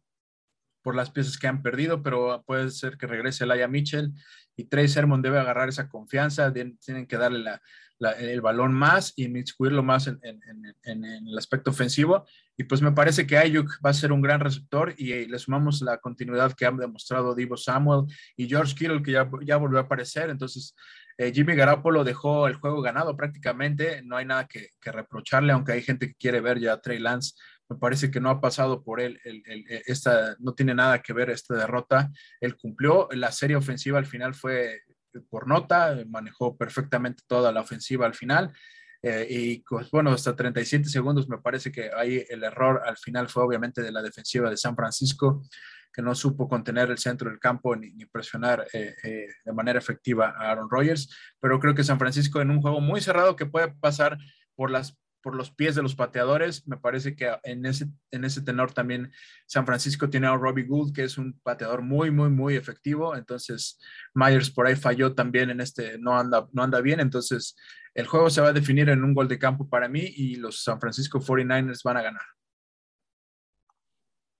por 0.82 0.96
las 0.96 1.12
piezas 1.12 1.38
que 1.38 1.48
han 1.48 1.62
perdido, 1.62 2.04
pero 2.04 2.44
puede 2.46 2.72
ser 2.72 2.98
que 2.98 3.08
regrese 3.08 3.46
Laia 3.46 3.70
Mitchell 3.70 4.14
y 4.58 4.66
Trey 4.66 4.90
Sermon 4.90 5.22
debe 5.22 5.40
agarrar 5.40 5.70
esa 5.70 5.88
confianza, 5.88 6.52
tienen 6.54 7.08
que 7.08 7.18
darle 7.18 7.40
la, 7.40 7.62
el 8.00 8.42
balón 8.42 8.74
más 8.74 9.14
y 9.16 9.26
inmiscuirlo 9.26 9.84
más 9.84 10.08
en, 10.08 10.20
el 10.84 11.38
aspecto 11.38 11.72
ofensivo. 11.72 12.26
Y 12.58 12.64
pues 12.64 12.82
me 12.82 12.92
parece 12.92 13.28
que 13.28 13.38
Ayuk 13.38 13.70
va 13.86 13.92
a 13.92 13.94
ser 13.94 14.12
un 14.12 14.22
gran 14.22 14.40
receptor 14.40 14.94
y, 14.98 15.26
le 15.26 15.40
sumamos 15.40 15.82
la 15.82 15.98
continuidad 15.98 16.54
que 16.54 16.66
han 16.66 16.78
demostrado 16.78 17.36
Divo 17.36 17.58
Samuel 17.58 18.06
y 18.36 18.48
George 18.48 18.76
Kittle, 18.76 19.04
que 19.04 19.12
ya, 19.12 19.30
ya 19.44 19.58
volvió 19.58 19.80
a 19.80 19.84
aparecer. 19.84 20.30
Entonces, 20.30 20.76
eh, 21.18 21.32
Jimmy 21.34 21.56
Garapolo 21.56 22.04
dejó 22.04 22.48
el 22.48 22.56
juego 22.56 22.82
ganado 22.82 23.18
prácticamente. 23.18 24.02
No 24.04 24.18
hay 24.18 24.26
nada 24.26 24.48
que, 24.48 24.70
reprocharle, 24.82 25.52
aunque 25.52 25.74
hay 25.74 25.82
gente 25.82 26.08
que 26.08 26.16
quiere 26.16 26.42
ver 26.42 26.60
ya 26.60 26.74
a 26.74 26.82
Trey 26.82 27.00
Lance. 27.00 27.34
Me 27.70 27.78
parece 27.78 28.10
que 28.10 28.22
no 28.22 28.30
ha 28.30 28.40
pasado 28.40 28.82
por 28.82 29.02
él, 29.02 29.20
esta, 29.88 30.38
no 30.40 30.54
tiene 30.54 30.74
nada 30.74 31.02
que 31.02 31.12
ver 31.12 31.30
esta 31.30 31.56
derrota. 31.56 32.10
Él 32.40 32.56
cumplió, 32.56 33.10
la 33.12 33.32
serie 33.32 33.58
ofensiva 33.58 33.98
al 33.98 34.06
final 34.06 34.34
fue 34.36 34.84
por 35.22 35.48
nota, 35.48 35.98
manejó 36.08 36.58
perfectamente 36.58 37.24
toda 37.28 37.52
la 37.52 37.62
ofensiva 37.62 38.06
al 38.06 38.14
final. 38.14 38.54
Eh, 39.02 39.28
y 39.30 39.60
pues, 39.60 39.90
bueno, 39.92 40.12
hasta 40.12 40.36
37 40.36 40.90
segundos 40.90 41.30
me 41.30 41.38
parece 41.38 41.72
que 41.72 41.92
ahí 41.96 42.26
el 42.30 42.44
error 42.44 42.82
al 42.86 42.98
final 42.98 43.30
fue 43.30 43.44
obviamente 43.44 43.82
de 43.82 43.92
la 43.92 44.02
defensiva 44.02 44.50
de 44.50 44.58
San 44.58 44.76
Francisco, 44.76 45.44
que 45.94 46.02
no 46.02 46.14
supo 46.16 46.48
contener 46.48 46.90
el 46.92 46.98
centro 46.98 47.30
del 47.30 47.40
campo 47.40 47.76
ni, 47.76 48.06
presionar 48.06 48.68
eh, 48.74 48.96
eh, 49.04 49.28
de 49.44 49.54
manera 49.54 49.80
efectiva 49.80 50.34
a 50.38 50.52
Aaron 50.52 50.70
Rodgers. 50.70 51.10
Pero 51.40 51.60
creo 51.60 51.76
que 51.76 51.84
San 51.84 52.00
Francisco 52.00 52.42
en 52.42 52.52
un 52.52 52.62
juego 52.62 52.82
muy 52.82 53.02
cerrado 53.02 53.36
que 53.36 53.46
puede 53.46 53.74
pasar 53.74 54.18
por 54.56 54.72
las 54.72 54.98
por 55.28 55.36
los 55.36 55.52
pies 55.52 55.76
de 55.76 55.84
los 55.84 55.94
pateadores. 55.94 56.66
Me 56.70 56.78
parece 56.78 57.14
que 57.14 57.30
en 57.44 57.66
ese, 57.66 57.88
en 58.12 58.24
ese 58.24 58.42
tenor 58.42 58.72
también 58.72 59.12
San 59.46 59.66
Francisco 59.66 60.10
tiene 60.10 60.26
a 60.26 60.38
Robbie 60.38 60.64
Gould, 60.64 60.94
que 60.94 61.04
es 61.04 61.18
un 61.18 61.38
pateador 61.44 61.82
muy, 61.82 62.12
muy, 62.12 62.30
muy 62.30 62.56
efectivo. 62.56 63.14
Entonces, 63.14 63.78
Myers 64.14 64.50
por 64.50 64.68
ahí 64.68 64.78
falló 64.78 65.14
también 65.16 65.50
en 65.50 65.60
este, 65.60 65.98
no 66.00 66.18
anda, 66.18 66.48
no 66.54 66.64
anda 66.64 66.80
bien. 66.80 67.02
Entonces, 67.02 67.58
el 67.94 68.08
juego 68.08 68.30
se 68.30 68.40
va 68.40 68.48
a 68.48 68.54
definir 68.54 68.88
en 68.88 69.04
un 69.04 69.14
gol 69.14 69.28
de 69.28 69.38
campo 69.38 69.68
para 69.68 69.90
mí 69.90 70.00
y 70.16 70.38
los 70.38 70.64
San 70.64 70.80
Francisco 70.80 71.20
49ers 71.20 71.84
van 71.84 71.98
a 71.98 72.04
ganar. 72.04 72.24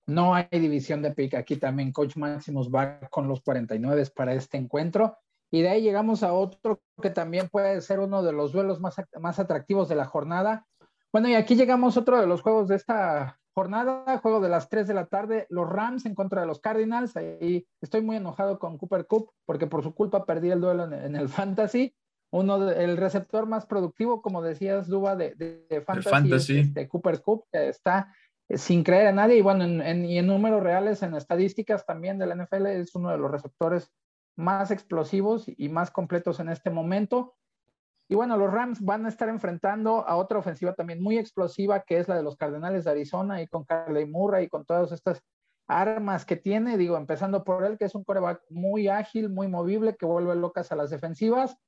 No 0.06 0.34
hay 0.34 0.46
división 0.50 1.02
de 1.02 1.10
pick. 1.12 1.34
Aquí 1.34 1.56
también 1.56 1.92
Coach 1.92 2.16
Máximos 2.16 2.70
va 2.70 2.98
con 3.10 3.28
los 3.28 3.42
49 3.42 4.06
para 4.16 4.32
este 4.32 4.56
encuentro. 4.56 5.18
Y 5.50 5.62
de 5.62 5.70
ahí 5.70 5.82
llegamos 5.82 6.22
a 6.22 6.32
otro 6.32 6.82
que 7.00 7.10
también 7.10 7.48
puede 7.48 7.80
ser 7.80 8.00
uno 8.00 8.22
de 8.22 8.32
los 8.32 8.52
duelos 8.52 8.80
más, 8.80 8.96
más 9.18 9.38
atractivos 9.38 9.88
de 9.88 9.94
la 9.94 10.04
jornada. 10.04 10.66
Bueno, 11.12 11.28
y 11.28 11.34
aquí 11.34 11.54
llegamos 11.54 11.96
a 11.96 12.00
otro 12.00 12.20
de 12.20 12.26
los 12.26 12.42
juegos 12.42 12.68
de 12.68 12.76
esta 12.76 13.38
jornada, 13.54 14.18
juego 14.18 14.40
de 14.40 14.48
las 14.48 14.68
3 14.68 14.86
de 14.86 14.94
la 14.94 15.06
tarde, 15.06 15.46
los 15.48 15.68
Rams 15.68 16.06
en 16.06 16.14
contra 16.14 16.42
de 16.42 16.46
los 16.46 16.60
Cardinals. 16.60 17.16
Ahí 17.16 17.66
estoy 17.80 18.02
muy 18.02 18.16
enojado 18.16 18.58
con 18.58 18.78
Cooper 18.78 19.06
Cup 19.06 19.32
porque 19.46 19.66
por 19.66 19.82
su 19.82 19.94
culpa 19.94 20.26
perdí 20.26 20.50
el 20.50 20.60
duelo 20.60 20.84
en, 20.92 21.16
el 21.16 21.28
Fantasy. 21.28 21.94
Uno 22.30 22.60
de, 22.60 22.84
el 22.84 22.96
receptor 22.96 23.46
más 23.46 23.66
productivo, 23.66 24.20
como 24.22 24.42
decías, 24.42 24.86
Duba, 24.86 25.16
de, 25.16 25.34
de, 25.34 25.80
Fantasy, 25.80 26.70
de 26.70 26.88
Cooper 26.88 27.20
Cup, 27.22 27.46
que 27.50 27.68
está 27.68 28.14
sin 28.50 28.84
creer 28.84 29.08
a 29.08 29.12
nadie. 29.12 29.38
Y 29.38 29.42
bueno, 29.42 29.64
en, 29.64 30.04
y 30.04 30.18
en 30.18 30.26
números 30.26 30.62
reales, 30.62 31.02
en 31.02 31.14
estadísticas 31.14 31.86
también 31.86 32.18
de 32.18 32.26
la 32.26 32.36
NFL, 32.36 32.66
es 32.66 32.94
uno 32.94 33.10
de 33.10 33.18
los 33.18 33.30
receptores 33.30 33.90
más 34.36 34.70
explosivos 34.70 35.46
y 35.48 35.68
más 35.68 35.90
completos 35.90 36.38
en 36.38 36.48
este 36.50 36.70
momento. 36.70 37.34
Y 38.08 38.14
bueno, 38.14 38.38
los 38.38 38.50
Rams 38.50 38.80
van 38.80 39.04
a 39.04 39.10
estar 39.10 39.28
enfrentando 39.28 40.06
a 40.08 40.16
otra 40.16 40.38
ofensiva 40.38 40.74
también 40.74 41.02
muy 41.02 41.18
explosiva, 41.18 41.80
que 41.80 41.98
es 41.98 42.08
la 42.08 42.16
de 42.16 42.22
los 42.22 42.36
Cardenales 42.36 42.84
de 42.84 42.90
Arizona, 42.90 43.42
y 43.42 43.46
con 43.46 43.64
Carly 43.64 44.06
Murray 44.06 44.46
y 44.46 44.48
con 44.48 44.64
todas 44.64 44.92
estas 44.92 45.22
armas 45.66 46.24
que 46.24 46.36
tiene, 46.36 46.78
digo, 46.78 46.96
empezando 46.96 47.44
por 47.44 47.64
él, 47.64 47.76
que 47.76 47.84
es 47.84 47.94
un 47.94 48.04
coreback 48.04 48.40
muy 48.48 48.88
ágil, 48.88 49.28
muy 49.28 49.46
movible, 49.46 49.96
que 49.96 50.06
vuelve 50.06 50.34
locas 50.34 50.72
a 50.72 50.76
las 50.76 50.88
defensivas, 50.88 51.58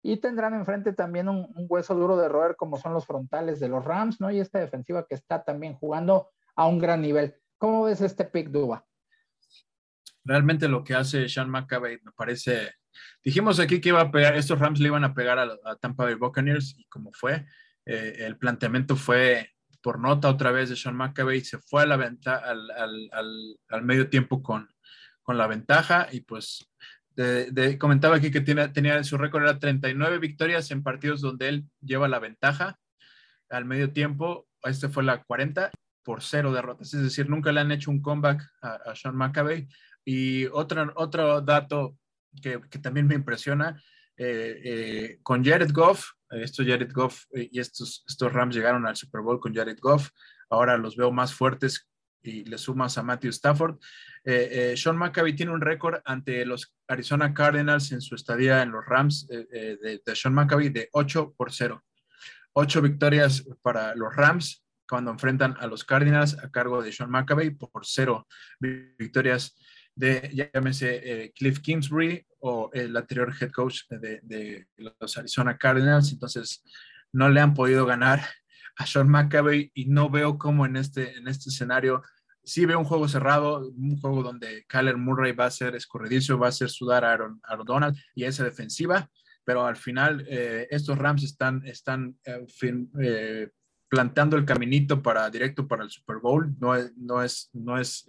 y 0.00 0.18
tendrán 0.18 0.54
enfrente 0.54 0.92
también 0.92 1.28
un, 1.28 1.48
hueso 1.68 1.96
duro 1.96 2.16
de 2.16 2.28
roer, 2.28 2.54
como 2.54 2.76
son 2.76 2.94
los 2.94 3.04
frontales 3.04 3.58
de 3.58 3.68
los 3.68 3.84
Rams, 3.84 4.20
¿no? 4.20 4.30
Y 4.30 4.38
esta 4.38 4.60
defensiva 4.60 5.04
que 5.04 5.16
está 5.16 5.42
también 5.42 5.74
jugando 5.74 6.30
a 6.54 6.68
un 6.68 6.78
gran 6.78 7.02
nivel. 7.02 7.34
¿Cómo 7.58 7.84
ves 7.84 8.00
este 8.00 8.24
pick, 8.24 8.50
Duba? 8.50 8.86
Realmente 10.24 10.68
lo 10.68 10.84
que 10.84 10.94
hace 10.94 11.28
Sean 11.28 11.50
McAvey 11.50 11.98
me 12.04 12.12
parece 12.12 12.74
Dijimos 13.22 13.60
aquí 13.60 13.80
que 13.80 13.90
iba 13.90 14.00
a 14.00 14.10
pegar, 14.10 14.36
estos 14.36 14.58
Rams 14.58 14.80
le 14.80 14.88
iban 14.88 15.04
a 15.04 15.14
pegar 15.14 15.38
a, 15.38 15.76
Tampa 15.76 16.04
Bay 16.04 16.14
Buccaneers 16.14 16.74
y 16.78 16.84
como 16.86 17.12
fue, 17.12 17.46
eh, 17.86 18.16
el 18.20 18.36
planteamiento 18.38 18.96
fue 18.96 19.50
por 19.82 19.98
nota 19.98 20.28
otra 20.28 20.50
vez 20.50 20.68
de 20.68 20.76
Sean 20.76 20.96
McAvey, 20.96 21.42
se 21.42 21.58
fue 21.58 21.82
a 21.82 21.86
la 21.86 21.96
venta, 21.96 22.36
al, 22.36 22.70
al, 23.68 23.82
medio 23.82 24.08
tiempo 24.08 24.42
con, 24.42 24.68
con 25.22 25.38
la 25.38 25.46
ventaja 25.46 26.08
y 26.10 26.20
pues 26.20 26.70
comentaba 27.78 28.16
aquí 28.16 28.30
que 28.30 28.40
tiene, 28.40 28.68
tenía 28.68 29.02
su 29.02 29.18
récord 29.18 29.42
era 29.42 29.58
39 29.58 30.18
victorias 30.18 30.70
en 30.70 30.82
partidos 30.82 31.20
donde 31.20 31.48
él 31.48 31.64
lleva 31.80 32.06
la 32.06 32.20
ventaja 32.20 32.78
al 33.50 33.64
medio 33.64 33.92
tiempo, 33.92 34.46
este 34.62 34.88
fue 34.88 35.02
la 35.02 35.22
40 35.22 35.70
por 36.02 36.22
cero 36.22 36.52
derrotas, 36.52 36.94
es 36.94 37.02
decir, 37.02 37.28
nunca 37.28 37.52
le 37.52 37.60
han 37.60 37.72
hecho 37.72 37.90
un 37.90 38.00
comeback 38.00 38.42
a, 38.62 38.94
Sean 38.94 39.16
McAvey. 39.16 39.68
Y 40.04 40.46
otro, 40.46 40.90
otro 40.96 41.42
dato 41.42 41.98
que, 42.42 42.58
también 42.78 43.06
me 43.06 43.14
impresiona. 43.14 43.80
Eh, 44.16 44.60
eh, 44.64 45.18
con 45.22 45.44
Jared 45.44 45.70
Goff, 45.72 46.10
eh, 46.30 46.42
estos 46.42 46.66
Jared 46.66 46.92
Goff 46.92 47.26
y 47.32 47.60
estos, 47.60 48.04
estos 48.08 48.32
Rams 48.32 48.54
llegaron 48.54 48.84
al 48.84 48.96
Super 48.96 49.20
Bowl 49.20 49.38
con 49.38 49.54
Jared 49.54 49.78
Goff, 49.80 50.10
ahora 50.50 50.76
los 50.76 50.96
veo 50.96 51.12
más 51.12 51.32
fuertes 51.32 51.88
y 52.20 52.44
le 52.44 52.58
sumas 52.58 52.98
a 52.98 53.04
Matthew 53.04 53.30
Stafford. 53.30 53.78
Sean 54.74 54.98
McAvey 54.98 55.34
tiene 55.34 55.52
un 55.52 55.60
récord 55.60 56.00
ante 56.04 56.44
los 56.44 56.74
Arizona 56.88 57.32
Cardinals 57.32 57.92
en 57.92 58.00
su 58.00 58.16
estadía 58.16 58.62
en 58.62 58.72
los 58.72 58.84
Rams 58.84 59.26
de, 59.28 60.00
Sean 60.14 60.34
McAvey 60.34 60.68
de 60.70 60.88
8 60.92 61.34
por 61.36 61.52
0. 61.52 61.82
8 62.52 62.82
victorias 62.82 63.44
para 63.62 63.94
los 63.94 64.14
Rams 64.14 64.64
cuando 64.88 65.10
enfrentan 65.10 65.54
a 65.60 65.66
los 65.66 65.84
Cardinals 65.84 66.36
a 66.42 66.50
cargo 66.50 66.82
de 66.82 66.92
Sean 66.92 67.10
McAvey 67.10 67.50
por 67.50 67.84
cero 67.84 68.26
victorias 68.58 69.56
de, 69.98 70.30
llámese 70.54 71.00
eh, 71.02 71.32
Cliff 71.34 71.58
Kingsbury 71.58 72.24
o 72.40 72.70
el 72.72 72.96
anterior 72.96 73.34
head 73.38 73.50
coach 73.50 73.80
de, 73.90 74.66
los 74.76 75.18
Arizona 75.18 75.58
Cardinals. 75.58 76.12
Entonces, 76.12 76.62
no 77.12 77.28
le 77.28 77.40
han 77.40 77.52
podido 77.52 77.84
ganar 77.84 78.22
a 78.76 78.86
Sean 78.86 79.08
McAvey 79.08 79.72
y 79.74 79.86
no 79.86 80.08
veo 80.08 80.38
cómo 80.38 80.66
en 80.66 80.76
este, 80.76 81.16
en 81.16 81.26
este 81.26 81.50
escenario 81.50 82.02
sí 82.44 82.64
veo 82.64 82.78
un 82.78 82.84
juego 82.84 83.08
cerrado, 83.08 83.68
un 83.70 83.98
juego 84.00 84.22
donde 84.22 84.64
Kyler 84.68 84.96
Murray 84.96 85.32
va 85.32 85.46
a 85.46 85.50
ser 85.50 85.74
escorredizo, 85.74 86.38
va 86.38 86.46
a 86.46 86.50
hacer 86.50 86.70
sudar 86.70 87.04
a 87.04 87.12
Aaron, 87.12 87.40
Donald 87.66 87.96
y 88.14 88.22
a 88.22 88.28
esa 88.28 88.44
defensiva, 88.44 89.10
pero 89.44 89.66
al 89.66 89.76
final 89.76 90.24
eh, 90.28 90.68
estos 90.70 90.96
Rams 90.96 91.24
están, 91.24 91.66
están 91.66 92.16
eh, 92.24 92.46
eh, 93.02 93.48
plantando 93.88 94.36
el 94.36 94.44
caminito 94.44 95.02
para 95.02 95.28
directo 95.30 95.66
para 95.66 95.82
el 95.82 95.90
Super 95.90 96.18
Bowl. 96.18 96.54
No 96.60 96.74
es, 96.74 96.96
no 96.96 97.22
es, 97.22 97.50
no 97.52 97.78
es 97.78 98.06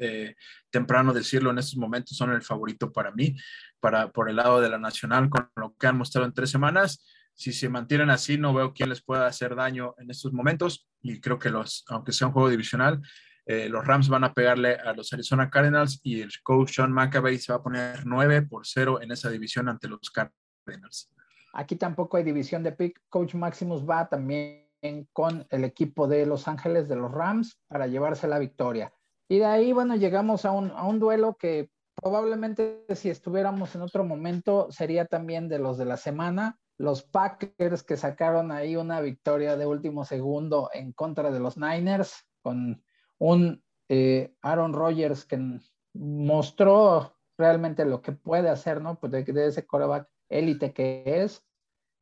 temprano 0.70 1.14
decirlo 1.14 1.52
en 1.52 1.60
estos 1.60 1.78
momentos, 1.78 2.18
son 2.18 2.32
el 2.32 2.42
favorito 2.42 2.92
para 2.92 3.12
mí, 3.12 3.36
para, 3.80 4.12
por 4.12 4.30
el 4.30 4.36
lado 4.36 4.62
de 4.62 4.70
la 4.70 4.78
nacional, 4.78 5.30
con 5.30 5.50
lo 5.56 5.76
que 5.76 5.88
han 5.88 5.98
mostrado 5.98 6.28
en 6.28 6.34
tres 6.34 6.50
semanas. 6.50 7.06
Si 7.34 7.54
se 7.54 7.70
mantienen 7.70 8.10
así, 8.10 8.38
no 8.38 8.54
veo 8.54 8.74
quién 8.74 8.90
les 8.90 9.02
pueda 9.02 9.26
hacer 9.26 9.56
daño 9.56 9.96
en 9.98 10.12
estos 10.12 10.34
momentos 10.34 10.90
y 11.02 11.22
creo 11.22 11.40
que 11.40 11.50
los, 11.50 11.86
aunque 11.88 12.12
sea 12.12 12.28
un 12.28 12.34
juego 12.34 12.50
divisional, 12.50 13.00
eh, 13.46 13.68
los 13.68 13.84
Rams 13.84 14.10
van 14.10 14.24
a 14.24 14.34
pegarle 14.34 14.76
a 14.76 14.94
los 14.94 15.12
Arizona 15.12 15.50
Cardinals 15.50 16.00
y 16.04 16.22
el 16.22 16.32
coach 16.44 16.76
Sean 16.76 16.92
McAvey 16.92 17.40
se 17.40 17.52
va 17.52 17.58
a 17.58 17.64
poner 17.64 18.06
9 18.06 18.44
por 18.44 18.68
0 18.68 19.02
en 19.02 19.12
esa 19.12 19.30
división 19.30 19.70
ante 19.70 19.88
los 19.88 20.12
Cardinals. 20.12 21.12
Aquí 21.54 21.76
tampoco 21.76 22.18
hay 22.18 22.24
división 22.24 22.62
de 22.62 22.74
pick. 22.74 23.02
Coach 23.10 23.34
Maximus 23.34 23.90
va 23.90 24.08
también 24.08 24.69
con 25.14 25.46
el 25.50 25.64
equipo 25.64 26.08
de 26.08 26.26
Los 26.26 26.48
Ángeles 26.48 26.88
de 26.88 26.96
los 26.96 27.12
Rams 27.12 27.60
para 27.68 27.88
llevarse 27.88 28.28
la 28.28 28.40
victoria. 28.40 28.94
Y 29.28 29.40
de 29.40 29.46
ahí, 29.46 29.74
bueno, 29.74 29.96
llegamos 29.96 30.46
a 30.46 30.52
un, 30.52 30.72
a 30.72 30.86
un 30.86 31.00
duelo 31.00 31.36
que 31.38 31.70
probablemente 31.96 32.86
si 32.96 33.10
estuviéramos 33.10 33.76
en 33.76 33.82
otro 33.82 34.04
momento 34.04 34.72
sería 34.72 35.06
también 35.06 35.50
de 35.50 35.60
los 35.60 35.78
de 35.78 35.86
la 35.86 35.98
semana. 35.98 36.58
Los 36.78 37.04
Packers 37.04 37.84
que 37.84 37.98
sacaron 37.98 38.52
ahí 38.52 38.76
una 38.76 39.02
victoria 39.02 39.58
de 39.58 39.66
último 39.66 40.06
segundo 40.06 40.70
en 40.74 40.94
contra 40.94 41.30
de 41.30 41.40
los 41.40 41.58
Niners 41.58 42.26
con 42.42 42.82
un 43.18 43.62
eh, 43.90 44.34
Aaron 44.42 44.74
Rodgers 44.74 45.26
que 45.26 45.60
mostró 45.94 47.16
realmente 47.38 47.86
lo 47.86 48.02
que 48.02 48.12
puede 48.12 48.50
hacer, 48.50 48.82
¿no? 48.82 49.00
Pues 49.00 49.12
de, 49.12 49.48
ese 49.48 49.66
coreback 49.66 50.08
élite 50.30 50.74
que 50.74 51.04
es. 51.06 51.44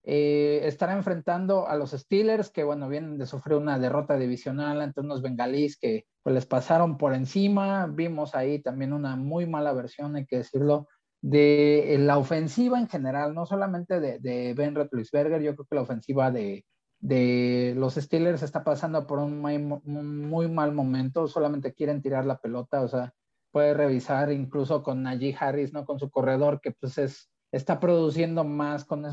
Eh, 0.09 0.61
estará 0.63 0.93
enfrentando 0.93 1.67
a 1.67 1.75
los 1.75 1.91
Steelers, 1.91 2.49
que 2.49 2.63
bueno, 2.63 2.87
vienen 2.87 3.17
de 3.17 3.25
sufrir 3.25 3.57
una 3.57 3.77
derrota 3.77 4.17
divisional 4.17 4.79
ante 4.79 5.01
unos 5.01 5.21
bengalíes 5.21 5.77
que 5.77 6.05
pues, 6.23 6.33
les 6.33 6.45
pasaron 6.45 6.97
por 6.97 7.13
encima. 7.13 7.87
Vimos 7.87 8.33
ahí 8.33 8.61
también 8.61 8.93
una 8.93 9.17
muy 9.17 9.45
mala 9.45 9.73
versión, 9.73 10.15
hay 10.15 10.25
que 10.25 10.37
decirlo, 10.37 10.87
de 11.21 11.97
la 11.99 12.17
ofensiva 12.17 12.79
en 12.79 12.87
general, 12.87 13.35
no 13.35 13.45
solamente 13.45 13.99
de, 13.99 14.19
de 14.19 14.53
Ben 14.53 14.75
Roethlisberger, 14.75 15.41
yo 15.41 15.55
creo 15.55 15.65
que 15.69 15.75
la 15.75 15.81
ofensiva 15.81 16.31
de, 16.31 16.63
de 16.99 17.73
los 17.75 17.95
Steelers 17.95 18.43
está 18.43 18.63
pasando 18.63 19.05
por 19.05 19.19
un 19.19 19.39
muy, 19.39 20.47
mal 20.47 20.71
momento, 20.73 21.27
solamente 21.27 21.73
quieren 21.73 22.01
tirar 22.01 22.25
la 22.25 22.37
pelota, 22.37 22.81
o 22.81 22.87
sea, 22.87 23.13
puede 23.51 23.73
revisar 23.73 24.31
incluso 24.31 24.83
con 24.83 25.03
Najee 25.03 25.35
Harris, 25.39 25.73
¿no? 25.73 25.85
Con 25.85 25.99
su 25.99 26.09
corredor, 26.09 26.59
que 26.61 26.71
pues 26.71 26.97
es, 26.97 27.29
está 27.51 27.79
produciendo 27.79 28.43
más 28.43 28.85
con 28.85 29.05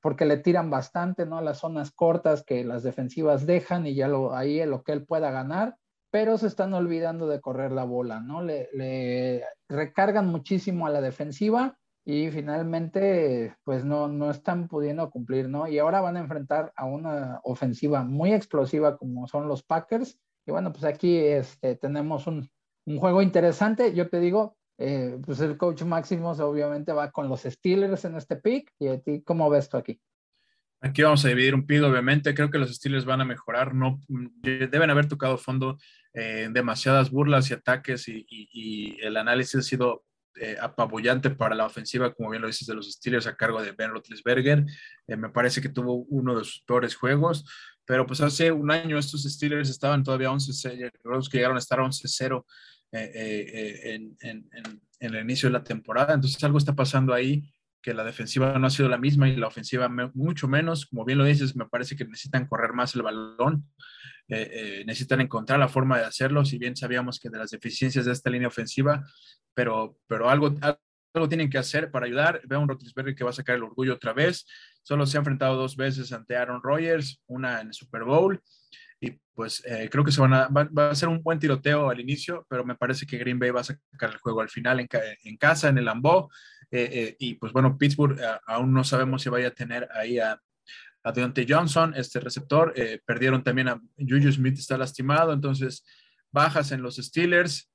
porque 0.00 0.24
le 0.24 0.38
tiran 0.38 0.70
bastante, 0.70 1.26
¿no? 1.26 1.40
Las 1.40 1.58
zonas 1.58 1.92
cortas 1.92 2.42
que 2.42 2.64
las 2.64 2.82
defensivas 2.82 3.46
dejan 3.46 3.86
y 3.86 3.94
ya 3.94 4.08
lo, 4.08 4.34
ahí 4.34 4.64
lo 4.64 4.82
que 4.82 4.92
él 4.92 5.04
pueda 5.04 5.30
ganar, 5.30 5.76
pero 6.10 6.38
se 6.38 6.46
están 6.46 6.74
olvidando 6.74 7.26
de 7.26 7.40
correr 7.40 7.72
la 7.72 7.84
bola, 7.84 8.20
¿no? 8.20 8.42
Le, 8.42 8.68
le 8.72 9.44
recargan 9.68 10.26
muchísimo 10.28 10.86
a 10.86 10.90
la 10.90 11.00
defensiva 11.00 11.76
y 12.04 12.30
finalmente 12.30 13.54
pues 13.64 13.84
no, 13.84 14.08
no 14.08 14.30
están 14.30 14.68
pudiendo 14.68 15.10
cumplir, 15.10 15.48
¿no? 15.48 15.68
Y 15.68 15.78
ahora 15.78 16.00
van 16.00 16.16
a 16.16 16.20
enfrentar 16.20 16.72
a 16.76 16.84
una 16.86 17.40
ofensiva 17.44 18.02
muy 18.04 18.32
explosiva 18.32 18.96
como 18.96 19.28
son 19.28 19.48
los 19.48 19.62
Packers. 19.62 20.18
Y 20.46 20.50
bueno, 20.50 20.72
pues 20.72 20.84
aquí 20.84 21.16
este, 21.18 21.76
tenemos 21.76 22.26
un, 22.26 22.50
un 22.86 22.98
juego 22.98 23.22
interesante. 23.22 23.94
Yo 23.94 24.08
te 24.08 24.18
digo, 24.18 24.56
eh, 24.82 25.18
pues 25.24 25.40
el 25.40 25.56
coach 25.56 25.82
Máximos 25.82 26.40
obviamente 26.40 26.92
va 26.92 27.10
con 27.10 27.28
los 27.28 27.42
Steelers 27.42 28.04
en 28.04 28.16
este 28.16 28.36
pick. 28.36 28.72
¿Y 28.78 28.88
a 28.88 29.00
ti 29.00 29.22
cómo 29.22 29.48
ves 29.48 29.68
tú 29.68 29.76
aquí? 29.76 30.00
Aquí 30.80 31.02
vamos 31.02 31.24
a 31.24 31.28
dividir 31.28 31.54
un 31.54 31.66
pick, 31.66 31.82
obviamente. 31.82 32.34
Creo 32.34 32.50
que 32.50 32.58
los 32.58 32.74
Steelers 32.74 33.04
van 33.04 33.20
a 33.20 33.24
mejorar. 33.24 33.74
No, 33.74 34.00
deben 34.08 34.90
haber 34.90 35.06
tocado 35.06 35.38
fondo 35.38 35.78
eh, 36.12 36.48
demasiadas 36.50 37.10
burlas 37.10 37.50
y 37.50 37.54
ataques 37.54 38.08
y, 38.08 38.26
y, 38.28 38.48
y 38.52 39.00
el 39.00 39.16
análisis 39.16 39.54
ha 39.54 39.62
sido 39.62 40.04
eh, 40.36 40.56
apabullante 40.58 41.28
para 41.28 41.54
la 41.54 41.66
ofensiva, 41.66 42.14
como 42.14 42.30
bien 42.30 42.40
lo 42.40 42.48
dices, 42.48 42.66
de 42.66 42.74
los 42.74 42.90
Steelers 42.90 43.26
a 43.26 43.36
cargo 43.36 43.62
de 43.62 43.72
Ben 43.72 43.90
Roethlisberger. 43.90 44.64
Eh, 45.06 45.16
me 45.16 45.28
parece 45.28 45.60
que 45.60 45.68
tuvo 45.68 46.06
uno 46.08 46.38
de 46.38 46.44
sus 46.44 46.62
peores 46.62 46.94
juegos, 46.94 47.44
pero 47.84 48.06
pues 48.06 48.22
hace 48.22 48.50
un 48.50 48.70
año 48.70 48.96
estos 48.96 49.24
Steelers 49.24 49.68
estaban 49.68 50.02
todavía 50.02 50.32
11 50.32 50.90
los 51.04 51.28
que 51.28 51.36
llegaron 51.36 51.56
a 51.56 51.60
estar 51.60 51.80
11-0 51.80 52.46
eh, 52.92 53.94
en, 53.94 54.16
en, 54.20 54.48
en, 54.52 54.80
el 55.00 55.16
inicio 55.16 55.48
de 55.48 55.54
la 55.54 55.64
temporada. 55.64 56.14
Entonces 56.14 56.42
algo 56.44 56.58
está 56.58 56.74
pasando 56.74 57.12
ahí 57.12 57.50
que 57.82 57.94
la 57.94 58.04
defensiva 58.04 58.56
no 58.58 58.68
ha 58.68 58.70
sido 58.70 58.88
la 58.88 58.98
misma 58.98 59.28
y 59.28 59.34
la 59.34 59.48
ofensiva 59.48 59.88
mucho 60.14 60.46
menos. 60.46 60.86
Como 60.86 61.04
bien 61.04 61.18
lo 61.18 61.24
dices, 61.24 61.56
me 61.56 61.66
parece 61.66 61.96
que 61.96 62.04
necesitan 62.04 62.46
correr 62.46 62.72
más 62.74 62.94
el 62.94 63.02
balón, 63.02 63.66
necesitan 64.28 65.20
encontrar 65.20 65.58
la 65.58 65.68
forma 65.68 65.98
de 65.98 66.04
hacerlo, 66.04 66.44
si 66.44 66.58
bien 66.58 66.76
sabíamos 66.76 67.18
que 67.18 67.28
de 67.28 67.38
las 67.38 67.50
deficiencias 67.50 68.04
de 68.04 68.12
esta 68.12 68.30
línea 68.30 68.46
ofensiva 68.46 69.04
pero, 69.54 69.98
pero 70.06 70.30
algo, 70.30 70.54
algo 71.14 71.28
tienen 71.28 71.50
que 71.50 71.58
hacer 71.58 71.90
para 71.90 72.06
ayudar. 72.06 72.40
Veo 72.44 72.58
a 72.58 72.62
un 72.62 72.68
Roethlisberger 72.68 73.14
que 73.14 73.24
va 73.24 73.30
a 73.30 73.34
sacar 73.34 73.56
el 73.56 73.64
orgullo 73.64 73.94
otra 73.94 74.12
vez. 74.12 74.46
Solo 74.82 75.06
se 75.06 75.16
ha 75.16 75.20
enfrentado 75.20 75.56
dos 75.56 75.76
veces 75.76 76.12
ante 76.12 76.36
Aaron 76.36 76.62
Rodgers, 76.62 77.20
una 77.26 77.60
en 77.60 77.68
el 77.68 77.74
Super 77.74 78.04
Bowl. 78.04 78.40
Y 79.02 79.18
pues 79.34 79.64
eh, 79.66 79.88
creo 79.90 80.04
que 80.04 80.12
se 80.12 80.20
van 80.20 80.32
a, 80.32 80.46
va, 80.46 80.90
a 80.90 80.94
ser 80.94 81.08
un 81.08 81.20
buen 81.24 81.40
tiroteo 81.40 81.90
al 81.90 81.98
inicio, 81.98 82.46
pero 82.48 82.64
me 82.64 82.76
parece 82.76 83.04
que 83.04 83.18
Green 83.18 83.36
Bay 83.36 83.50
va 83.50 83.60
a 83.60 83.64
sacar 83.64 84.10
el 84.10 84.18
juego 84.18 84.40
al 84.40 84.48
final 84.48 84.78
en, 84.78 84.88
en 85.24 85.36
casa, 85.36 85.68
en 85.68 85.78
el 85.78 85.86
Lambeau. 85.86 86.28
Eh, 86.70 86.88
eh, 86.92 87.16
y 87.18 87.34
pues 87.34 87.52
bueno, 87.52 87.76
Pittsburgh 87.76 88.16
aún 88.46 88.72
no 88.72 88.84
sabemos 88.84 89.22
si 89.22 89.28
vaya 89.28 89.48
a 89.48 89.54
tener 89.54 89.88
ahí 89.92 90.20
a, 90.20 90.40
a 91.02 91.12
Deontay 91.12 91.46
Johnson, 91.48 91.94
este 91.96 92.20
receptor. 92.20 92.72
perdieron 93.04 93.42
también 93.42 93.68
a 93.68 93.80
Juju 93.98 94.30
Smith, 94.30 94.56
está 94.56 94.78
lastimado, 94.78 95.32
entonces 95.32 95.84
bajas 96.30 96.70
en 96.70 96.80
los 96.80 96.96
Steelers. 96.96 97.68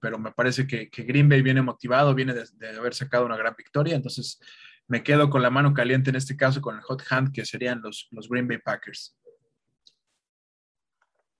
Pero 0.00 0.18
me 0.18 0.32
parece 0.32 0.66
que, 0.66 0.88
Green 0.90 1.28
Bay 1.28 1.42
viene 1.42 1.60
motivado, 1.60 2.14
viene 2.14 2.32
de, 2.32 2.68
haber 2.78 2.94
sacado 2.94 3.26
una 3.26 3.36
gran 3.36 3.54
victoria, 3.58 3.94
entonces 3.94 4.40
me 4.88 5.02
quedo 5.02 5.28
con 5.28 5.42
la 5.42 5.50
mano 5.50 5.74
caliente 5.74 6.08
en 6.08 6.16
este 6.16 6.34
caso 6.34 6.62
con 6.62 6.76
el 6.76 6.82
hot 6.82 7.02
hand 7.10 7.34
que 7.34 7.44
serían 7.44 7.82
los, 7.82 8.08
los 8.10 8.26
Green 8.30 8.48
Bay 8.48 8.56
Packers. 8.56 9.14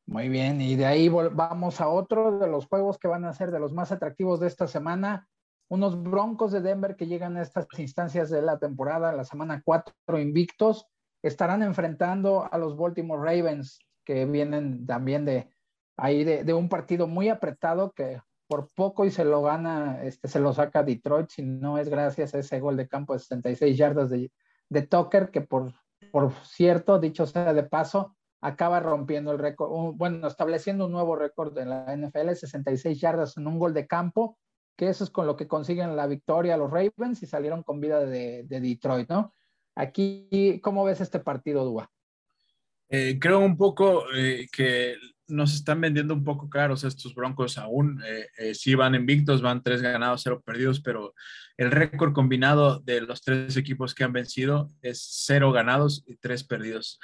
Muy 0.06 0.28
bien, 0.28 0.60
y 0.60 0.76
de 0.76 0.86
ahí 0.86 1.08
vamos 1.08 1.80
a 1.80 1.88
otro 1.88 2.38
de 2.38 2.46
los 2.46 2.66
juegos 2.66 2.96
que 2.96 3.08
van 3.08 3.24
a 3.24 3.34
ser 3.34 3.50
de 3.50 3.58
los 3.58 3.72
más 3.72 3.90
atractivos 3.90 4.38
de 4.38 4.46
esta 4.46 4.68
semana. 4.68 5.28
Unos 5.68 6.00
Broncos 6.00 6.52
de 6.52 6.60
Denver 6.60 6.94
que 6.94 7.08
llegan 7.08 7.36
a 7.36 7.42
estas 7.42 7.66
instancias 7.76 8.30
de 8.30 8.40
la 8.40 8.60
temporada, 8.60 9.12
la 9.12 9.24
semana 9.24 9.62
4 9.64 10.20
invictos, 10.20 10.86
estarán 11.22 11.64
enfrentando 11.64 12.48
a 12.50 12.56
los 12.56 12.76
Baltimore 12.76 13.20
Ravens 13.20 13.80
que 14.04 14.24
vienen 14.26 14.86
también 14.86 15.24
de, 15.24 15.50
ahí 15.96 16.22
de, 16.22 16.54
un 16.54 16.68
partido 16.68 17.08
muy 17.08 17.28
apretado 17.28 17.90
que 17.90 18.20
por 18.46 18.68
poco 18.76 19.04
y 19.04 19.10
se 19.10 19.24
lo 19.24 19.42
gana, 19.42 20.04
este, 20.04 20.28
se 20.28 20.38
lo 20.38 20.52
saca 20.52 20.84
Detroit, 20.84 21.30
si 21.30 21.42
no 21.42 21.78
es 21.78 21.88
gracias 21.88 22.32
a 22.32 22.38
ese 22.38 22.60
gol 22.60 22.76
de 22.76 22.86
campo 22.86 23.12
de 23.12 23.18
66 23.18 23.76
yardas 23.76 24.10
de, 24.10 24.30
de 24.68 24.82
Tucker, 24.82 25.32
que 25.32 25.40
por, 25.40 25.74
por 26.12 26.32
cierto, 26.44 27.00
dicho 27.00 27.26
sea 27.26 27.52
de 27.52 27.64
paso, 27.64 28.15
acaba 28.40 28.80
rompiendo 28.80 29.32
el 29.32 29.38
récord, 29.38 29.94
bueno, 29.94 30.26
estableciendo 30.26 30.86
un 30.86 30.92
nuevo 30.92 31.16
récord 31.16 31.56
en 31.58 31.70
la 31.70 31.96
NFL, 31.96 32.34
66 32.34 33.00
yardas 33.00 33.36
en 33.36 33.46
un 33.46 33.58
gol 33.58 33.74
de 33.74 33.86
campo, 33.86 34.38
que 34.76 34.88
eso 34.88 35.04
es 35.04 35.10
con 35.10 35.26
lo 35.26 35.36
que 35.36 35.48
consiguen 35.48 35.96
la 35.96 36.06
victoria 36.06 36.56
los 36.56 36.70
Ravens 36.70 37.22
y 37.22 37.26
salieron 37.26 37.62
con 37.62 37.80
vida 37.80 38.00
de, 38.00 38.44
de 38.44 38.60
Detroit, 38.60 39.08
¿no? 39.08 39.32
Aquí, 39.74 40.60
¿cómo 40.62 40.84
ves 40.84 41.00
este 41.00 41.20
partido, 41.20 41.64
Dua? 41.64 41.90
Eh, 42.88 43.18
creo 43.20 43.40
un 43.40 43.56
poco 43.56 44.04
eh, 44.14 44.46
que 44.52 44.96
nos 45.28 45.54
están 45.54 45.80
vendiendo 45.80 46.14
un 46.14 46.24
poco 46.24 46.48
caros 46.48 46.84
estos 46.84 47.14
Broncos 47.14 47.58
aún. 47.58 48.02
Eh, 48.06 48.28
eh, 48.38 48.54
sí 48.54 48.74
van 48.74 48.94
invictos, 48.94 49.42
van 49.42 49.62
tres 49.62 49.82
ganados, 49.82 50.22
cero 50.22 50.42
perdidos, 50.44 50.80
pero 50.80 51.14
el 51.56 51.70
récord 51.70 52.12
combinado 52.12 52.80
de 52.80 53.00
los 53.00 53.22
tres 53.22 53.56
equipos 53.56 53.94
que 53.94 54.04
han 54.04 54.12
vencido 54.12 54.70
es 54.82 55.04
cero 55.26 55.52
ganados 55.52 56.04
y 56.06 56.16
tres 56.16 56.44
perdidos. 56.44 57.00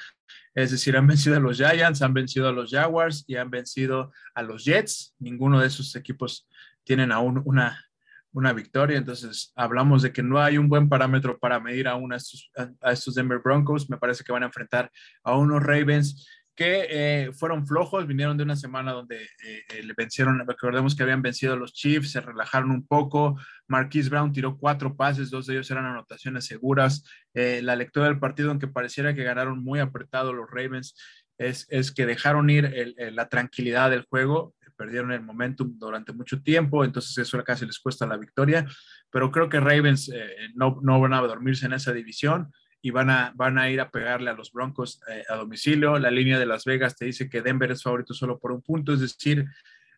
Es 0.54 0.70
decir, 0.70 0.96
han 0.96 1.06
vencido 1.06 1.36
a 1.36 1.40
los 1.40 1.56
Giants, 1.56 2.02
han 2.02 2.14
vencido 2.14 2.48
a 2.48 2.52
los 2.52 2.70
Jaguars 2.70 3.24
y 3.26 3.36
han 3.36 3.50
vencido 3.50 4.12
a 4.34 4.42
los 4.42 4.64
Jets. 4.64 5.14
Ninguno 5.18 5.60
de 5.60 5.66
esos 5.66 5.96
equipos 5.96 6.46
tienen 6.84 7.12
aún 7.12 7.42
una, 7.44 7.86
una 8.32 8.52
victoria. 8.52 8.98
Entonces, 8.98 9.52
hablamos 9.54 10.02
de 10.02 10.12
que 10.12 10.22
no 10.22 10.40
hay 10.40 10.58
un 10.58 10.68
buen 10.68 10.88
parámetro 10.88 11.38
para 11.38 11.60
medir 11.60 11.88
aún 11.88 12.12
a 12.12 12.16
estos, 12.16 12.50
a 12.80 12.92
estos 12.92 13.14
Denver 13.14 13.40
Broncos. 13.42 13.88
Me 13.90 13.98
parece 13.98 14.24
que 14.24 14.32
van 14.32 14.42
a 14.42 14.46
enfrentar 14.46 14.90
a 15.22 15.36
unos 15.36 15.62
Ravens 15.62 16.26
que 16.54 16.86
eh, 16.90 17.32
fueron 17.32 17.66
flojos, 17.66 18.06
vinieron 18.06 18.36
de 18.36 18.44
una 18.44 18.56
semana 18.56 18.92
donde 18.92 19.22
eh, 19.22 19.82
le 19.82 19.94
vencieron, 19.96 20.46
recordemos 20.46 20.94
que 20.94 21.02
habían 21.02 21.22
vencido 21.22 21.54
a 21.54 21.56
los 21.56 21.72
Chiefs, 21.72 22.12
se 22.12 22.20
relajaron 22.20 22.70
un 22.70 22.86
poco, 22.86 23.40
Marquise 23.68 24.10
Brown 24.10 24.32
tiró 24.32 24.58
cuatro 24.58 24.94
pases, 24.94 25.30
dos 25.30 25.46
de 25.46 25.54
ellos 25.54 25.70
eran 25.70 25.86
anotaciones 25.86 26.44
seguras, 26.44 27.04
la 27.32 27.74
lectura 27.74 28.06
del 28.06 28.18
partido, 28.18 28.50
aunque 28.50 28.68
pareciera 28.68 29.14
que 29.14 29.24
ganaron 29.24 29.64
muy 29.64 29.80
apretado 29.80 30.34
los 30.34 30.50
Ravens, 30.50 30.94
es, 31.38 31.66
es 31.70 31.90
que 31.90 32.04
dejaron 32.04 32.50
ir 32.50 32.94
la 33.12 33.28
tranquilidad 33.30 33.90
del 33.90 34.04
juego, 34.04 34.54
perdieron 34.82 35.12
el 35.12 35.22
momentum 35.22 35.78
durante 35.78 36.12
mucho 36.12 36.42
tiempo, 36.42 36.84
entonces 36.84 37.16
eso 37.16 37.42
casi 37.44 37.66
les 37.66 37.78
cuesta 37.78 38.04
la 38.04 38.16
victoria, 38.16 38.66
pero 39.10 39.30
creo 39.30 39.48
que 39.48 39.60
Ravens 39.60 40.10
no, 40.54 40.80
no 40.82 41.00
van 41.00 41.14
a 41.14 41.20
dormirse 41.20 41.66
en 41.66 41.74
esa 41.74 41.92
división 41.92 42.50
y 42.82 42.90
van 42.90 43.10
a, 43.10 43.70
ir 43.70 43.80
a 43.80 43.90
pegarle 43.90 44.30
a 44.30 44.34
los 44.34 44.52
Broncos 44.52 45.00
eh, 45.08 45.22
a 45.28 45.36
domicilio. 45.36 45.98
La 46.00 46.10
línea 46.10 46.38
de 46.38 46.46
Las 46.46 46.64
Vegas 46.64 46.96
te 46.96 47.04
dice 47.04 47.30
que 47.30 47.40
Denver 47.40 47.70
es 47.70 47.84
favorito 47.84 48.12
solo 48.12 48.40
por 48.40 48.50
un 48.50 48.60
punto, 48.60 48.92
es 48.92 49.00
decir, 49.00 49.46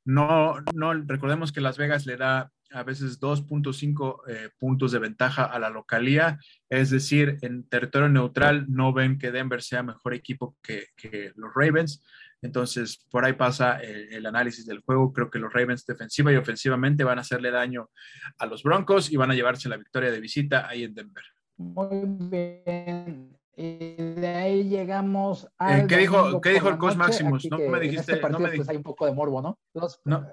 no, 0.04 0.56
no 0.74 0.92
recordemos 0.92 1.50
que 1.50 1.62
Las 1.62 1.78
Vegas 1.78 2.04
le 2.04 2.18
da 2.18 2.52
a 2.70 2.82
veces 2.82 3.20
2.5 3.20 4.20
eh, 4.28 4.50
puntos 4.58 4.92
de 4.92 4.98
ventaja 4.98 5.44
a 5.44 5.58
la 5.58 5.70
localía, 5.70 6.38
es 6.68 6.90
decir, 6.90 7.38
en 7.40 7.66
territorio 7.68 8.10
neutral 8.10 8.66
no 8.68 8.92
ven 8.92 9.18
que 9.18 9.32
Denver 9.32 9.62
sea 9.62 9.82
mejor 9.82 10.12
equipo 10.12 10.56
que 10.62 11.32
los 11.36 11.52
Ravens. 11.54 12.04
Entonces, 12.44 13.02
por 13.10 13.24
ahí 13.24 13.32
pasa 13.32 13.78
el, 13.78 14.12
el, 14.12 14.26
análisis 14.26 14.66
del 14.66 14.80
juego. 14.80 15.14
Creo 15.14 15.30
que 15.30 15.38
los 15.38 15.50
Ravens 15.50 15.86
defensiva 15.86 16.30
y 16.30 16.36
ofensivamente 16.36 17.02
van 17.02 17.16
a 17.16 17.22
hacerle 17.22 17.50
daño 17.50 17.88
a 18.36 18.44
los 18.44 18.62
Broncos 18.62 19.10
y 19.10 19.16
van 19.16 19.30
a 19.30 19.34
llevarse 19.34 19.70
la 19.70 19.78
victoria 19.78 20.10
de 20.10 20.20
visita 20.20 20.68
ahí 20.68 20.84
en 20.84 20.94
Denver. 20.94 21.24
Muy 21.56 22.02
bien. 22.04 23.38
Y 23.56 23.94
de 23.94 24.26
ahí 24.26 24.68
llegamos 24.68 25.48
a. 25.58 25.78
Eh, 25.78 25.86
¿Qué 25.88 25.96
dijo, 25.96 26.38
¿qué 26.42 26.50
dijo 26.50 26.68
el 26.68 26.76
coach 26.76 26.96
Maximus? 26.96 27.46
No 27.50 27.56
me 27.56 27.80
dijiste. 27.80 28.12
En 28.12 28.16
este 28.16 28.16
partido, 28.18 28.40
no 28.40 28.48
me 28.48 28.56
pues, 28.56 28.68
hay 28.68 28.76
un 28.76 28.82
poco 28.82 29.06
de 29.06 29.12
morbo, 29.12 29.40
¿no? 29.40 29.58
no. 30.04 30.26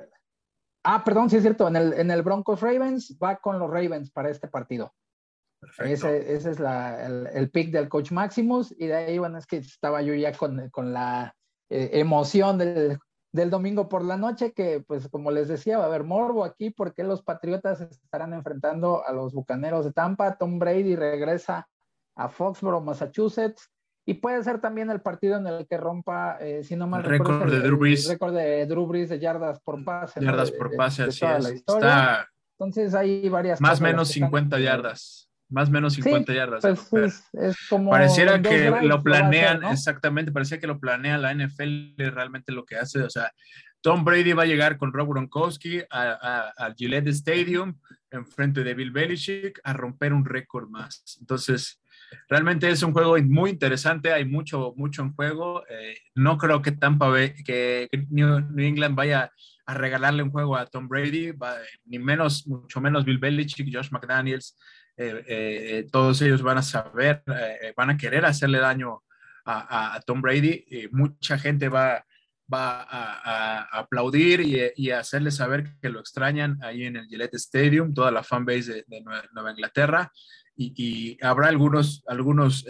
Ah, 0.84 1.04
perdón, 1.06 1.30
sí 1.30 1.38
es 1.38 1.44
cierto. 1.44 1.70
En 1.70 1.78
el, 1.78 1.94
en 1.94 2.12
el 2.12 2.24
Broncos 2.24 2.60
Ravens 2.60 3.18
va 3.24 3.38
con 3.38 3.58
los 3.58 3.70
Ravens 3.70 4.12
para 4.12 4.30
este 4.30 4.50
partido. 4.50 4.94
Ese, 5.78 6.34
ese 6.36 6.52
es 6.52 6.60
la, 6.60 7.06
el, 7.06 7.28
el, 7.28 7.52
pick 7.52 7.72
del 7.72 7.88
coach 7.88 8.12
Maximus. 8.12 8.76
Y 8.78 8.88
de 8.88 8.96
ahí, 8.96 9.18
bueno, 9.18 9.38
es 9.38 9.46
que 9.46 9.58
estaba 9.58 10.02
yo 10.02 10.14
ya 10.14 10.34
con, 10.34 10.70
con 10.72 10.92
la 10.92 11.34
eh, 11.72 12.00
emoción 12.00 12.58
del, 12.58 13.00
del 13.32 13.50
domingo 13.50 13.88
por 13.88 14.04
la 14.04 14.18
noche, 14.18 14.52
que 14.52 14.84
pues 14.86 15.08
como 15.08 15.32
les 15.32 15.48
decía, 15.48 15.78
va 15.78 15.86
a 15.86 15.88
haber 15.88 16.04
morbo 16.04 16.44
aquí 16.44 16.70
porque 16.70 17.04
los 17.04 17.22
Patriotas 17.24 17.80
estarán 17.80 18.34
enfrentando 18.34 19.08
a 19.08 19.14
los 19.14 19.34
Bucaneros 19.34 19.86
de 19.86 19.94
Tampa. 19.94 20.38
Tom 20.38 20.60
Brady 20.60 20.98
regresa 20.98 21.70
a 22.16 22.28
Foxborough, 22.28 22.84
Massachusetts. 22.84 23.70
Y 24.06 24.16
puede 24.16 24.44
ser 24.44 24.60
también 24.60 24.90
el 24.90 25.00
partido 25.00 25.38
en 25.38 25.48
el 25.48 25.66
que 25.66 25.78
rompa, 25.78 26.38
eh, 26.42 26.64
si 26.64 26.76
no 26.76 26.88
mal 26.88 27.04
recuerdo, 27.04 27.56
el, 27.56 27.76
Brees. 27.76 28.10
récord 28.10 28.36
de 28.36 28.66
Drew 28.66 28.86
Brees 28.86 29.10
de 29.10 29.20
yardas 29.20 29.62
por 29.62 29.82
pase. 29.86 30.20
Yardas 30.20 30.52
¿no? 30.52 30.58
por 30.58 30.76
pase, 30.76 31.04
de, 31.04 31.10
así 31.10 31.24
es. 31.26 31.46
Está 31.46 32.28
Entonces 32.58 32.94
hay 32.96 33.30
varias. 33.30 33.62
Más 33.62 33.80
o 33.80 33.84
menos 33.84 34.10
50 34.10 34.60
yardas 34.60 35.31
más 35.52 35.70
o 35.70 35.72
menos 35.72 35.94
50 35.94 36.32
sí, 36.32 36.38
yardas. 36.38 36.62
Pues 36.90 37.30
es, 37.34 37.34
es 37.34 37.68
como 37.70 37.92
pareciera 37.92 38.42
que 38.42 38.72
lo 38.82 39.04
planean, 39.04 39.58
hacer, 39.58 39.62
¿no? 39.62 39.72
exactamente, 39.72 40.32
parecía 40.32 40.60
que 40.60 40.68
lo 40.68 40.80
planea 40.80 41.18
la 41.18 41.34
NFL 41.34 41.96
realmente 41.98 42.52
lo 42.52 42.66
que 42.66 42.78
hace, 42.78 43.02
o 43.02 43.10
sea, 43.10 43.32
Tom 43.82 44.06
Brady 44.06 44.34
va 44.34 44.44
a 44.44 44.48
llegar 44.48 44.78
con 44.78 44.94
Rob 44.94 45.10
Gronkowski 45.10 45.82
al 45.90 46.76
Gillette 46.76 47.08
Stadium 47.08 47.80
en 48.12 48.28
frente 48.28 48.64
de 48.64 48.74
Bill 48.76 48.92
Belichick 48.92 49.60
a 49.64 49.74
romper 49.74 50.14
un 50.14 50.24
récord 50.24 50.70
más. 50.70 51.18
Entonces, 51.20 51.82
realmente 52.30 52.70
es 52.70 52.84
un 52.84 52.94
juego 52.94 53.18
muy 53.24 53.50
interesante, 53.50 54.14
hay 54.14 54.26
mucho, 54.26 54.74
mucho 54.78 55.02
en 55.02 55.14
juego. 55.14 55.64
Eh, 55.68 55.98
no 56.16 56.38
creo 56.38 56.62
que 56.62 56.72
Tampa 56.72 57.08
Bay, 57.08 57.34
que 57.44 57.90
New, 58.10 58.40
New, 58.52 58.66
England 58.66 58.96
vaya 58.96 59.32
a 59.66 59.74
regalarle 59.74 60.24
un 60.24 60.32
juego 60.32 60.58
a 60.58 60.66
Tom 60.68 60.88
Brady, 60.88 61.32
va, 61.32 61.56
ni 61.86 61.98
menos, 61.98 62.46
mucho 62.48 62.82
menos 62.82 63.04
Bill 63.04 63.18
Belichick, 63.18 63.74
Josh 63.74 63.90
McDaniels. 63.92 64.58
Eh, 65.02 65.26
eh, 65.28 65.88
todos 65.92 66.22
ellos 66.22 66.44
van 66.44 66.60
a 66.60 66.62
saber, 66.62 67.24
eh, 67.26 67.74
van 67.76 67.90
a 67.90 67.98
querer 67.98 68.24
hacerle 68.24 68.60
daño 68.60 69.02
a, 69.46 70.00
Tom 70.06 70.22
Brady. 70.22 70.66
mucha 70.92 71.40
gente 71.40 71.70
va, 71.70 72.06
a, 72.52 73.68
aplaudir 73.72 74.42
y, 74.42 74.60
y, 74.76 74.92
hacerle 74.92 75.32
saber 75.32 75.76
que 75.82 75.90
lo 75.90 76.00
extrañan 76.00 76.60
ahí 76.62 76.84
en 76.84 76.98
el 76.98 77.08
Gillette 77.08 77.34
Stadium, 77.36 77.94
toda 77.94 78.12
la 78.12 78.24
fanbase 78.24 78.74
de, 78.74 78.86
de 78.88 79.02
Nueva, 79.02 79.52
Inglaterra. 79.52 80.12
Y, 80.56 80.74
y, 80.78 81.18
habrá 81.26 81.48
algunos, 81.48 82.04
algunos 82.08 82.66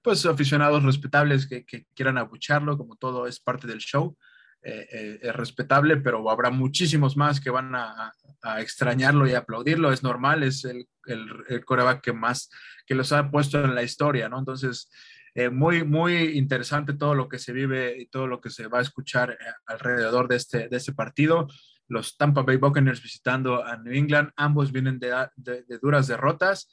pues, 0.00 0.24
aficionados 0.26 0.84
respetables 0.84 1.48
que, 1.48 1.64
que, 1.64 1.86
quieran 1.94 2.18
abucharlo, 2.18 2.78
como 2.78 2.94
todo 2.94 3.26
es 3.26 3.40
parte 3.40 3.66
del 3.66 3.78
show. 3.78 4.16
Eh, 4.62 5.18
es 5.22 5.34
respetable, 5.34 5.96
pero 5.96 6.30
habrá 6.30 6.50
muchísimos 6.50 7.16
más 7.16 7.40
que 7.40 7.50
van 7.50 7.74
a, 7.74 8.12
extrañarlo 8.58 9.26
y 9.26 9.34
aplaudirlo. 9.34 9.92
Es 9.92 10.02
normal, 10.02 10.42
es 10.42 10.64
el, 10.64 10.88
el, 11.06 11.28
el 11.48 11.64
coreback 11.64 12.00
que 12.00 12.12
más, 12.12 12.50
que 12.86 12.94
los 12.94 13.12
ha 13.12 13.30
puesto 13.30 13.62
en 13.62 13.74
la 13.74 13.82
historia, 13.82 14.30
¿no? 14.30 14.38
Entonces, 14.38 14.90
eh, 15.34 15.48
muy, 15.48 15.84
muy 15.84 16.36
interesante 16.36 16.94
todo 16.94 17.14
lo 17.14 17.28
que 17.28 17.38
se 17.38 17.52
vive 17.52 17.96
y 18.00 18.06
todo 18.06 18.26
lo 18.26 18.40
que 18.40 18.50
se 18.50 18.66
va 18.66 18.78
a 18.78 18.82
escuchar 18.82 19.30
eh, 19.30 19.36
alrededor 19.66 20.26
de 20.28 20.36
este, 20.36 20.68
de 20.68 20.76
este 20.76 20.92
partido. 20.92 21.46
Los 21.86 22.16
Tampa 22.16 22.42
Bay 22.42 22.56
Buccaneers 22.56 23.02
visitando 23.02 23.64
a 23.64 23.76
New 23.76 23.92
England, 23.92 24.30
ambos 24.36 24.72
vienen 24.72 24.98
de, 24.98 25.28
de, 25.36 25.78
duras 25.80 26.06
derrotas, 26.08 26.68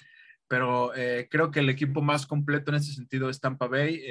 pero 0.48 0.96
eh, 0.96 1.28
creo 1.30 1.52
que 1.52 1.60
el 1.60 1.70
equipo 1.70 2.02
más 2.02 2.26
completo 2.26 2.72
en 2.72 2.78
ese 2.78 2.94
sentido 2.94 3.30
es 3.30 3.40
Tampa 3.40 3.68
Bay 3.68 4.02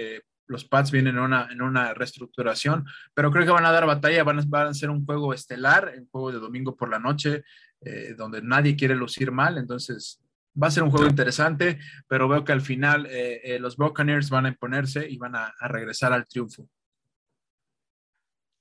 los 0.47 0.65
Pats 0.65 0.91
vienen 0.91 1.17
en 1.17 1.23
una, 1.23 1.49
en 1.51 1.63
una 1.63 1.95
reestructuración, 1.95 2.87
pero 3.15 3.31
creo 3.31 3.45
que 3.45 3.53
van 3.53 3.67
a 3.67 3.73
dar 3.73 3.87
batalla, 3.87 4.25
van 4.25 4.41
a, 4.41 4.43
van 4.47 4.69
a 4.69 4.75
ser 4.75 4.91
un 4.91 5.05
juego 5.05 5.33
estelar, 5.33 5.93
un 5.99 6.09
juego 6.09 6.33
de 6.33 6.39
domingo 6.39 6.77
por 6.77 6.91
la 6.91 6.99
noche, 6.99 7.45
eh, 7.81 8.15
donde 8.17 8.43
nadie 8.43 8.77
quiere 8.77 8.95
lucir 8.95 9.33
mal, 9.33 9.59
entonces 9.59 10.23
va 10.61 10.69
a 10.69 10.71
ser 10.71 10.83
un 10.83 10.91
juego 10.91 11.07
interesante, 11.07 11.79
pero 12.09 12.29
veo 12.29 12.45
que 12.45 12.53
al 12.53 12.63
final 12.63 13.07
eh, 13.07 13.41
eh, 13.45 13.59
los 13.59 13.77
Buccaneers 13.77 14.31
van 14.31 14.47
a 14.47 14.49
imponerse 14.49 15.09
y 15.09 15.19
van 15.19 15.37
a, 15.37 15.53
a, 15.59 15.69
regresar 15.69 16.13
al 16.13 16.27
triunfo. 16.27 16.67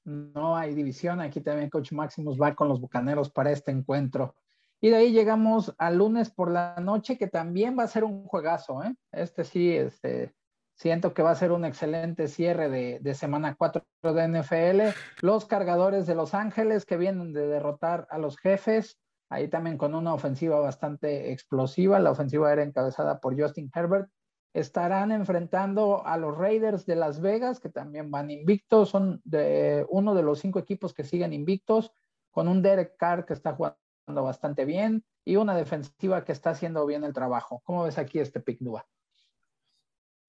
No 0.04 0.56
hay 0.56 0.76
división, 0.76 1.22
aquí 1.22 1.42
también 1.42 1.70
Coach 1.70 1.94
Maximus 1.94 2.40
va 2.40 2.54
con 2.54 2.68
los 2.68 2.82
Bucaneros 2.82 3.32
para 3.32 3.52
este 3.52 3.72
encuentro. 3.72 4.36
Y 4.82 4.90
de 4.90 4.98
ahí 4.98 5.12
llegamos 5.12 5.74
al 5.78 5.98
lunes 5.98 6.30
por 6.30 6.52
la 6.52 6.76
noche, 6.80 7.18
que 7.18 7.28
también 7.28 7.78
va 7.80 7.84
a 7.84 7.88
ser 7.88 8.04
un 8.04 8.26
juegazo, 8.26 8.84
¿eh? 8.84 8.94
Este 9.12 9.44
sí, 9.44 9.72
este, 9.72 10.36
Siento 10.76 11.14
que 11.14 11.24
va 11.24 11.32
a 11.32 11.36
ser 11.36 11.54
un 11.54 11.64
excelente 11.64 12.28
cierre 12.28 12.70
de, 12.70 13.14
semana 13.14 13.56
4 13.56 13.86
de 14.04 14.28
NFL. 14.28 14.82
Los 15.22 15.46
cargadores 15.46 16.06
de 16.06 16.16
Los 16.16 16.34
Ángeles 16.34 16.86
que 16.86 16.98
vienen 16.98 17.32
de 17.32 17.48
derrotar 17.48 18.08
a 18.10 18.18
los 18.18 18.38
jefes, 18.38 19.00
ahí 19.30 19.48
también 19.48 19.78
con 19.78 19.96
una 19.96 20.14
ofensiva 20.14 20.60
bastante 20.60 21.32
explosiva. 21.32 22.00
La 22.00 22.12
ofensiva 22.12 22.52
era 22.52 22.64
encabezada 22.64 23.22
por 23.22 23.40
Justin 23.40 23.72
Herbert. 23.74 24.10
Estarán 24.54 25.14
enfrentando 25.14 26.06
a 26.06 26.18
los 26.18 26.38
Raiders 26.38 26.86
de 26.86 26.98
Las 26.98 27.22
Vegas, 27.22 27.62
que 27.62 27.70
también 27.70 28.12
van 28.12 28.30
invictos. 28.30 28.90
Son 28.90 29.22
uno 29.90 30.14
de 30.14 30.24
los 30.24 30.40
cinco 30.40 30.60
equipos 30.60 30.94
que 30.94 31.06
siguen 31.06 31.32
invictos, 31.32 31.94
con 32.32 32.50
un 32.50 32.62
Derek 32.62 32.98
Carr 32.98 33.26
que 33.26 33.34
está 33.34 33.54
jugando 33.54 33.78
bastante 34.08 34.66
bien 34.66 35.06
y 35.24 35.38
una 35.38 35.56
defensiva 35.56 36.26
que 36.26 36.34
está 36.34 36.50
haciendo 36.50 36.86
bien 36.86 37.06
el 37.06 37.14
trabajo. 37.14 37.62
¿Cómo 37.64 37.84
ves 37.84 37.98
aquí 37.98 38.20
este 38.20 38.42
pick? 38.42 38.60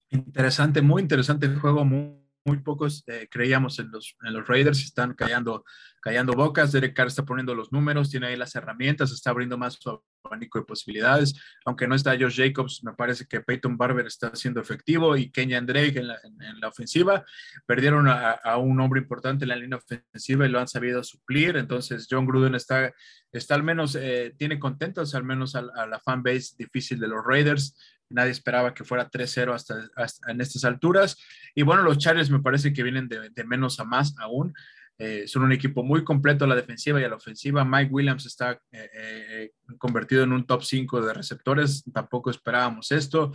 Interesante, 0.09 0.81
muy 0.81 1.01
interesante 1.01 1.45
el 1.45 1.59
juego, 1.59 1.83
muy, 1.83 2.17
pocos 2.63 3.03
eh, 3.07 3.27
creíamos 3.29 3.77
en 3.79 3.91
los, 3.91 4.15
en 4.23 4.33
los 4.33 4.47
Raiders, 4.47 4.81
están 4.81 5.13
callando, 5.13 5.65
callando 6.07 6.31
bocas, 6.31 6.71
Derek 6.71 6.95
Carr 6.95 7.07
está 7.07 7.25
poniendo 7.25 7.53
los 7.53 7.73
números, 7.73 8.09
tiene 8.09 8.27
ahí 8.27 8.37
las 8.37 8.55
herramientas, 8.55 9.11
está 9.11 9.31
abriendo 9.31 9.57
más 9.57 9.77
su 9.77 10.01
abanico 10.23 10.57
de 10.57 10.63
posibilidades, 10.63 11.37
aunque 11.65 11.85
no 11.85 11.95
está 11.95 12.17
Josh 12.17 12.37
Jacobs, 12.37 12.81
me 12.81 12.93
parece 12.93 13.25
que 13.25 13.41
Peyton 13.41 13.75
Barber 13.75 14.07
está 14.07 14.33
siendo 14.33 14.61
efectivo 14.61 15.17
y 15.17 15.29
Kenyan 15.29 15.65
Drake 15.65 15.99
en 15.99 16.07
la, 16.07 16.17
en, 16.23 16.41
en 16.41 16.61
la 16.61 16.69
ofensiva, 16.69 17.25
perdieron 17.65 18.07
a, 18.07 18.39
un 18.55 18.79
hombre 18.79 19.01
importante 19.01 19.43
en 19.43 19.49
la 19.49 19.57
línea 19.57 19.79
ofensiva 19.79 20.45
y 20.45 20.49
lo 20.49 20.61
han 20.61 20.69
sabido 20.69 21.03
suplir, 21.03 21.57
entonces 21.57 22.07
John 22.09 22.25
Gruden 22.25 22.55
está, 22.55 22.93
está 23.33 23.55
al 23.55 23.63
menos, 23.63 23.95
eh, 23.95 24.33
tiene 24.37 24.59
contentos 24.59 25.13
al 25.13 25.25
menos 25.25 25.55
a, 25.55 25.61
la 25.61 25.99
fan 25.99 26.23
base 26.23 26.55
difícil 26.57 27.01
de 27.01 27.09
los 27.09 27.19
Raiders, 27.25 27.75
Nadie 28.09 28.31
esperaba 28.31 28.73
que 28.73 28.85
fuera 28.85 29.11
3-0 29.11 29.53
hasta, 29.53 30.31
en 30.31 30.39
estas 30.39 30.63
alturas. 30.63 31.17
Y 31.53 31.63
bueno, 31.63 31.83
los 31.83 31.97
Chargers 31.97 32.29
me 32.29 32.39
parece 32.39 32.71
que 32.71 32.81
vienen 32.81 33.09
de 33.09 33.43
menos 33.43 33.81
a 33.81 33.83
más 33.83 34.15
aún. 34.17 34.53
Eh, 34.99 35.27
son 35.27 35.43
un 35.43 35.51
equipo 35.51 35.83
muy 35.83 36.03
completo 36.03 36.45
a 36.45 36.47
la 36.47 36.55
defensiva 36.55 36.99
y 36.99 37.03
a 37.03 37.09
la 37.09 37.17
ofensiva. 37.17 37.63
Mike 37.63 37.91
Williams 37.93 38.25
está 38.25 38.59
eh, 38.71 38.89
eh, 38.93 39.51
convertido 39.77 40.23
en 40.23 40.33
un 40.33 40.45
top 40.45 40.63
5 40.63 41.01
de 41.01 41.13
receptores. 41.13 41.83
Tampoco 41.93 42.31
esperábamos 42.31 42.91
esto. 42.91 43.31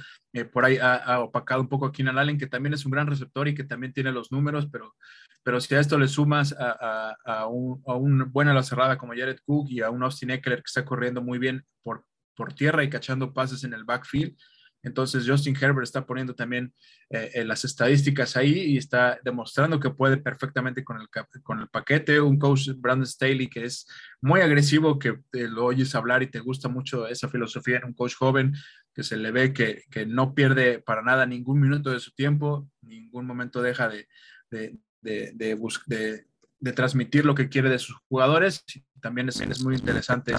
Por 0.53 0.65
ahí 0.65 0.79
ha, 0.79 0.97
ha, 0.97 1.21
opacado 1.21 1.61
un 1.61 1.69
poco 1.69 1.87
a 1.87 1.93
Keenan 1.93 2.19
Allen, 2.19 2.39
que 2.39 2.49
también 2.49 2.75
es 2.75 2.85
un 2.85 2.91
gran 2.91 3.07
receptor 3.07 3.47
y 3.47 3.55
que 3.55 3.65
también 3.65 3.93
tiene 3.93 4.11
los 4.11 4.33
números, 4.33 4.67
pero, 4.73 4.97
pero 5.45 5.61
si 5.61 5.75
a 5.75 5.81
esto 5.81 5.99
le 5.99 6.09
sumas 6.09 6.53
a, 6.59 7.17
a, 7.25 7.43
a 7.43 7.47
un, 7.47 7.83
a 7.87 7.95
un 7.95 8.33
buena 8.33 8.55
la 8.55 8.63
cerrada 8.63 8.99
como 8.99 9.13
Jared 9.15 9.39
Cook 9.45 9.69
y 9.71 9.83
a 9.83 9.91
un 9.91 10.03
Austin 10.03 10.31
Eckler 10.31 10.59
que 10.59 10.67
está 10.67 10.85
corriendo 10.85 11.23
muy 11.23 11.39
bien 11.39 11.65
por, 11.83 12.07
por 12.35 12.55
tierra 12.55 12.83
y 12.83 12.91
cachando 12.91 13.33
pases 13.33 13.63
en 13.65 13.75
el 13.75 13.85
backfield, 13.85 14.37
Entonces 14.83 15.29
Justin 15.29 15.57
Herbert 15.57 15.85
está 15.85 16.05
poniendo 16.05 16.35
también 16.35 16.73
eh, 17.11 17.45
las 17.45 17.65
estadísticas 17.65 18.37
ahí 18.37 18.53
y 18.53 18.77
está 18.79 19.19
demostrando 19.25 19.79
que 19.79 19.91
puede 19.91 20.17
perfectamente 20.17 20.83
con 20.83 21.01
el, 21.01 21.09
con 21.43 21.61
el 21.61 21.69
paquete. 21.69 22.21
Un 22.21 22.39
coach, 22.39 22.71
Brandon 22.77 23.07
Staley, 23.07 23.49
que 23.49 23.65
es 23.65 23.87
muy 24.21 24.41
agresivo, 24.41 24.99
que 24.99 25.21
te 25.31 25.49
lo 25.49 25.67
oyes 25.67 25.95
hablar 25.95 26.23
y 26.23 26.31
te 26.31 26.41
gusta 26.41 26.69
mucho 26.69 27.07
esa 27.07 27.29
filosofía 27.29 27.79
en 27.79 27.85
un 27.85 27.95
coach 27.95 28.15
joven, 28.15 28.55
que 28.93 29.03
se 29.03 29.17
le 29.17 29.31
ve 29.31 29.53
que, 29.53 29.85
que 29.91 30.05
no 30.05 30.35
pierde 30.35 30.81
para 30.81 31.03
nada 31.03 31.27
ningún 31.27 31.61
minuto 31.61 31.91
de 31.91 32.01
su 32.01 32.11
tiempo, 32.13 32.69
ningún 32.83 33.27
momento 33.27 33.63
deja 33.63 33.89
de, 33.89 34.09
de, 34.51 34.77
de, 35.01 35.33
de, 35.35 35.57
de 35.87 36.27
transmitir 36.71 37.25
lo 37.25 37.35
que 37.35 37.49
quiere 37.49 37.69
de 37.69 37.81
sus 37.81 37.97
jugadores. 38.09 38.65
También 39.01 39.29
es, 39.29 39.65
muy 39.65 39.75
interesante 39.75 40.33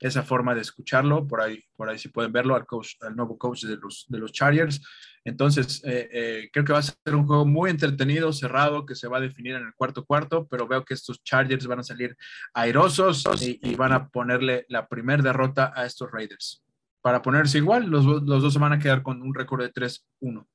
esa 0.00 0.22
forma 0.22 0.54
de 0.54 0.60
escucharlo. 0.60 1.26
Por 1.26 1.40
ahí, 1.40 1.64
por 1.74 1.88
ahí 1.88 1.98
sí 1.98 2.08
pueden 2.08 2.32
verlo 2.32 2.54
al, 2.54 3.16
nuevo 3.16 3.36
coach 3.36 3.64
de 3.64 3.76
los, 3.76 4.06
de 4.08 4.24
Chargers. 4.26 4.80
Entonces, 5.24 5.82
eh, 5.84 6.08
eh, 6.12 6.50
creo 6.52 6.64
que 6.64 6.72
va 6.72 6.78
a 6.78 6.82
ser 6.82 7.16
un 7.16 7.26
juego 7.26 7.44
muy 7.44 7.70
entretenido, 7.70 8.32
cerrado, 8.32 8.86
que 8.86 8.94
se 8.94 9.08
va 9.08 9.16
a 9.16 9.20
definir 9.20 9.56
en 9.56 9.66
el 9.66 9.74
cuarto 9.74 10.04
cuarto, 10.04 10.46
pero 10.46 10.68
veo 10.68 10.84
que 10.84 10.94
estos 10.94 11.24
Chargers 11.24 11.66
van 11.66 11.80
a 11.80 11.82
salir 11.82 12.16
airosos 12.54 13.24
y, 13.42 13.58
y 13.60 13.74
van 13.74 13.92
a 13.92 14.08
ponerle 14.08 14.64
la 14.68 14.86
primera 14.86 15.22
derrota 15.22 15.72
a 15.74 15.84
estos 15.84 16.08
Raiders. 16.12 16.62
Para 17.00 17.20
ponerse 17.20 17.58
igual, 17.58 17.86
los, 17.86 18.04
los 18.04 18.42
dos 18.42 18.52
se 18.52 18.58
van 18.60 18.74
a 18.74 18.78
quedar 18.78 19.02
con 19.02 19.22
un 19.22 19.34
récord 19.34 19.62
de 19.62 19.72
3-1. 19.72 20.46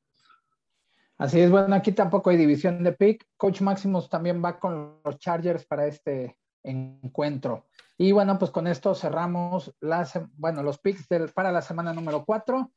Así 1.24 1.40
es, 1.40 1.50
bueno, 1.50 1.74
aquí 1.74 1.94
tampoco 1.94 2.32
hay 2.32 2.36
división 2.36 2.84
de 2.84 2.92
pick. 2.92 3.26
Coach 3.38 3.62
Maximus 3.62 4.10
también 4.10 4.44
va 4.44 4.60
con 4.60 5.00
los 5.06 5.20
Chargers 5.20 5.66
para 5.66 5.88
este 5.88 6.38
encuentro. 6.64 7.70
Y 7.98 8.12
bueno, 8.12 8.38
pues 8.38 8.52
con 8.52 8.68
esto 8.68 8.94
cerramos 8.94 9.74
las, 9.80 10.20
bueno, 10.34 10.64
los 10.64 10.80
picks 10.80 11.08
para 11.34 11.54
la 11.54 11.62
semana 11.62 11.94
número 11.94 12.26
4. 12.26 12.70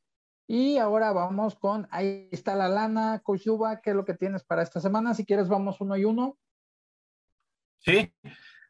Y 0.47 0.77
ahora 0.77 1.11
vamos 1.11 1.55
con, 1.55 1.89
ahí 1.91 2.29
está 2.31 2.55
la 2.55 2.69
lana, 2.69 3.19
Coach 3.21 3.43
Duba, 3.43 3.81
¿qué 3.81 3.89
es 3.89 3.97
lo 3.97 4.05
que 4.05 4.13
tienes 4.13 4.45
para 4.45 4.63
esta 4.63 4.79
semana? 4.79 5.13
Si 5.13 5.25
quieres, 5.25 5.49
vamos 5.49 5.81
uno 5.81 5.97
y 5.97 6.05
uno. 6.05 6.37
Sí, 7.79 8.13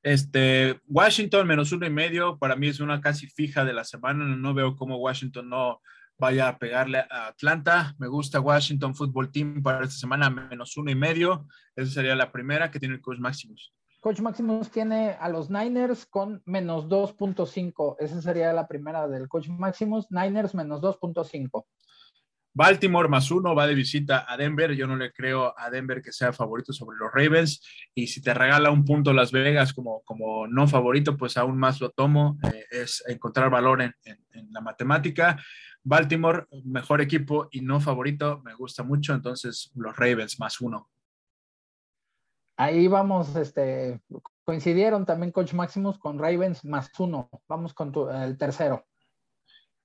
este, 0.02 0.82
Washington 0.88 1.46
menos 1.46 1.72
uno 1.72 1.86
y 1.86 1.92
medio, 1.92 2.40
para 2.40 2.56
mí 2.56 2.68
es 2.68 2.80
una 2.80 3.00
casi 3.00 3.28
fija 3.28 3.64
de 3.64 3.74
la 3.74 3.84
semana. 3.84 4.26
No 4.26 4.56
veo 4.56 4.76
cómo 4.76 4.98
Washington 4.98 5.50
no, 5.50 5.82
vaya 6.18 6.50
a 6.50 6.58
pegarle 6.58 7.00
a 7.10 7.28
Atlanta. 7.28 7.96
Me 7.98 8.08
gusta 8.08 8.40
Washington 8.40 8.96
Football 8.96 9.32
Team 9.32 9.62
para 9.62 9.84
esta 9.84 9.96
semana, 9.96 10.30
menos 10.30 10.76
uno 10.78 10.92
y 10.92 10.96
medio. 10.96 11.48
Esa 11.76 11.92
sería 11.92 12.16
la 12.16 12.32
primera 12.32 12.72
que 12.72 12.80
tiene 12.80 12.96
el 12.96 13.02
Coach 13.02 13.20
Maximus. 13.20 13.74
Coach 14.00 14.22
Maximus 14.22 14.70
tiene 14.70 15.18
a 15.20 15.28
los 15.30 15.50
Niners 15.50 16.06
con 16.06 16.42
menos 16.46 16.88
2.5. 16.88 17.98
Esa 18.00 18.22
sería 18.22 18.54
la 18.54 18.68
primera 18.68 19.08
del 19.08 19.28
Coach 19.28 19.50
Maximus. 19.50 20.08
Niners 20.12 20.56
menos 20.56 20.82
2.5. 20.82 21.66
Baltimore 22.58 23.08
más 23.08 23.30
uno 23.30 23.54
va 23.54 23.68
de 23.68 23.76
visita 23.76 24.26
a 24.28 24.36
Denver. 24.36 24.76
Yo 24.76 24.88
no 24.88 24.96
le 24.96 25.12
creo 25.14 25.54
a 25.56 25.70
Denver 25.70 26.02
que 26.02 26.12
sea 26.12 26.34
favorito 26.34 26.74
sobre 26.74 26.98
los 26.98 27.12
Ravens. 27.14 27.62
Y 27.94 28.08
si 28.08 28.20
te 28.20 28.34
regala 28.34 28.72
un 28.72 28.84
punto 28.84 29.14
Las 29.14 29.32
Vegas 29.32 29.74
como, 29.74 30.02
como 30.02 30.48
no 30.48 30.68
favorito, 30.68 31.16
pues 31.16 31.38
aún 31.38 31.60
más 31.60 31.80
lo 31.80 31.92
tomo. 31.92 32.40
Eh, 32.52 32.66
es 32.72 33.04
encontrar 33.08 33.52
valor 33.52 33.84
en, 33.84 33.94
en 34.04 34.52
la 34.52 34.62
matemática. 34.62 35.38
Baltimore, 35.84 36.48
mejor 36.66 37.00
equipo 37.00 37.48
y 37.52 37.62
no 37.62 37.80
favorito, 37.80 38.42
me 38.44 38.56
gusta 38.56 38.82
mucho, 38.84 39.14
entonces 39.14 39.72
los 39.76 39.96
Ravens 39.96 40.40
más 40.40 40.60
uno. 40.60 40.90
Ahí 42.58 42.88
vamos, 42.88 43.36
este, 43.36 44.02
coincidieron 44.44 45.06
también 45.06 45.32
Coach 45.32 45.54
Maximus 45.54 46.00
con 46.00 46.18
Ravens 46.18 46.66
más 46.66 46.90
uno. 46.98 47.30
Vamos 47.48 47.76
con 47.76 47.94
el 48.16 48.36
tercero. 48.36 48.84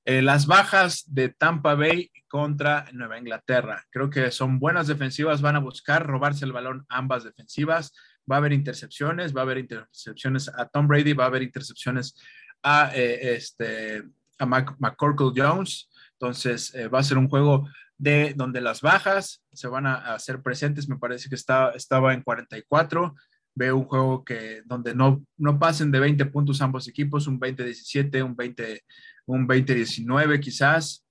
Eh, 0.05 0.21
las 0.21 0.47
bajas 0.47 1.05
de 1.07 1.29
Tampa 1.29 1.75
Bay 1.75 2.11
contra 2.27 2.87
Nueva 2.93 3.19
Inglaterra. 3.19 3.85
Creo 3.91 4.11
que 4.11 4.31
son 4.33 4.59
buenas 4.59 4.89
defensivas, 4.89 5.43
van 5.43 5.57
a 5.57 5.61
buscar 5.61 6.07
robarse 6.07 6.45
el 6.45 6.53
balón 6.53 6.85
ambas 6.89 7.23
defensivas. 7.25 7.93
Va 8.31 8.37
a 8.37 8.39
haber 8.39 8.53
intercepciones, 8.53 9.35
va 9.35 9.41
a 9.41 9.45
haber 9.45 9.59
intercepciones 9.59 10.49
a 10.49 10.67
Tom 10.67 10.89
Brady, 10.89 11.13
va 11.13 11.25
a 11.25 11.27
haber 11.29 11.43
intercepciones 11.43 12.17
a, 12.63 12.91
eh, 12.95 13.35
este, 13.35 14.03
a 14.39 14.47
McCorkle 14.47 15.33
Jones. 15.37 15.89
Entonces, 16.13 16.75
eh, 16.75 16.89
va 16.89 17.01
a 17.01 17.05
ser 17.05 17.19
un 17.19 17.29
juego 17.29 17.69
de 17.99 18.35
donde 18.37 18.61
las 18.61 18.81
bajas 18.81 19.45
se 19.53 19.69
van 19.69 19.87
a, 19.87 20.15
hacer 20.15 20.43
presentes. 20.43 20.89
Me 20.89 20.99
parece 20.99 21.29
que 21.29 21.37
está, 21.37 21.71
estaba 21.71 22.15
en 22.15 22.23
44. 22.23 23.15
Veo 23.55 23.77
un 23.77 23.85
juego 23.85 24.25
que 24.25 24.63
donde 24.65 24.95
no, 24.95 25.25
no 25.37 25.59
pasen 25.59 25.91
de 25.91 26.01
20 26.01 26.25
puntos 26.27 26.63
ambos 26.63 26.89
equipos, 26.89 27.27
un 27.27 27.39
20-17, 27.39 28.25
un 28.25 28.35
20, 28.35 28.83
un 29.27 29.47
20-19 29.49 30.41
quizás, 30.41 31.07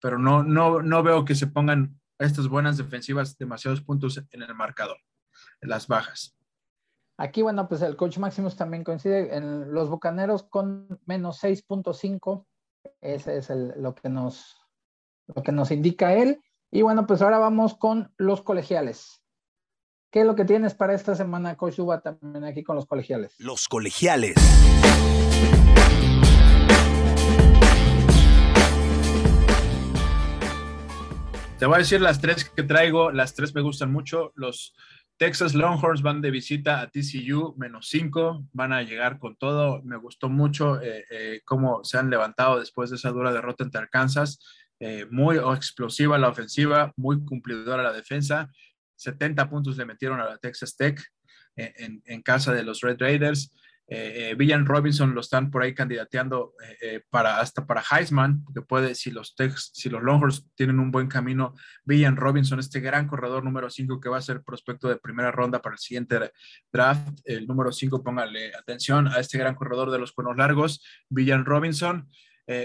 pero 0.00 0.18
no, 0.18 0.42
no, 0.42 0.82
no 0.82 1.02
veo 1.02 1.24
que 1.24 1.34
se 1.34 1.46
pongan 1.46 2.00
estas 2.18 2.48
buenas 2.48 2.76
defensivas 2.76 3.36
demasiados 3.38 3.80
puntos 3.80 4.22
en 4.30 4.42
el 4.42 4.54
marcador, 4.54 4.98
en 5.60 5.68
las 5.68 5.86
bajas. 5.86 6.36
Aquí, 7.16 7.42
bueno, 7.42 7.68
pues 7.68 7.82
el 7.82 7.96
coach 7.96 8.18
Maximus 8.18 8.56
también 8.56 8.82
coincide 8.82 9.36
en 9.36 9.72
los 9.72 9.90
Bucaneros 9.90 10.44
con 10.44 11.00
menos 11.04 11.42
6.5 11.42 12.46
ese 13.00 13.38
es 13.38 13.50
lo, 13.76 13.94
que 13.94 14.08
nos, 14.08 14.56
lo 15.26 15.42
que 15.42 15.52
nos 15.52 15.70
indica 15.70 16.14
él. 16.14 16.40
Y 16.70 16.82
bueno, 16.82 17.06
pues 17.06 17.22
ahora 17.22 17.38
vamos 17.38 17.74
con 17.74 18.12
los 18.16 18.42
colegiales. 18.42 19.22
¿Qué 20.10 20.20
es 20.20 20.26
lo 20.26 20.34
que 20.34 20.44
tienes 20.44 20.74
para 20.74 20.94
esta 20.94 21.14
semana, 21.14 21.56
Coach 21.56 21.78
Uba, 21.78 22.00
también 22.00 22.44
aquí 22.44 22.62
con 22.62 22.76
los 22.76 22.86
colegiales? 22.86 23.34
Los 23.38 23.68
colegiales. 23.68 24.34
Te 31.60 31.66
voy 31.66 31.74
a 31.74 31.78
decir 31.80 32.00
las 32.00 32.22
tres 32.22 32.48
que 32.48 32.62
traigo, 32.62 33.12
las 33.12 33.34
tres 33.34 33.54
me 33.54 33.60
gustan 33.60 33.92
mucho. 33.92 34.32
Los 34.34 34.74
Texas 35.18 35.54
Longhorns 35.54 36.00
van 36.00 36.22
de 36.22 36.30
visita 36.30 36.80
a 36.80 36.88
TCU, 36.88 37.54
menos 37.58 37.88
5, 37.88 38.46
van 38.54 38.72
a 38.72 38.82
llegar 38.82 39.18
con 39.18 39.36
todo. 39.36 39.82
Me 39.82 39.98
gustó 39.98 40.30
mucho 40.30 40.80
eh, 40.80 41.04
eh, 41.10 41.42
cómo 41.44 41.84
se 41.84 41.98
han 41.98 42.08
levantado 42.08 42.58
después 42.58 42.88
de 42.88 42.96
esa 42.96 43.10
dura 43.10 43.30
derrota 43.30 43.62
entre 43.62 43.82
Arkansas. 43.82 44.38
Eh, 44.78 45.04
muy 45.10 45.36
explosiva 45.36 46.16
la 46.16 46.30
ofensiva, 46.30 46.94
muy 46.96 47.22
cumplidora 47.26 47.82
la 47.82 47.92
defensa. 47.92 48.50
70 48.96 49.50
puntos 49.50 49.76
le 49.76 49.84
metieron 49.84 50.18
a 50.18 50.24
la 50.24 50.38
Texas 50.38 50.74
Tech 50.78 50.98
en 51.56 52.22
casa 52.22 52.54
de 52.54 52.62
los 52.62 52.80
Red 52.80 52.96
Raiders. 53.00 53.54
Eh, 53.92 54.36
eh, 54.38 54.58
Robinson 54.64 55.16
lo 55.16 55.20
están 55.20 55.50
por 55.50 55.64
ahí 55.64 55.74
candidateando 55.74 56.54
eh, 56.80 57.02
para 57.10 57.40
hasta 57.40 57.66
para 57.66 57.82
Heisman, 57.82 58.44
que 58.54 58.62
puede, 58.62 58.94
si 58.94 59.10
los 59.10 59.34
Tex, 59.34 59.72
si 59.74 59.90
los 59.90 60.00
Longhorns 60.00 60.46
tienen 60.54 60.78
un 60.78 60.92
buen 60.92 61.08
camino, 61.08 61.56
Villan 61.84 62.16
Robinson, 62.16 62.60
este 62.60 62.78
gran 62.78 63.08
corredor 63.08 63.42
número 63.42 63.68
5 63.68 64.00
que 64.00 64.08
va 64.08 64.18
a 64.18 64.22
ser 64.22 64.42
prospecto 64.44 64.88
de 64.88 64.96
primera 64.96 65.32
ronda 65.32 65.60
para 65.60 65.74
el 65.74 65.80
siguiente 65.80 66.30
draft, 66.72 67.18
el 67.24 67.48
número 67.48 67.72
5, 67.72 68.04
póngale 68.04 68.54
atención 68.54 69.08
a 69.08 69.18
este 69.18 69.38
gran 69.38 69.56
corredor 69.56 69.90
de 69.90 69.98
los 69.98 70.12
cuernos 70.12 70.36
largos, 70.36 70.84
Villan 71.08 71.44
Robinson. 71.44 72.08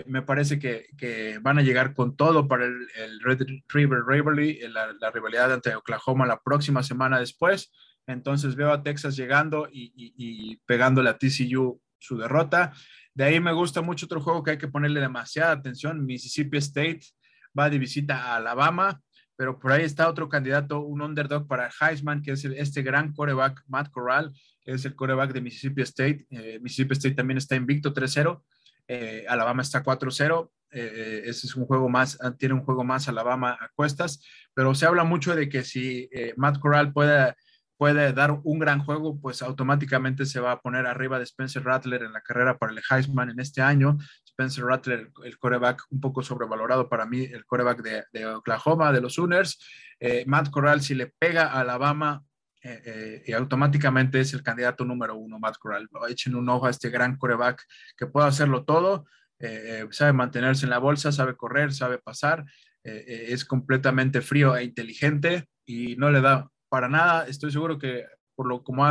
me 0.05 0.21
parece 0.21 0.59
que, 0.59 0.85
que, 0.95 1.39
van 1.41 1.57
a 1.57 1.63
llegar 1.63 1.95
con 1.95 2.15
todo 2.15 2.47
para 2.47 2.65
el, 2.65 3.19
Red 3.21 3.47
River 3.69 4.03
Rivalry, 4.07 4.59
la, 4.69 4.93
la 4.93 5.09
rivalidad 5.09 5.53
ante 5.53 5.75
Oklahoma 5.75 6.27
la 6.27 6.39
próxima 6.39 6.83
semana 6.83 7.19
después. 7.19 7.71
Entonces 8.07 8.55
veo 8.55 8.71
a 8.71 8.83
Texas 8.83 9.15
llegando 9.15 9.67
y, 9.71 10.57
pegándole 10.65 11.09
a 11.09 11.17
TCU 11.17 11.81
su 11.97 12.17
derrota. 12.17 12.73
De 13.13 13.23
ahí 13.23 13.39
me 13.39 13.53
gusta 13.53 13.81
mucho 13.81 14.05
otro 14.05 14.21
juego 14.21 14.43
que 14.43 14.51
hay 14.51 14.57
que 14.57 14.67
ponerle 14.67 14.99
demasiada 14.99 15.51
atención. 15.51 16.05
Mississippi 16.05 16.57
State 16.57 17.01
va 17.57 17.69
de 17.69 17.79
visita 17.79 18.17
a 18.17 18.35
Alabama, 18.35 19.01
pero 19.35 19.59
por 19.59 19.71
ahí 19.71 19.83
está 19.83 20.09
otro 20.09 20.29
candidato, 20.29 20.81
un 20.81 21.01
underdog 21.01 21.47
para 21.47 21.69
Heisman, 21.81 22.21
que 22.21 22.31
es 22.31 22.45
este 22.45 22.83
gran 22.83 23.13
coreback, 23.13 23.63
Matt 23.67 23.89
Corral, 23.91 24.31
que 24.63 24.73
es 24.73 24.85
el 24.85 24.95
coreback 24.95 25.33
de 25.33 25.41
Mississippi 25.41 25.81
State. 25.81 26.27
Eh, 26.29 26.59
Mississippi 26.61 26.93
State 26.93 27.15
también 27.15 27.37
está 27.37 27.55
invicto 27.55 27.93
3-0. 27.93 28.43
Eh, 28.87 29.25
Alabama 29.27 29.61
está 29.61 29.83
4-0. 29.83 30.51
Eh, 30.71 31.23
ese 31.25 31.47
es 31.47 31.55
un 31.55 31.65
juego 31.65 31.89
más, 31.89 32.19
tiene 32.37 32.53
un 32.53 32.61
juego 32.61 32.83
más 32.83 33.07
Alabama 33.07 33.57
a 33.59 33.69
cuestas, 33.75 34.21
pero 34.53 34.75
se 34.75 34.85
habla 34.85 35.05
mucho 35.05 35.33
de 35.33 35.47
que 35.47 35.63
si 35.63 36.09
Matt 36.35 36.59
Corral 36.59 36.91
puede 36.91 37.33
puede 37.77 38.13
dar 38.13 38.39
un 38.43 38.59
gran 38.59 38.83
juego, 38.83 39.19
pues 39.19 39.41
automáticamente 39.41 40.25
se 40.25 40.39
va 40.39 40.53
a 40.53 40.61
poner 40.61 40.85
arriba 40.85 41.17
de 41.17 41.25
Spencer 41.25 41.63
Rattler 41.63 42.03
en 42.03 42.13
la 42.13 42.21
carrera 42.21 42.57
para 42.57 42.71
el 42.71 42.81
Heisman 42.89 43.29
en 43.29 43.39
este 43.39 43.61
año. 43.61 43.97
Spencer 44.25 44.63
Rattler, 44.63 45.11
el 45.23 45.37
coreback 45.37 45.83
un 45.89 45.99
poco 45.99 46.23
sobrevalorado 46.23 46.87
para 46.87 47.05
mí, 47.05 47.23
el 47.23 47.45
coreback 47.45 47.81
de, 48.11 48.25
Oklahoma, 48.25 48.91
de 48.91 49.01
los 49.01 49.15
Sooners. 49.15 49.59
Eh, 49.99 50.23
Matt 50.27 50.49
Corral, 50.49 50.81
si 50.81 50.95
le 50.95 51.07
pega 51.07 51.47
a 51.47 51.61
Alabama, 51.61 52.23
eh, 52.61 52.81
eh, 52.85 53.23
y 53.27 53.31
automáticamente 53.33 54.19
es 54.19 54.33
el 54.33 54.41
candidato 54.41 54.85
número 54.85 55.15
uno, 55.15 55.37
Matt 55.37 55.57
Corral. 55.57 55.89
Echen 56.09 56.35
un 56.35 56.47
ojo 56.49 56.67
a 56.67 56.71
este 56.71 56.89
gran 56.89 57.17
coreback 57.17 57.63
que 57.97 58.07
puede 58.07 58.27
hacerlo 58.27 58.63
todo, 58.63 59.05
sabe 59.91 60.13
mantenerse 60.13 60.65
en 60.65 60.71
la 60.71 60.79
bolsa, 60.79 61.11
sabe 61.11 61.35
correr, 61.35 61.71
sabe 61.73 61.99
pasar, 61.99 62.45
es 62.81 63.45
completamente 63.45 64.21
frío 64.21 64.55
e 64.55 64.63
inteligente 64.63 65.47
y 65.65 65.95
no 65.97 66.09
le 66.09 66.21
da 66.21 66.49
para 66.69 66.89
nada, 66.89 67.27
estoy 67.27 67.51
seguro 67.51 67.77
que 67.77 68.05
por 68.35 68.47
lo 68.47 68.63
como 68.63 68.85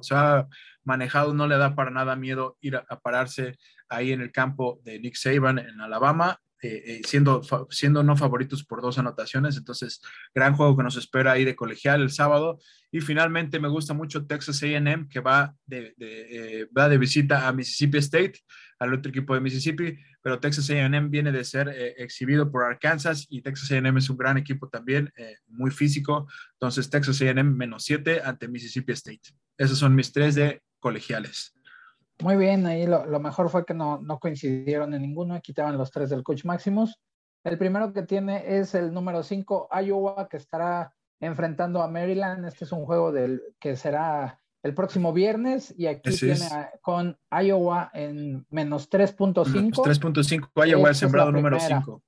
se 0.00 0.14
ha 0.14 0.46
manejado, 0.84 1.32
no 1.32 1.46
le 1.46 1.56
da 1.56 1.74
para 1.74 1.90
nada 1.90 2.16
miedo 2.16 2.56
ir 2.60 2.76
a, 2.76 2.84
pararse 3.00 3.56
ahí 3.88 4.12
en 4.12 4.20
el 4.20 4.32
campo 4.32 4.80
de 4.84 4.98
Nick 4.98 5.14
Saban 5.14 5.58
en 5.58 5.80
Alabama. 5.80 6.38
eh, 6.62 7.00
siendo, 7.06 7.40
siendo 7.70 8.02
no 8.02 8.18
favoritos 8.18 8.64
por 8.64 8.82
dos 8.82 8.98
anotaciones. 8.98 9.56
Entonces, 9.56 10.02
gran 10.34 10.54
juego 10.54 10.76
que 10.76 10.82
nos 10.82 10.96
espera 10.98 11.32
ahí 11.32 11.44
de 11.46 11.56
colegial 11.56 12.02
el 12.02 12.10
sábado. 12.10 12.58
Y 12.90 13.00
finalmente 13.00 13.58
me 13.58 13.68
gusta 13.68 13.94
mucho 13.94 14.26
Texas 14.26 14.62
AM, 14.62 15.08
que 15.08 15.20
va 15.20 15.54
de, 15.64 16.68
va 16.76 16.90
de 16.90 16.98
visita 16.98 17.48
a 17.48 17.52
Mississippi 17.54 17.96
State, 17.98 18.40
al 18.80 18.94
otro 18.94 19.10
equipo 19.10 19.34
de 19.34 19.40
Mississippi, 19.40 19.96
pero 20.22 20.40
Texas 20.40 20.68
AM 20.70 21.10
viene 21.10 21.30
de 21.30 21.44
ser 21.44 21.68
exhibido 21.98 22.50
por 22.50 22.64
Arkansas 22.64 23.26
y 23.28 23.42
Texas 23.42 23.70
AM 23.70 23.98
es 23.98 24.10
un 24.10 24.16
gran 24.16 24.38
equipo 24.38 24.68
también, 24.68 25.12
muy 25.46 25.70
físico. 25.70 26.26
Entonces, 26.54 26.90
Texas 26.90 27.20
AM 27.20 27.54
menos 27.54 27.84
7 27.84 28.22
ante 28.24 28.48
Mississippi 28.48 28.92
State. 28.92 29.34
Esos 29.58 29.78
son 29.78 29.94
mis 29.94 30.12
tres 30.12 30.34
de 30.34 30.62
colegiales. 30.78 31.54
Muy 32.22 32.36
bien, 32.36 32.66
ahí 32.66 32.86
lo, 32.86 33.20
mejor 33.20 33.48
fue 33.50 33.64
que 33.64 33.74
no, 33.74 34.00
coincidieron 34.20 34.92
en 34.94 35.02
ninguno, 35.02 35.40
quitaban 35.40 35.78
los 35.78 35.90
tres 35.90 36.10
del 36.10 36.22
coach 36.22 36.44
Maximus. 36.44 36.98
El 37.44 37.56
primero 37.56 37.92
que 37.92 38.02
tiene 38.02 38.58
es 38.58 38.74
el 38.74 38.92
número 38.92 39.22
5, 39.22 39.68
Iowa, 39.82 40.28
que 40.28 40.36
estará 40.36 40.94
enfrentando 41.20 41.82
a 41.82 41.88
Maryland. 41.88 42.46
Este 42.46 42.64
es 42.64 42.72
un 42.72 42.84
juego 42.84 43.12
del, 43.12 43.42
que 43.58 43.76
será 43.76 44.39
el 44.62 44.74
próximo 44.74 45.12
viernes 45.12 45.74
y 45.76 45.86
aquí 45.86 46.10
tiene 46.16 46.48
con 46.82 47.18
Iowa 47.30 47.90
en 47.94 48.46
menos 48.50 48.90
3.5. 48.90 49.72
3.5, 49.72 50.68
Iowa 50.68 50.90
es 50.90 50.98
sembrado 50.98 51.32
número 51.32 51.58
5. 51.58 52.02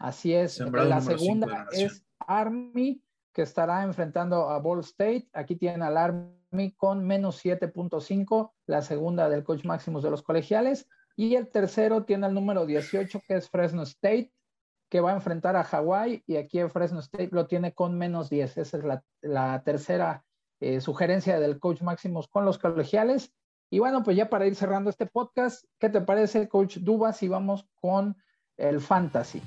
Así 0.00 0.32
es. 0.32 0.58
la 0.60 1.00
segunda 1.00 1.66
es 1.72 2.04
Army, 2.18 3.02
que 3.32 3.42
estará 3.42 3.82
enfrentando 3.82 4.48
a 4.48 4.58
Ball 4.58 4.80
State. 4.80 5.28
Aquí 5.32 5.56
tiene 5.56 5.84
al 5.84 5.96
Army 5.96 6.72
con 6.76 7.04
menos 7.04 7.44
7.5, 7.44 8.52
la 8.66 8.82
segunda 8.82 9.28
del 9.28 9.44
coach 9.44 9.64
Maximus 9.64 10.02
de 10.02 10.10
los 10.10 10.22
colegiales. 10.22 10.88
Y 11.16 11.34
el 11.34 11.48
tercero 11.48 12.04
tiene 12.04 12.28
el 12.28 12.34
número 12.34 12.64
18, 12.64 13.22
que 13.26 13.34
es 13.34 13.50
Fresno 13.50 13.82
State, 13.82 14.32
que 14.88 15.00
va 15.00 15.10
a 15.10 15.16
enfrentar 15.16 15.56
a 15.56 15.62
Hawaii. 15.62 16.22
Y 16.26 16.36
aquí 16.36 16.60
Fresno 16.68 17.00
State 17.00 17.30
lo 17.32 17.46
tiene 17.46 17.74
con 17.74 17.98
menos 17.98 18.30
10. 18.30 18.58
Esa 18.58 18.76
es 18.76 19.02
la, 19.22 19.62
tercera 19.64 20.24
eh, 20.60 20.80
sugerencia 20.80 21.38
del 21.38 21.58
coach 21.58 21.82
Maximus 21.82 22.28
con 22.28 22.44
los 22.44 22.58
colegiales. 22.58 23.32
Y 23.70 23.78
bueno, 23.78 24.02
pues 24.02 24.16
ya 24.16 24.30
para 24.30 24.46
ir 24.46 24.54
cerrando 24.54 24.90
este 24.90 25.06
podcast, 25.06 25.64
¿qué 25.78 25.88
te 25.88 26.00
parece, 26.00 26.48
coach 26.48 26.78
Dubas? 26.78 27.22
Y 27.22 27.28
vamos 27.28 27.66
con 27.80 28.16
el 28.56 28.80
fantasy. 28.80 29.42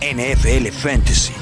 NFL 0.00 0.68
Fantasy. 0.68 1.32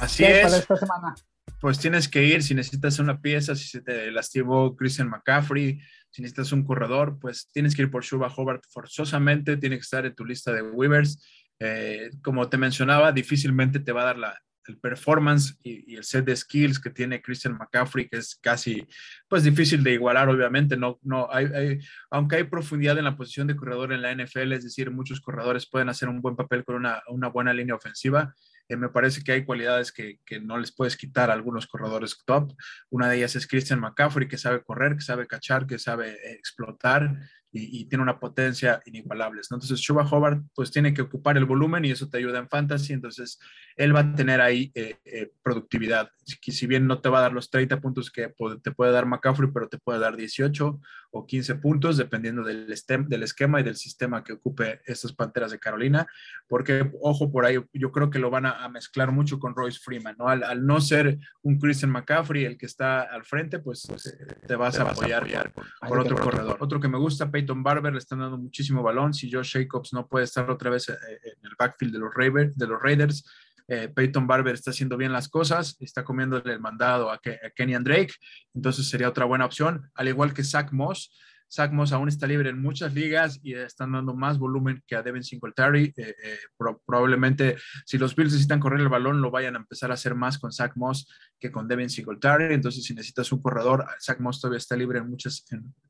Así 0.00 0.24
es. 0.24 0.52
esta 0.52 0.76
semana? 0.76 1.14
Pues 1.60 1.78
tienes 1.78 2.08
que 2.08 2.22
ir 2.24 2.42
si 2.42 2.54
necesitas 2.54 2.98
una 2.98 3.20
pieza, 3.20 3.54
si 3.54 3.68
se 3.68 3.80
te 3.80 4.10
lastimó 4.10 4.76
Christian 4.76 5.08
McCaffrey, 5.08 5.80
si 6.14 6.22
necesitas 6.22 6.52
un 6.52 6.62
corredor, 6.62 7.18
pues 7.20 7.50
tienes 7.50 7.74
que 7.74 7.82
ir 7.82 7.90
por 7.90 8.04
Shuba 8.04 8.32
Hobart 8.36 8.62
forzosamente, 8.70 9.56
tiene 9.56 9.74
que 9.74 9.82
estar 9.82 10.06
en 10.06 10.14
tu 10.14 10.24
lista 10.24 10.52
de 10.52 10.62
Weavers. 10.62 11.20
Eh, 11.58 12.10
como 12.22 12.48
te 12.48 12.56
mencionaba, 12.56 13.10
difícilmente 13.10 13.80
te 13.80 13.90
va 13.90 14.02
a 14.02 14.04
dar 14.04 14.18
la, 14.18 14.40
el 14.68 14.78
performance 14.78 15.58
y, 15.64 15.96
el 15.96 16.04
set 16.04 16.24
de 16.24 16.36
skills 16.36 16.78
que 16.78 16.90
tiene 16.90 17.20
Christian 17.20 17.58
McCaffrey, 17.58 18.08
que 18.08 18.18
es 18.18 18.36
casi, 18.36 18.86
pues 19.28 19.42
difícil 19.42 19.82
de 19.82 19.94
igualar, 19.94 20.28
obviamente, 20.28 20.76
no, 20.76 21.00
no, 21.02 21.26
hay, 21.32 21.80
aunque 22.12 22.36
hay 22.36 22.44
profundidad 22.44 22.96
en 22.96 23.04
la 23.06 23.16
posición 23.16 23.48
de 23.48 23.56
corredor 23.56 23.92
en 23.92 24.02
la 24.02 24.14
NFL, 24.14 24.52
es 24.52 24.62
decir, 24.62 24.92
muchos 24.92 25.20
corredores 25.20 25.68
pueden 25.68 25.88
hacer 25.88 26.08
un 26.08 26.20
buen 26.20 26.36
papel 26.36 26.64
con 26.64 26.76
una, 26.76 27.02
una 27.08 27.26
buena 27.26 27.52
línea 27.52 27.74
ofensiva, 27.74 28.32
eh, 28.68 28.76
me 28.76 28.88
parece 28.88 29.22
que 29.22 29.32
hay 29.32 29.44
cualidades 29.44 29.92
que, 29.92 30.20
que, 30.24 30.40
no 30.40 30.58
les 30.58 30.72
puedes 30.72 30.96
quitar 30.96 31.30
a 31.30 31.34
algunos 31.34 31.66
corredores 31.66 32.22
top. 32.24 32.52
Una 32.90 33.08
de 33.08 33.16
ellas 33.16 33.36
es 33.36 33.46
Christian 33.46 33.80
McCaffrey, 33.80 34.28
que 34.28 34.38
sabe 34.38 34.62
correr, 34.62 34.94
que 34.94 35.02
sabe 35.02 35.26
cachar, 35.26 35.66
que 35.66 35.78
sabe 35.78 36.12
eh, 36.12 36.32
explotar 36.32 37.18
y, 37.56 37.84
tiene 37.84 38.02
una 38.02 38.18
potencia 38.18 38.82
inigualable. 38.84 39.40
Entonces, 39.42 39.80
Chuba 39.80 40.02
Hobart 40.10 40.42
pues 40.54 40.72
tiene 40.72 40.92
que 40.92 41.02
ocupar 41.02 41.36
el 41.36 41.44
volumen 41.44 41.84
y 41.84 41.92
eso 41.92 42.08
te 42.08 42.18
ayuda 42.18 42.40
en 42.40 42.48
fantasy. 42.48 42.92
Entonces, 42.92 43.38
él 43.76 43.94
va 43.94 44.00
a 44.00 44.14
tener 44.14 44.40
ahí 44.40 44.72
eh, 44.74 44.96
eh, 45.04 45.30
productividad. 45.42 46.10
Si, 46.24 46.52
si, 46.52 46.66
bien 46.66 46.86
no 46.86 47.00
te 47.00 47.08
va 47.08 47.18
a 47.18 47.22
dar 47.22 47.32
los 47.32 47.50
30 47.50 47.80
puntos 47.80 48.10
que 48.10 48.34
te 48.62 48.72
puede 48.72 48.92
dar 48.92 49.06
McCaffrey, 49.06 49.50
pero 49.52 49.68
te 49.68 49.78
puede 49.78 50.00
dar 50.00 50.16
18 50.16 50.80
o 51.12 51.26
15 51.26 51.54
puntos, 51.56 51.96
dependiendo 51.96 52.42
del, 52.42 52.66
del 52.66 53.22
esquema 53.22 53.60
y 53.60 53.62
del 53.62 53.76
sistema 53.76 54.24
que 54.24 54.32
ocupe 54.32 54.80
estas 54.84 55.12
Panteras 55.12 55.52
de 55.52 55.60
Carolina. 55.60 56.06
Porque, 56.48 56.90
ojo, 57.00 57.30
por 57.30 57.44
ahí 57.44 57.58
yo 57.72 57.92
creo 57.92 58.10
que 58.10 58.18
lo 58.18 58.30
van 58.30 58.46
a, 58.46 58.68
mezclar 58.68 59.12
mucho 59.12 59.38
con 59.38 59.54
Royce 59.54 59.78
Freeman, 59.78 60.16
¿no? 60.18 60.28
Al, 60.28 60.66
no 60.66 60.80
ser 60.80 61.18
un 61.42 61.60
Christian 61.60 61.92
McCaffrey 61.92 62.44
el 62.44 62.58
que 62.58 62.66
está 62.66 63.02
al 63.02 63.24
frente, 63.24 63.60
pues, 63.60 63.84
pues 63.86 64.06
eh, 64.06 64.26
te 64.46 64.56
vas 64.56 64.78
a 64.80 64.90
apoyar, 64.90 65.52
por, 65.86 65.98
otro 66.00 66.16
corredor. 66.16 66.56
Otro 66.60 66.80
que 66.80 66.88
me 66.88 66.98
gusta, 66.98 67.30
Peyton 67.30 67.43
Barber, 67.46 67.92
le 67.92 67.98
están 67.98 68.20
dando 68.20 68.38
muchísimo 68.38 68.82
balón. 68.82 69.14
Si 69.14 69.30
Josh 69.30 69.52
Jacobs 69.52 69.92
no 69.92 70.06
puede 70.06 70.24
estar 70.24 70.50
otra 70.50 70.70
vez 70.70 70.88
en 70.88 70.96
el 71.42 71.52
backfield 71.58 71.92
de 71.92 72.66
los, 72.66 72.80
Raiders, 72.82 73.24
eh, 73.68 73.88
Peyton 73.88 74.26
Barber 74.26 74.54
está 74.54 74.70
haciendo 74.70 74.96
bien 74.96 75.12
las 75.12 75.28
cosas, 75.28 75.76
está 75.80 76.04
comiéndole 76.04 76.52
el 76.52 76.60
mandado 76.60 77.10
a, 77.10 77.18
Kenny 77.18 77.74
and 77.74 77.86
Drake, 77.86 78.14
entonces 78.54 78.88
sería 78.88 79.08
otra 79.08 79.24
buena 79.24 79.46
opción, 79.46 79.90
al 79.94 80.08
igual 80.08 80.34
que 80.34 80.44
Zach 80.44 80.72
Moss. 80.72 81.16
Zach 81.50 81.72
Moss 81.72 81.92
aún 81.92 82.08
está 82.08 82.26
libre 82.26 82.50
en 82.50 82.60
muchas 82.60 82.94
ligas 82.94 83.38
y 83.42 83.54
están 83.54 83.92
dando 83.92 84.14
más 84.14 84.38
volumen 84.38 84.82
que 84.86 84.96
a 84.96 85.02
Devin 85.02 85.22
Singletary. 85.22 85.92
Eh, 85.96 86.14
eh, 86.22 86.38
probablemente 86.84 87.56
si 87.86 87.98
los 87.98 88.16
Bills 88.16 88.32
necesitan 88.32 88.60
correr 88.60 88.80
el 88.80 88.88
balón, 88.88 89.20
lo 89.20 89.30
vayan 89.30 89.54
a 89.54 89.58
empezar 89.58 89.90
a 89.90 89.94
hacer 89.94 90.14
más 90.14 90.38
con 90.38 90.52
Zach 90.52 90.72
Moss 90.76 91.08
que 91.38 91.52
con 91.52 91.68
Devin 91.68 91.90
Singletary. 91.90 92.54
Entonces, 92.54 92.84
si 92.84 92.94
necesitas 92.94 93.30
un 93.32 93.40
corredor, 93.40 93.86
Zach 94.00 94.18
Moss 94.20 94.40
todavía 94.40 94.58
está 94.58 94.76
libre 94.76 94.98
en 94.98 95.08
muchas, 95.08 95.44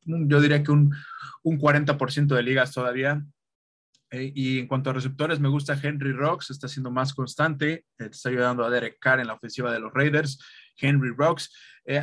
yo 0.05 0.41
diría 0.41 0.63
que 0.63 0.71
un, 0.71 0.95
un 1.43 1.59
40% 1.59 2.35
de 2.35 2.43
ligas 2.43 2.73
todavía. 2.73 3.25
Eh, 4.11 4.33
y 4.35 4.59
en 4.59 4.67
cuanto 4.67 4.91
a 4.91 4.93
receptores, 4.93 5.41
me 5.41 5.49
gusta 5.49 5.79
Henry 5.81 6.13
Rocks, 6.13 6.51
está 6.51 6.69
siendo 6.69 6.91
más 6.91 7.15
constante, 7.15 7.87
está 7.99 8.29
ayudando 8.29 8.65
a 8.65 8.71
Derek 8.71 8.99
Carr 9.01 9.21
en 9.21 9.29
la 9.29 9.35
ofensiva 9.35 9.73
de 9.73 9.81
los 9.81 9.93
Raiders. 9.93 10.39
Henry 10.77 11.11
Rocks, 11.17 11.53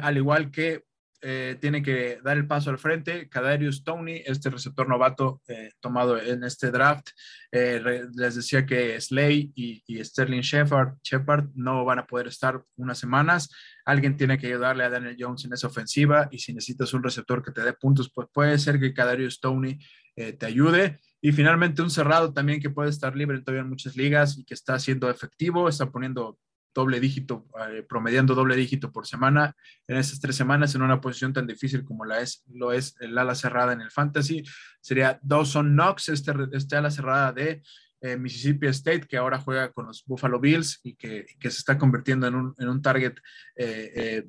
al 0.01 0.17
igual 0.17 0.49
que 0.49 0.83
tiene 1.21 1.83
que 1.83 2.19
dar 2.23 2.37
el 2.37 2.47
paso 2.47 2.69
al 2.71 2.79
frente, 2.79 3.29
Kadarius 3.29 3.83
Tony, 3.83 4.23
este 4.25 4.49
receptor 4.49 4.89
novato 4.89 5.41
tomado 5.79 6.19
en 6.19 6.43
este 6.43 6.71
draft. 6.71 7.09
les 7.51 8.35
decía 8.35 8.65
que 8.65 8.99
Slay 8.99 9.51
y, 9.55 10.03
Sterling 10.03 10.41
Shepard, 10.41 10.95
Shepard 11.03 11.49
no 11.53 11.85
van 11.85 11.99
a 11.99 12.07
poder 12.07 12.27
estar 12.27 12.63
unas 12.75 12.97
semanas. 12.97 13.49
Alguien 13.85 14.17
tiene 14.17 14.37
que 14.37 14.47
ayudarle 14.47 14.83
a 14.83 14.89
Daniel 14.89 15.17
Jones 15.19 15.45
en 15.45 15.53
esa 15.53 15.67
ofensiva 15.67 16.27
y 16.31 16.39
si 16.39 16.53
necesitas 16.53 16.93
un 16.93 17.03
receptor 17.03 17.43
que 17.43 17.51
te 17.51 17.61
dé 17.61 17.73
puntos, 17.73 18.11
pues 18.13 18.27
puede 18.33 18.57
ser 18.57 18.79
que 18.79 18.93
Kadarius 18.93 19.39
Tony 19.39 19.77
te 20.15 20.45
ayude. 20.45 20.99
Y 21.21 21.31
finalmente 21.31 21.83
un 21.83 21.91
cerrado 21.91 22.33
también 22.33 22.59
que 22.59 22.71
puede 22.71 22.89
estar 22.89 23.15
libre 23.15 23.39
todavía 23.41 23.61
en 23.61 23.69
muchas 23.69 23.95
ligas 23.95 24.37
y 24.37 24.43
que 24.43 24.55
está 24.55 24.79
siendo 24.79 25.09
efectivo, 25.09 25.69
está 25.69 25.91
poniendo 25.91 26.39
doble 26.73 26.99
dígito, 26.99 27.47
eh, 27.69 27.83
promediando 27.87 28.35
doble 28.35 28.55
dígito 28.55 28.91
por 28.91 29.07
semana 29.07 29.55
en 29.87 29.97
esas 29.97 30.19
tres 30.19 30.35
semanas 30.35 30.73
en 30.75 30.81
una 30.81 31.01
posición 31.01 31.33
tan 31.33 31.47
difícil 31.47 31.83
como 31.83 32.05
la 32.05 32.21
es, 32.21 32.43
lo 32.47 32.71
es 32.71 32.95
el 32.99 33.17
ala 33.17 33.35
cerrada 33.35 33.73
en 33.73 33.81
el 33.81 33.91
fantasy. 33.91 34.43
Sería 34.79 35.19
Dawson 35.21 35.73
Knox, 35.73 36.09
este, 36.09 36.33
este 36.53 36.75
ala 36.75 36.91
cerrada 36.91 37.33
de 37.33 37.61
eh, 38.01 38.17
Mississippi 38.17 38.67
State, 38.67 39.07
que 39.07 39.17
ahora 39.17 39.39
juega 39.39 39.71
con 39.71 39.87
los 39.87 40.03
Buffalo 40.05 40.39
Bills 40.39 40.79
y 40.83 40.95
que, 40.95 41.25
que 41.39 41.51
se 41.51 41.59
está 41.59 41.77
convirtiendo 41.77 42.27
en 42.27 42.35
un, 42.35 42.55
en 42.57 42.69
un 42.69 42.81
target 42.81 43.15
eh, 43.55 44.23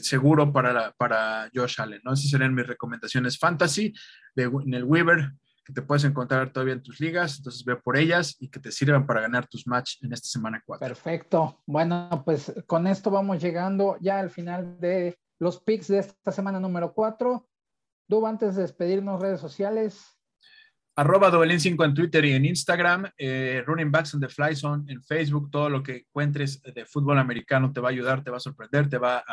seguro 0.00 0.52
para, 0.52 0.92
para 0.92 1.50
Josh 1.54 1.80
Allen. 1.80 2.00
¿no? 2.02 2.14
Esas 2.14 2.30
serían 2.30 2.54
mis 2.54 2.66
recomendaciones 2.66 3.38
fantasy 3.38 3.92
de, 4.34 4.44
en 4.44 4.74
el 4.74 4.84
Weaver 4.84 5.32
que 5.70 5.80
te 5.80 5.86
puedes 5.86 6.04
encontrar 6.04 6.52
todavía 6.52 6.74
en 6.74 6.82
tus 6.82 7.00
ligas, 7.00 7.38
entonces 7.38 7.64
ve 7.64 7.76
por 7.76 7.96
ellas 7.96 8.36
y 8.40 8.48
que 8.48 8.60
te 8.60 8.72
sirvan 8.72 9.06
para 9.06 9.20
ganar 9.20 9.46
tus 9.46 9.66
match 9.66 10.02
en 10.02 10.12
esta 10.12 10.28
semana 10.28 10.62
4. 10.66 10.86
Perfecto. 10.86 11.62
Bueno, 11.66 12.22
pues 12.24 12.52
con 12.66 12.86
esto 12.86 13.10
vamos 13.10 13.40
llegando 13.40 13.96
ya 14.00 14.18
al 14.18 14.30
final 14.30 14.78
de 14.80 15.18
los 15.38 15.60
picks 15.60 15.88
de 15.88 16.00
esta 16.00 16.32
semana 16.32 16.60
número 16.60 16.92
4. 16.92 17.46
Dub, 18.08 18.26
antes 18.26 18.56
de 18.56 18.62
despedirnos, 18.62 19.20
redes 19.20 19.40
sociales. 19.40 20.19
Arroba 21.00 21.30
Dobelín 21.30 21.58
5 21.58 21.82
en 21.82 21.94
Twitter 21.94 22.22
y 22.26 22.32
en 22.32 22.44
Instagram, 22.44 23.10
eh, 23.16 23.62
Running 23.66 23.90
Backs 23.90 24.14
on 24.14 24.20
the 24.20 24.28
Fly 24.28 24.54
Zone 24.54 24.92
en 24.92 25.02
Facebook, 25.02 25.50
todo 25.50 25.70
lo 25.70 25.82
que 25.82 25.96
encuentres 25.96 26.62
de 26.62 26.84
fútbol 26.84 27.18
americano 27.18 27.72
te 27.72 27.80
va 27.80 27.88
a 27.88 27.92
ayudar, 27.92 28.22
te 28.22 28.30
va 28.30 28.36
a 28.36 28.40
sorprender, 28.40 28.86
te 28.90 28.98
va 28.98 29.24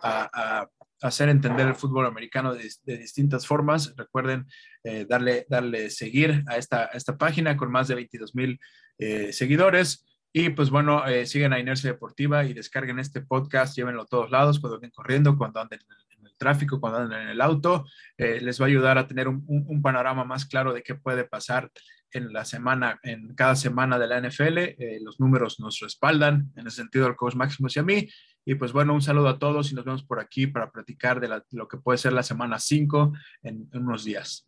a 0.00 0.66
hacer 1.02 1.28
entender 1.28 1.66
el 1.66 1.74
fútbol 1.74 2.06
americano 2.06 2.54
de, 2.54 2.96
distintas 2.96 3.46
formas. 3.46 3.94
Recuerden 3.98 4.46
eh, 4.82 5.04
darle, 5.06 5.44
darle 5.50 5.90
seguir 5.90 6.42
a 6.46 6.56
esta, 6.56 6.86
esta 6.86 7.18
página 7.18 7.54
con 7.58 7.70
más 7.70 7.88
de 7.88 7.94
22 7.94 8.34
mil 8.34 8.58
eh, 8.96 9.30
seguidores. 9.34 10.06
Y 10.32 10.48
pues 10.50 10.70
bueno, 10.70 11.06
eh, 11.06 11.26
a 11.26 11.58
Inercia 11.58 11.92
Deportiva 11.92 12.46
y 12.46 12.54
descarguen 12.54 12.98
este 12.98 13.20
podcast, 13.20 13.76
llévenlo 13.76 14.02
a 14.02 14.06
todos 14.06 14.30
lados, 14.30 14.58
cuando 14.58 14.76
anden 14.76 14.90
corriendo, 14.90 15.36
cuando 15.36 15.60
anden 15.60 15.80
en 15.80 15.96
el, 15.96 16.07
tráfico, 16.38 16.80
cuando 16.80 17.00
anden 17.00 17.22
en 17.22 17.28
el 17.28 17.40
auto. 17.40 17.84
les 18.16 18.60
va 18.60 18.64
a 18.64 18.68
ayudar 18.68 18.98
a 18.98 19.06
tener 19.06 19.28
un, 19.28 19.44
un, 19.46 19.82
panorama 19.82 20.24
más 20.24 20.46
claro 20.46 20.72
de 20.72 20.82
qué 20.82 20.94
puede 20.94 21.24
pasar 21.24 21.70
en 22.12 22.32
la 22.32 22.44
semana, 22.44 22.98
en 23.02 23.34
cada 23.34 23.56
semana 23.56 23.98
de 23.98 24.06
la 24.06 24.20
NFL. 24.20 24.58
los 25.02 25.20
números 25.20 25.60
nos 25.60 25.80
respaldan, 25.80 26.50
en 26.56 26.66
el 26.66 26.70
sentido 26.70 27.06
del 27.06 27.16
coach 27.16 27.34
Maximus 27.34 27.76
y 27.76 27.80
a 27.80 27.82
mí 27.82 28.08
Y 28.44 28.54
pues 28.54 28.72
bueno, 28.72 28.94
un 28.94 29.02
saludo 29.02 29.28
a 29.28 29.38
todos 29.38 29.70
y 29.70 29.74
nos 29.74 29.84
vemos 29.84 30.04
por 30.04 30.20
aquí 30.20 30.46
para 30.46 30.70
platicar 30.70 31.20
de, 31.20 31.28
lo 31.50 31.68
que 31.68 31.78
puede 31.78 31.98
ser 31.98 32.12
la 32.12 32.22
semana 32.22 32.58
5 32.58 33.12
en, 33.42 33.68
unos 33.74 34.04
días. 34.04 34.46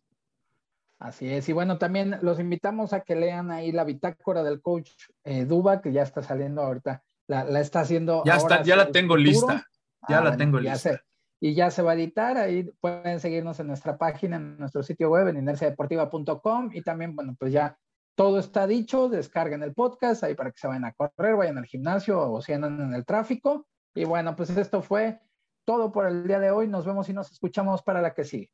Así 0.99 1.27
es, 1.27 1.49
y 1.49 1.53
bueno, 1.53 1.79
también 1.79 2.19
los 2.21 2.39
invitamos 2.39 2.93
a 2.93 3.01
que 3.01 3.15
lean 3.15 3.49
ahí 3.49 3.71
la 3.71 3.83
bitácora 3.83 4.43
del 4.43 4.61
coach 4.61 4.91
eh, 5.23 5.45
Duba, 5.45 5.81
que 5.81 5.91
ya 5.91 6.03
está 6.03 6.21
saliendo 6.21 6.61
ahorita, 6.61 7.03
la, 7.27 7.59
está 7.59 7.79
haciendo. 7.79 8.23
Ya, 8.23 8.35
está, 8.35 8.61
ya 8.61 8.75
la 8.75 8.91
tengo 8.91 9.17
lista, 9.17 9.65
ya 10.07 10.19
ah, 10.19 10.23
la 10.25 10.37
tengo 10.37 10.59
lista. 10.59 11.01
Y 11.41 11.55
ya 11.55 11.71
se 11.71 11.81
va 11.81 11.91
a 11.91 11.95
editar, 11.95 12.37
ahí 12.37 12.71
pueden 12.79 13.19
seguirnos 13.19 13.59
en 13.59 13.67
nuestra 13.67 13.97
página, 13.97 14.35
en 14.35 14.57
nuestro 14.59 14.83
sitio 14.83 15.09
web, 15.09 15.27
en 15.27 15.37
inerciadeportiva.com, 15.37 16.69
y 16.71 16.83
también, 16.83 17.15
bueno, 17.15 17.35
pues 17.37 17.51
ya 17.51 17.77
todo 18.15 18.37
está 18.39 18.67
dicho, 18.67 19.09
descarguen 19.09 19.63
el 19.63 19.73
podcast 19.73 20.23
ahí 20.23 20.35
para 20.35 20.51
que 20.51 20.59
se 20.59 20.67
vayan 20.67 20.85
a 20.85 20.93
correr, 20.93 21.35
vayan 21.35 21.57
al 21.57 21.65
gimnasio 21.65 22.31
o 22.31 22.41
si 22.41 22.53
andan 22.53 22.79
en 22.79 22.93
el 22.93 23.05
tráfico. 23.05 23.65
Y 23.95 24.05
bueno, 24.05 24.35
pues 24.35 24.51
esto 24.51 24.83
fue 24.83 25.19
todo 25.65 25.91
por 25.91 26.05
el 26.05 26.27
día 26.27 26.39
de 26.39 26.51
hoy. 26.51 26.67
Nos 26.67 26.85
vemos 26.85 27.09
y 27.09 27.13
nos 27.13 27.31
escuchamos 27.31 27.81
para 27.81 28.01
la 28.01 28.13
que 28.13 28.23
sigue. 28.23 28.51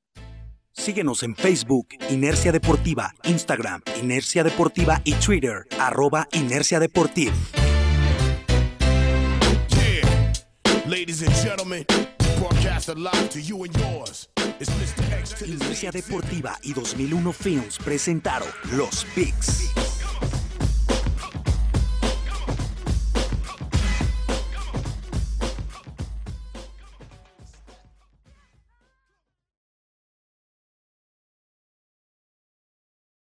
Síguenos 0.72 1.24
en 1.24 1.36
Facebook, 1.36 1.88
Inercia 2.10 2.52
Deportiva, 2.52 3.12
Instagram, 3.24 3.82
Inercia 4.02 4.44
Deportiva 4.44 5.02
y 5.04 5.14
Twitter, 5.16 5.66
arroba 5.80 6.28
Inercia 6.32 6.80
Deportiva. 6.80 7.34
Inercia 15.46 15.92
Deportiva 15.92 16.58
y 16.64 16.74
2001 16.74 17.34
Films 17.34 17.78
presentaron 17.78 18.48
Los 18.72 19.06
Picks. 19.16 19.87